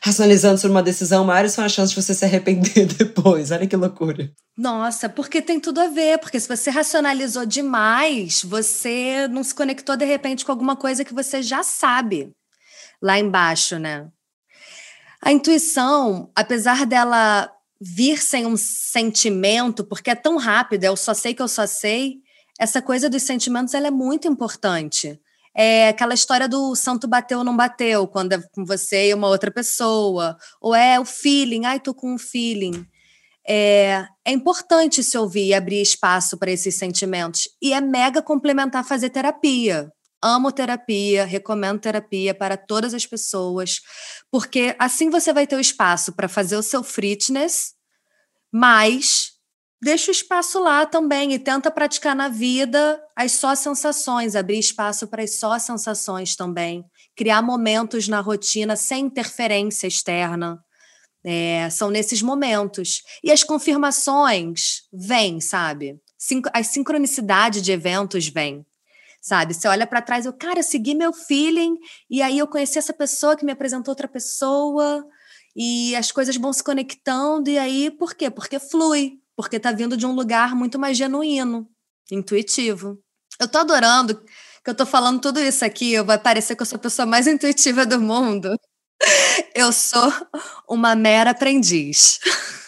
racionalizando 0.00 0.58
sobre 0.58 0.72
uma 0.72 0.82
decisão, 0.82 1.24
maiores 1.24 1.52
são 1.52 1.64
as 1.64 1.72
chances 1.72 1.94
de 1.94 2.02
você 2.02 2.12
se 2.12 2.24
arrepender 2.24 2.86
depois. 2.98 3.50
Olha 3.50 3.66
que 3.66 3.74
loucura. 3.74 4.30
Nossa, 4.56 5.08
porque 5.08 5.40
tem 5.40 5.58
tudo 5.58 5.80
a 5.80 5.88
ver, 5.88 6.18
porque 6.18 6.38
se 6.38 6.46
você 6.46 6.68
racionalizou 6.68 7.46
demais, 7.46 8.42
você 8.42 9.26
não 9.28 9.42
se 9.42 9.54
conectou 9.54 9.96
de 9.96 10.04
repente 10.04 10.44
com 10.44 10.52
alguma 10.52 10.76
coisa 10.76 11.04
que 11.04 11.14
você 11.14 11.42
já 11.42 11.62
sabe 11.62 12.32
lá 13.00 13.18
embaixo, 13.18 13.78
né? 13.78 14.08
A 15.24 15.32
intuição, 15.32 16.30
apesar 16.36 16.84
dela 16.84 17.50
vir 17.80 18.20
sem 18.20 18.44
um 18.44 18.56
sentimento, 18.56 19.84
porque 19.84 20.10
é 20.10 20.14
tão 20.14 20.36
rápido, 20.36 20.84
eu 20.84 20.96
só 20.96 21.14
sei 21.14 21.32
que 21.32 21.42
eu 21.42 21.48
só 21.48 21.66
sei, 21.66 22.20
essa 22.58 22.82
coisa 22.82 23.08
dos 23.08 23.22
sentimentos 23.22 23.74
ela 23.74 23.88
é 23.88 23.90
muito 23.90 24.28
importante. 24.28 25.20
É 25.54 25.88
aquela 25.88 26.14
história 26.14 26.48
do 26.48 26.74
santo 26.74 27.06
bateu 27.06 27.38
ou 27.38 27.44
não 27.44 27.56
bateu, 27.56 28.06
quando 28.06 28.32
é 28.32 28.42
com 28.52 28.64
você 28.64 29.10
e 29.10 29.14
uma 29.14 29.28
outra 29.28 29.50
pessoa. 29.50 30.36
Ou 30.60 30.74
é 30.74 30.98
o 30.98 31.04
feeling, 31.04 31.66
ai, 31.66 31.78
tô 31.78 31.94
com 31.94 32.14
um 32.14 32.18
feeling. 32.18 32.86
É, 33.46 34.06
é 34.24 34.32
importante 34.32 35.02
se 35.02 35.18
ouvir 35.18 35.48
e 35.48 35.54
abrir 35.54 35.82
espaço 35.82 36.38
para 36.38 36.50
esses 36.50 36.74
sentimentos. 36.76 37.48
E 37.60 37.72
é 37.72 37.80
mega 37.80 38.22
complementar 38.22 38.84
fazer 38.84 39.10
terapia. 39.10 39.92
Amo 40.22 40.52
terapia, 40.52 41.24
recomendo 41.24 41.80
terapia 41.80 42.32
para 42.32 42.56
todas 42.56 42.94
as 42.94 43.04
pessoas, 43.04 43.80
porque 44.30 44.74
assim 44.78 45.10
você 45.10 45.32
vai 45.32 45.48
ter 45.48 45.56
o 45.56 45.60
espaço 45.60 46.12
para 46.12 46.28
fazer 46.28 46.56
o 46.56 46.62
seu 46.62 46.84
fitness, 46.84 47.74
Mas 48.52 49.31
deixa 49.82 50.10
o 50.10 50.14
espaço 50.14 50.60
lá 50.60 50.86
também 50.86 51.32
e 51.32 51.38
tenta 51.38 51.70
praticar 51.70 52.14
na 52.14 52.28
vida 52.28 53.02
as 53.16 53.32
só 53.32 53.54
sensações, 53.54 54.36
abrir 54.36 54.60
espaço 54.60 55.08
para 55.08 55.24
as 55.24 55.38
só 55.40 55.58
sensações 55.58 56.36
também, 56.36 56.84
criar 57.16 57.42
momentos 57.42 58.06
na 58.06 58.20
rotina 58.20 58.76
sem 58.76 59.06
interferência 59.06 59.88
externa. 59.88 60.62
É, 61.24 61.68
são 61.70 61.88
nesses 61.90 62.20
momentos. 62.20 63.02
E 63.22 63.30
as 63.30 63.44
confirmações 63.44 64.82
vêm, 64.92 65.40
sabe? 65.40 65.96
As 66.52 66.68
sincronicidades 66.68 67.62
de 67.62 67.72
eventos 67.72 68.28
vêm 68.28 68.64
sabe? 69.22 69.54
Você 69.54 69.68
olha 69.68 69.86
para 69.86 70.02
trás, 70.02 70.26
eu, 70.26 70.32
cara, 70.32 70.58
eu 70.58 70.64
segui 70.64 70.96
meu 70.96 71.12
feeling 71.12 71.76
e 72.10 72.20
aí 72.20 72.38
eu 72.38 72.48
conheci 72.48 72.76
essa 72.76 72.92
pessoa 72.92 73.36
que 73.36 73.44
me 73.44 73.52
apresentou 73.52 73.92
outra 73.92 74.08
pessoa 74.08 75.06
e 75.54 75.94
as 75.94 76.10
coisas 76.10 76.36
vão 76.36 76.52
se 76.52 76.64
conectando 76.64 77.48
e 77.48 77.56
aí 77.56 77.88
por 77.88 78.14
quê? 78.14 78.28
Porque 78.28 78.58
flui, 78.58 79.21
porque 79.36 79.60
tá 79.60 79.72
vindo 79.72 79.96
de 79.96 80.06
um 80.06 80.12
lugar 80.14 80.54
muito 80.54 80.78
mais 80.78 80.96
genuíno, 80.96 81.68
intuitivo. 82.10 82.98
Eu 83.40 83.48
tô 83.48 83.58
adorando 83.58 84.22
que 84.64 84.70
eu 84.70 84.74
tô 84.74 84.86
falando 84.86 85.20
tudo 85.20 85.40
isso 85.40 85.64
aqui, 85.64 86.00
vai 86.02 86.18
parecer 86.18 86.54
que 86.54 86.62
eu 86.62 86.66
sou 86.66 86.76
a 86.76 86.80
pessoa 86.80 87.06
mais 87.06 87.26
intuitiva 87.26 87.84
do 87.84 88.00
mundo. 88.00 88.54
Eu 89.54 89.72
sou 89.72 90.12
uma 90.68 90.94
mera 90.94 91.30
aprendiz. 91.30 92.20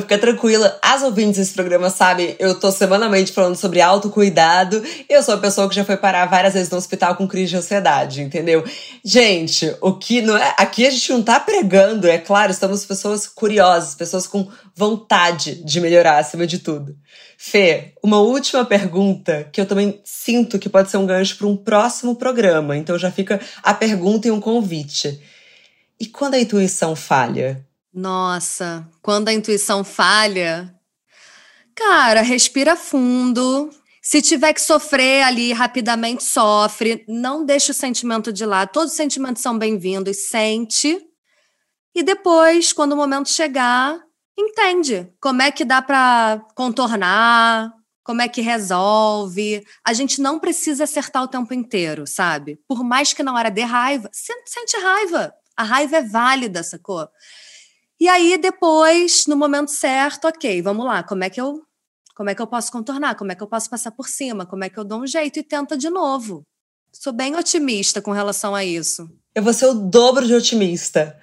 Fica 0.00 0.18
tranquila. 0.18 0.78
As 0.80 1.02
ouvintes 1.02 1.38
desse 1.38 1.52
programa 1.52 1.90
sabem, 1.90 2.34
eu 2.38 2.58
tô 2.58 2.70
semanalmente 2.70 3.32
falando 3.32 3.56
sobre 3.56 3.80
autocuidado. 3.80 4.82
Eu 5.08 5.22
sou 5.22 5.34
a 5.34 5.38
pessoa 5.38 5.68
que 5.68 5.74
já 5.74 5.84
foi 5.84 5.96
parar 5.96 6.26
várias 6.26 6.54
vezes 6.54 6.70
no 6.70 6.78
hospital 6.78 7.14
com 7.14 7.28
crise 7.28 7.50
de 7.50 7.56
ansiedade, 7.56 8.22
entendeu? 8.22 8.64
Gente, 9.04 9.74
o 9.80 9.92
que 9.94 10.22
não 10.22 10.36
é. 10.36 10.54
Aqui 10.56 10.86
a 10.86 10.90
gente 10.90 11.12
não 11.12 11.22
tá 11.22 11.38
pregando, 11.38 12.08
é 12.08 12.18
claro, 12.18 12.50
estamos 12.50 12.84
pessoas 12.86 13.26
curiosas, 13.26 13.94
pessoas 13.94 14.26
com 14.26 14.48
vontade 14.74 15.62
de 15.64 15.80
melhorar 15.80 16.18
acima 16.18 16.46
de 16.46 16.60
tudo. 16.60 16.96
Fê, 17.36 17.94
uma 18.02 18.20
última 18.20 18.64
pergunta 18.64 19.48
que 19.52 19.60
eu 19.60 19.66
também 19.66 20.00
sinto 20.04 20.58
que 20.58 20.68
pode 20.68 20.90
ser 20.90 20.96
um 20.96 21.06
gancho 21.06 21.36
para 21.36 21.46
um 21.46 21.56
próximo 21.56 22.16
programa. 22.16 22.76
Então 22.76 22.98
já 22.98 23.10
fica 23.10 23.40
a 23.62 23.74
pergunta 23.74 24.28
e 24.28 24.30
um 24.30 24.40
convite. 24.40 25.20
E 25.98 26.06
quando 26.06 26.34
a 26.34 26.40
intuição 26.40 26.96
falha? 26.96 27.66
Nossa, 27.92 28.88
quando 29.02 29.28
a 29.28 29.32
intuição 29.32 29.82
falha, 29.82 30.72
cara, 31.74 32.22
respira 32.22 32.76
fundo. 32.76 33.68
Se 34.00 34.22
tiver 34.22 34.54
que 34.54 34.60
sofrer 34.60 35.24
ali 35.24 35.52
rapidamente, 35.52 36.22
sofre. 36.22 37.04
Não 37.08 37.44
deixe 37.44 37.72
o 37.72 37.74
sentimento 37.74 38.32
de 38.32 38.46
lado. 38.46 38.70
Todos 38.72 38.92
os 38.92 38.96
sentimentos 38.96 39.42
são 39.42 39.58
bem-vindos. 39.58 40.28
Sente. 40.28 41.00
E 41.92 42.02
depois, 42.02 42.72
quando 42.72 42.92
o 42.92 42.96
momento 42.96 43.28
chegar, 43.28 44.00
entende 44.38 45.12
como 45.20 45.42
é 45.42 45.50
que 45.50 45.64
dá 45.64 45.82
para 45.82 46.40
contornar, 46.54 47.72
como 48.04 48.22
é 48.22 48.28
que 48.28 48.40
resolve. 48.40 49.64
A 49.84 49.92
gente 49.92 50.20
não 50.20 50.38
precisa 50.38 50.84
acertar 50.84 51.24
o 51.24 51.28
tempo 51.28 51.52
inteiro, 51.52 52.06
sabe? 52.06 52.60
Por 52.68 52.84
mais 52.84 53.12
que 53.12 53.24
na 53.24 53.34
hora 53.34 53.50
dê 53.50 53.62
raiva, 53.62 54.08
sente 54.12 54.76
raiva. 54.80 55.34
A 55.56 55.64
raiva 55.64 55.96
é 55.96 56.02
válida, 56.02 56.62
sacou? 56.62 57.08
E 58.00 58.08
aí 58.08 58.38
depois, 58.38 59.26
no 59.26 59.36
momento 59.36 59.70
certo, 59.70 60.26
ok, 60.26 60.62
vamos 60.62 60.86
lá, 60.86 61.02
como 61.02 61.22
é 61.22 61.28
que 61.28 61.40
eu 61.40 61.60
como 62.16 62.28
é 62.28 62.34
que 62.34 62.42
eu 62.42 62.46
posso 62.46 62.70
contornar? 62.72 63.14
Como 63.14 63.32
é 63.32 63.34
que 63.34 63.42
eu 63.42 63.46
posso 63.46 63.70
passar 63.70 63.92
por 63.92 64.08
cima? 64.08 64.44
Como 64.44 64.62
é 64.64 64.68
que 64.68 64.78
eu 64.78 64.84
dou 64.84 65.02
um 65.02 65.06
jeito 65.06 65.38
e 65.38 65.42
tenta 65.42 65.76
de 65.76 65.88
novo? 65.88 66.42
Sou 66.92 67.12
bem 67.14 67.34
otimista 67.36 68.02
com 68.02 68.10
relação 68.10 68.54
a 68.54 68.62
isso. 68.64 69.08
Eu 69.34 69.42
vou 69.42 69.54
ser 69.54 69.66
o 69.66 69.74
dobro 69.74 70.26
de 70.26 70.34
otimista, 70.34 71.18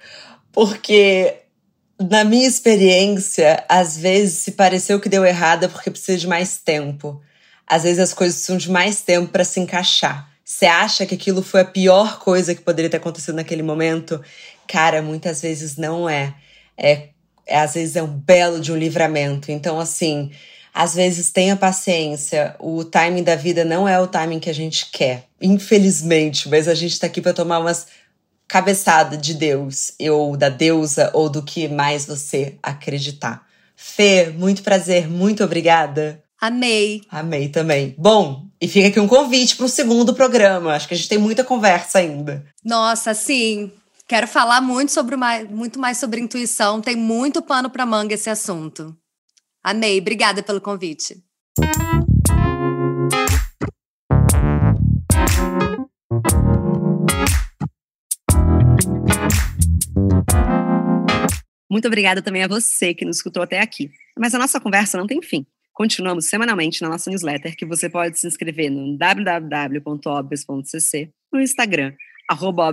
porque 0.50 1.36
na 2.00 2.24
minha 2.24 2.48
experiência, 2.48 3.64
às 3.68 3.96
vezes 3.96 4.38
se 4.38 4.52
pareceu 4.52 4.98
que 4.98 5.08
deu 5.08 5.24
errado 5.24 5.64
é 5.64 5.68
porque 5.68 5.90
precisa 5.90 6.18
de 6.18 6.26
mais 6.26 6.58
tempo. 6.58 7.20
Às 7.66 7.82
vezes 7.82 7.98
as 7.98 8.14
coisas 8.14 8.36
precisam 8.36 8.56
de 8.56 8.70
mais 8.70 9.00
tempo 9.02 9.30
para 9.30 9.44
se 9.44 9.60
encaixar. 9.60 10.28
Você 10.44 10.66
acha 10.66 11.04
que 11.04 11.14
aquilo 11.14 11.42
foi 11.42 11.60
a 11.60 11.64
pior 11.64 12.18
coisa 12.18 12.54
que 12.54 12.62
poderia 12.62 12.90
ter 12.90 12.96
acontecido 12.96 13.34
naquele 13.34 13.62
momento? 13.62 14.20
Cara, 14.66 15.02
muitas 15.02 15.42
vezes 15.42 15.76
não 15.76 16.08
é 16.08 16.34
é, 16.78 17.08
é, 17.46 17.58
às 17.58 17.74
vezes 17.74 17.96
é 17.96 18.02
um 18.02 18.06
belo 18.06 18.60
de 18.60 18.70
um 18.72 18.76
livramento. 18.76 19.50
Então, 19.50 19.80
assim, 19.80 20.30
às 20.72 20.94
vezes 20.94 21.30
tenha 21.30 21.56
paciência. 21.56 22.54
O 22.58 22.84
timing 22.84 23.24
da 23.24 23.34
vida 23.34 23.64
não 23.64 23.88
é 23.88 23.98
o 24.00 24.06
timing 24.06 24.38
que 24.38 24.50
a 24.50 24.54
gente 24.54 24.90
quer, 24.92 25.24
infelizmente, 25.40 26.48
mas 26.48 26.68
a 26.68 26.74
gente 26.74 26.92
está 26.92 27.06
aqui 27.08 27.20
para 27.20 27.32
tomar 27.32 27.58
umas 27.58 27.86
cabeçada 28.46 29.14
de 29.14 29.34
Deus, 29.34 29.92
ou 30.00 30.34
da 30.34 30.48
deusa, 30.48 31.10
ou 31.12 31.28
do 31.28 31.42
que 31.42 31.68
mais 31.68 32.06
você 32.06 32.54
acreditar. 32.62 33.46
Fê, 33.76 34.32
muito 34.34 34.62
prazer, 34.62 35.06
muito 35.06 35.44
obrigada. 35.44 36.22
Amei. 36.40 37.02
Amei 37.10 37.48
também. 37.48 37.94
Bom, 37.98 38.46
e 38.60 38.66
fica 38.66 38.88
aqui 38.88 38.98
um 38.98 39.06
convite 39.06 39.54
para 39.54 39.66
o 39.66 39.68
segundo 39.68 40.14
programa. 40.14 40.72
Acho 40.72 40.88
que 40.88 40.94
a 40.94 40.96
gente 40.96 41.08
tem 41.08 41.18
muita 41.18 41.44
conversa 41.44 41.98
ainda. 41.98 42.44
Nossa, 42.64 43.12
sim. 43.12 43.70
Quero 44.08 44.26
falar 44.26 44.60
muito, 44.62 44.90
sobre 44.90 45.16
mais, 45.16 45.46
muito 45.50 45.78
mais 45.78 45.98
sobre 45.98 46.18
intuição. 46.18 46.80
Tem 46.80 46.96
muito 46.96 47.42
pano 47.42 47.68
para 47.68 47.84
manga 47.84 48.14
esse 48.14 48.30
assunto. 48.30 48.96
Amei. 49.62 50.00
Obrigada 50.00 50.42
pelo 50.42 50.62
convite. 50.62 51.22
Muito 61.70 61.86
obrigada 61.86 62.22
também 62.22 62.42
a 62.42 62.48
você 62.48 62.94
que 62.94 63.04
nos 63.04 63.18
escutou 63.18 63.42
até 63.42 63.60
aqui. 63.60 63.90
Mas 64.18 64.34
a 64.34 64.38
nossa 64.38 64.58
conversa 64.58 64.96
não 64.96 65.06
tem 65.06 65.20
fim. 65.20 65.46
Continuamos 65.74 66.30
semanalmente 66.30 66.80
na 66.80 66.88
nossa 66.88 67.10
newsletter, 67.10 67.54
que 67.54 67.66
você 67.66 67.90
pode 67.90 68.18
se 68.18 68.26
inscrever 68.26 68.70
no 68.70 68.96
www.obvious.cc, 68.96 71.10
no 71.30 71.42
Instagram, 71.42 71.92
arroba 72.30 72.72